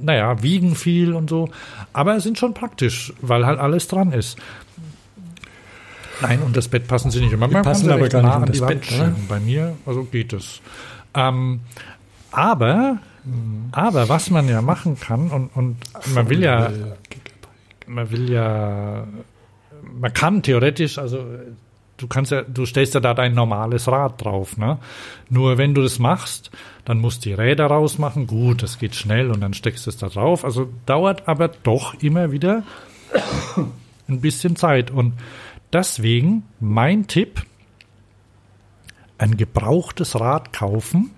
[0.00, 1.50] naja, wiegen viel und so,
[1.92, 4.38] aber sind schon praktisch, weil halt alles dran ist.
[6.22, 7.48] Nein, und das Bett passen sie nicht immer.
[7.48, 9.28] Man passen aber gar nicht nah in an das die Wand Bett.
[9.28, 10.60] Bei mir, also geht es.
[11.14, 11.60] Ähm,
[12.30, 12.98] aber,
[13.72, 15.76] aber was man ja machen kann und, und
[16.14, 16.70] man will ja,
[17.86, 19.06] man will ja,
[19.98, 21.24] man kann theoretisch, also
[21.96, 24.78] du kannst ja, du stellst ja da dein normales Rad drauf, ne?
[25.28, 26.50] Nur wenn du das machst,
[26.84, 28.26] dann musst du die Räder rausmachen.
[28.26, 30.44] Gut, das geht schnell und dann steckst du es da drauf.
[30.44, 32.62] Also dauert aber doch immer wieder
[34.08, 34.90] ein bisschen Zeit.
[34.90, 35.14] Und
[35.72, 37.42] deswegen mein Tipp,
[39.18, 41.10] ein gebrauchtes Rad kaufen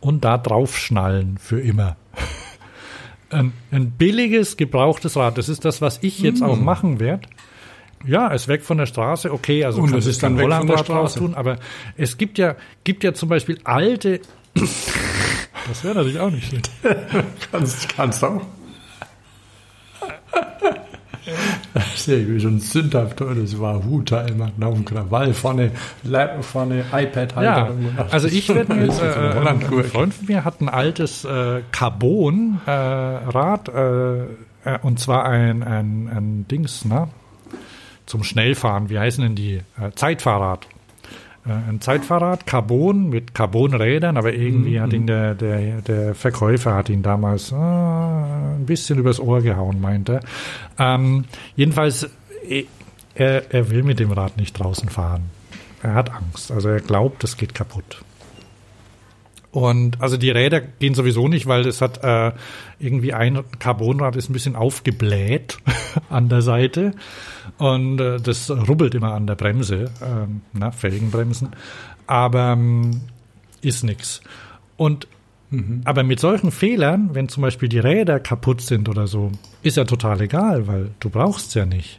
[0.00, 1.96] und da drauf schnallen für immer.
[3.32, 7.28] Ein, ein billiges, gebrauchtes Rad, das ist das, was ich jetzt auch machen werde.
[8.04, 10.78] Ja, ist weg von der Straße, okay, also Und es ist dann weg von der
[10.78, 11.20] Straße.
[11.20, 11.60] tun, aber
[11.96, 14.20] es gibt ja, gibt ja zum Beispiel alte,
[14.54, 16.70] das wäre natürlich auch nicht schlecht.
[17.52, 18.42] Kannst, kannst auch.
[21.94, 25.70] Sehr gut, schon sündhaft tolles Wahoo-Teil machen, auf dem Krawall, vorne,
[26.40, 27.74] vorne iPad-Halter.
[27.96, 29.84] Ja, also ich werde mir so eine äh, ein, ein.
[29.84, 34.20] Freund von mir hat ein altes äh, Carbon-Rad, äh,
[34.64, 37.08] äh, und zwar ein, ein, ein Dings, ne?
[38.06, 39.60] Zum Schnellfahren, wie heißen denn die?
[39.80, 40.66] Äh, Zeitfahrrad.
[41.46, 44.82] Äh, ein Zeitfahrrad, Carbon mit Carbonrädern, aber irgendwie Mhm.
[44.82, 49.80] hat ihn der, der, der Verkäufer hat ihn damals äh, ein bisschen übers Ohr gehauen,
[49.80, 50.20] meinte
[50.78, 50.94] er.
[50.94, 51.24] Ähm,
[51.56, 52.08] jedenfalls,
[52.48, 52.64] eh,
[53.14, 55.24] er, er will mit dem Rad nicht draußen fahren.
[55.82, 56.50] Er hat Angst.
[56.52, 58.02] Also er glaubt, es geht kaputt.
[59.52, 62.30] Und also die Räder gehen sowieso nicht, weil es hat äh,
[62.78, 65.58] irgendwie ein Carbonrad ist ein bisschen aufgebläht
[66.08, 66.92] an der Seite
[67.60, 71.50] und äh, das rubbelt immer an der Bremse, ähm, na, Felgenbremsen,
[72.06, 73.02] aber ähm,
[73.60, 74.22] ist nix.
[74.76, 75.06] Und
[75.84, 79.32] aber mit solchen Fehlern, wenn zum Beispiel die Räder kaputt sind oder so,
[79.64, 81.98] ist ja total egal, weil du brauchst ja nicht.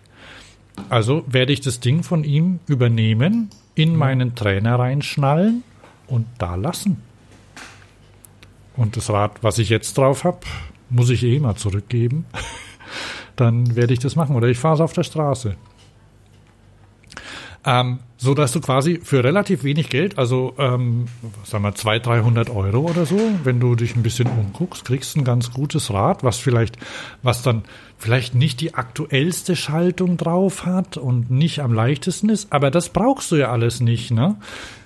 [0.87, 5.63] Also werde ich das Ding von ihm übernehmen, in meinen Trainer reinschnallen
[6.07, 7.01] und da lassen.
[8.77, 10.39] Und das Rad, was ich jetzt drauf habe,
[10.89, 12.25] muss ich eh mal zurückgeben.
[13.41, 14.35] Dann werde ich das machen.
[14.35, 15.55] Oder ich fahre es auf der Straße.
[17.65, 21.05] Ähm, so dass du quasi für relativ wenig Geld, also ähm,
[21.43, 25.23] sagen wir 200, 300 Euro oder so, wenn du dich ein bisschen umguckst, kriegst ein
[25.23, 26.77] ganz gutes Rad, was vielleicht,
[27.21, 27.63] was dann
[28.01, 33.31] vielleicht nicht die aktuellste Schaltung drauf hat und nicht am leichtesten ist, aber das brauchst
[33.31, 34.37] du ja alles nicht, ne?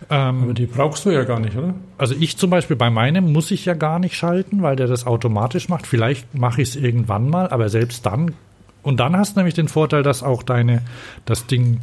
[0.10, 1.76] Ähm, Aber die brauchst du ja gar nicht, oder?
[1.98, 5.08] also ich zum Beispiel bei meinem muss ich ja gar nicht schalten, weil der das
[5.08, 5.88] automatisch macht.
[5.88, 8.34] Vielleicht mache ich es irgendwann mal, aber selbst dann.
[8.84, 10.82] Und dann hast du nämlich den Vorteil, dass auch deine,
[11.24, 11.80] das Ding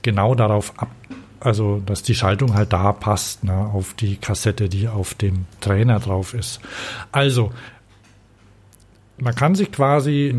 [0.00, 0.90] genau darauf ab,
[1.40, 6.00] also dass die Schaltung halt da passt, ne, auf die Kassette, die auf dem Trainer
[6.00, 6.60] drauf ist.
[7.12, 7.52] Also,
[9.18, 10.32] man kann sich quasi,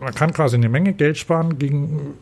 [0.00, 2.14] man kann quasi eine Menge Geld sparen gegen,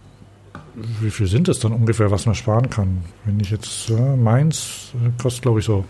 [1.00, 3.04] wie viel sind es dann ungefähr, was man sparen kann?
[3.24, 5.84] Wenn ich jetzt, äh, meins kostet glaube ich so,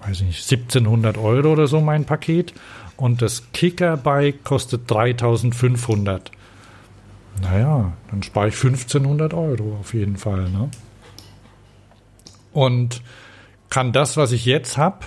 [0.00, 2.54] weiß ich nicht, 1700 Euro oder so mein Paket
[2.96, 6.30] und das Kickerbike kostet 3500.
[7.42, 10.48] Naja, dann spare ich 1500 Euro auf jeden Fall.
[10.50, 10.70] Ne?
[12.52, 13.02] Und
[13.70, 15.06] kann das, was ich jetzt habe,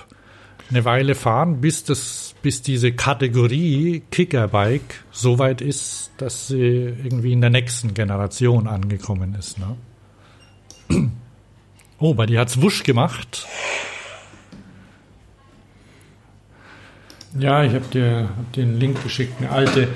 [0.69, 6.55] eine Weile fahren, bis, das, bis diese Kategorie Kickerbike so weit ist, dass sie
[7.03, 9.57] irgendwie in der nächsten Generation angekommen ist.
[9.59, 9.75] Ne?
[11.99, 13.45] Oh, bei dir hat's wusch gemacht.
[17.37, 19.89] Ja, ich habe dir hab einen Link geschickt, eine alte,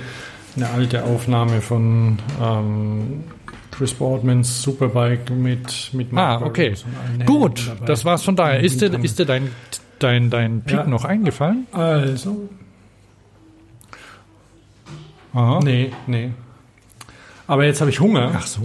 [0.57, 3.23] eine alte Aufnahme von ähm,
[3.69, 6.69] Chris Boardmans Superbike mit mit Ah, Mark okay.
[6.71, 7.85] Und allen Gut, dabei.
[7.85, 8.59] das war's von daher.
[8.59, 9.51] Ist dir, ist dir dein,
[10.03, 10.85] dein, dein Pick Ja.
[10.85, 11.67] noch eingefallen?
[11.71, 12.49] Also,
[15.33, 15.59] Aha.
[15.63, 16.31] nee, nee.
[17.47, 18.31] Aber jetzt habe ich Hunger.
[18.35, 18.61] Ach so.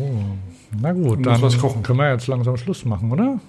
[0.80, 1.82] Na gut, dann was kochen.
[1.82, 3.40] können wir jetzt langsam Schluss machen, oder?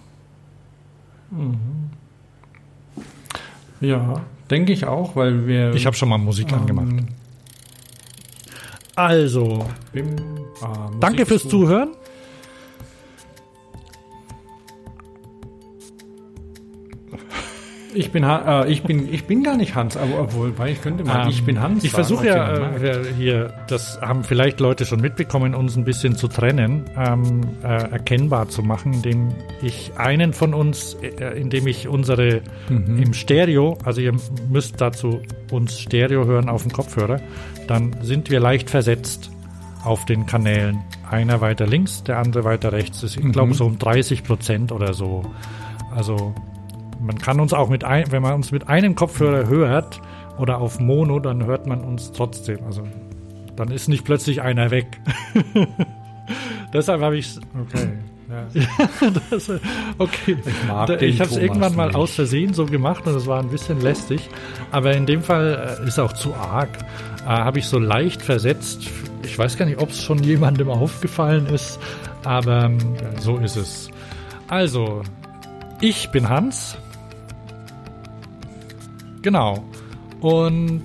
[3.82, 5.74] Ja, denke ich auch, weil wir.
[5.74, 6.88] Ich habe schon mal Musik angemacht.
[8.96, 10.16] Also, Bim,
[10.62, 11.48] ah, Musik danke fürs.
[11.48, 11.90] Zuhören.
[17.98, 21.04] Ich bin, äh, ich bin, ich bin gar nicht Hans, aber obwohl, weil ich könnte
[21.04, 21.84] mal, ich Ähm, bin Hans.
[21.84, 26.28] Ich versuche ja äh, hier, das haben vielleicht Leute schon mitbekommen, uns ein bisschen zu
[26.28, 29.30] trennen, ähm, äh, erkennbar zu machen, indem
[29.62, 33.02] ich einen von uns, äh, indem ich unsere Mhm.
[33.02, 34.14] im Stereo, also ihr
[34.50, 35.22] müsst dazu
[35.52, 37.20] uns Stereo hören auf dem Kopfhörer,
[37.68, 39.32] dann sind wir leicht versetzt
[39.84, 40.80] auf den Kanälen.
[41.10, 43.02] Einer weiter links, der andere weiter rechts.
[43.02, 43.54] Das ist, ich glaube, Mhm.
[43.56, 45.24] so um 30 Prozent oder so.
[45.96, 46.36] Also
[47.00, 50.02] man kann uns auch mit ein, wenn man uns mit einem Kopfhörer hört
[50.38, 52.64] oder auf Mono, dann hört man uns trotzdem.
[52.66, 52.84] Also
[53.56, 55.00] dann ist nicht plötzlich einer weg.
[56.74, 57.90] Deshalb habe ich Okay.
[58.30, 58.46] Ja.
[59.30, 59.50] das,
[59.98, 60.38] okay.
[60.46, 61.96] Ich ich habe es irgendwann mal nicht.
[61.96, 64.30] aus Versehen so gemacht und es war ein bisschen lästig.
[64.72, 66.70] Aber in dem Fall äh, ist auch zu arg.
[67.24, 68.90] Äh, habe ich so leicht versetzt.
[69.24, 71.80] Ich weiß gar nicht, ob es schon jemandem aufgefallen ist,
[72.24, 72.78] aber ähm,
[73.20, 73.90] so ist es.
[74.50, 75.04] Also,
[75.80, 76.78] ich bin Hans.
[79.22, 79.64] Genau.
[80.22, 80.84] Und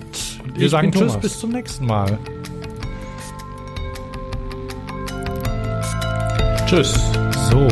[0.54, 2.18] wir ich sagen Tschüss, bis zum nächsten Mal.
[6.66, 6.94] Tschüss.
[7.50, 7.68] So,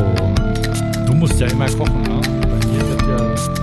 [1.07, 2.21] du musst ja immer kochen, ne?
[2.41, 3.60] Bei mir wird ja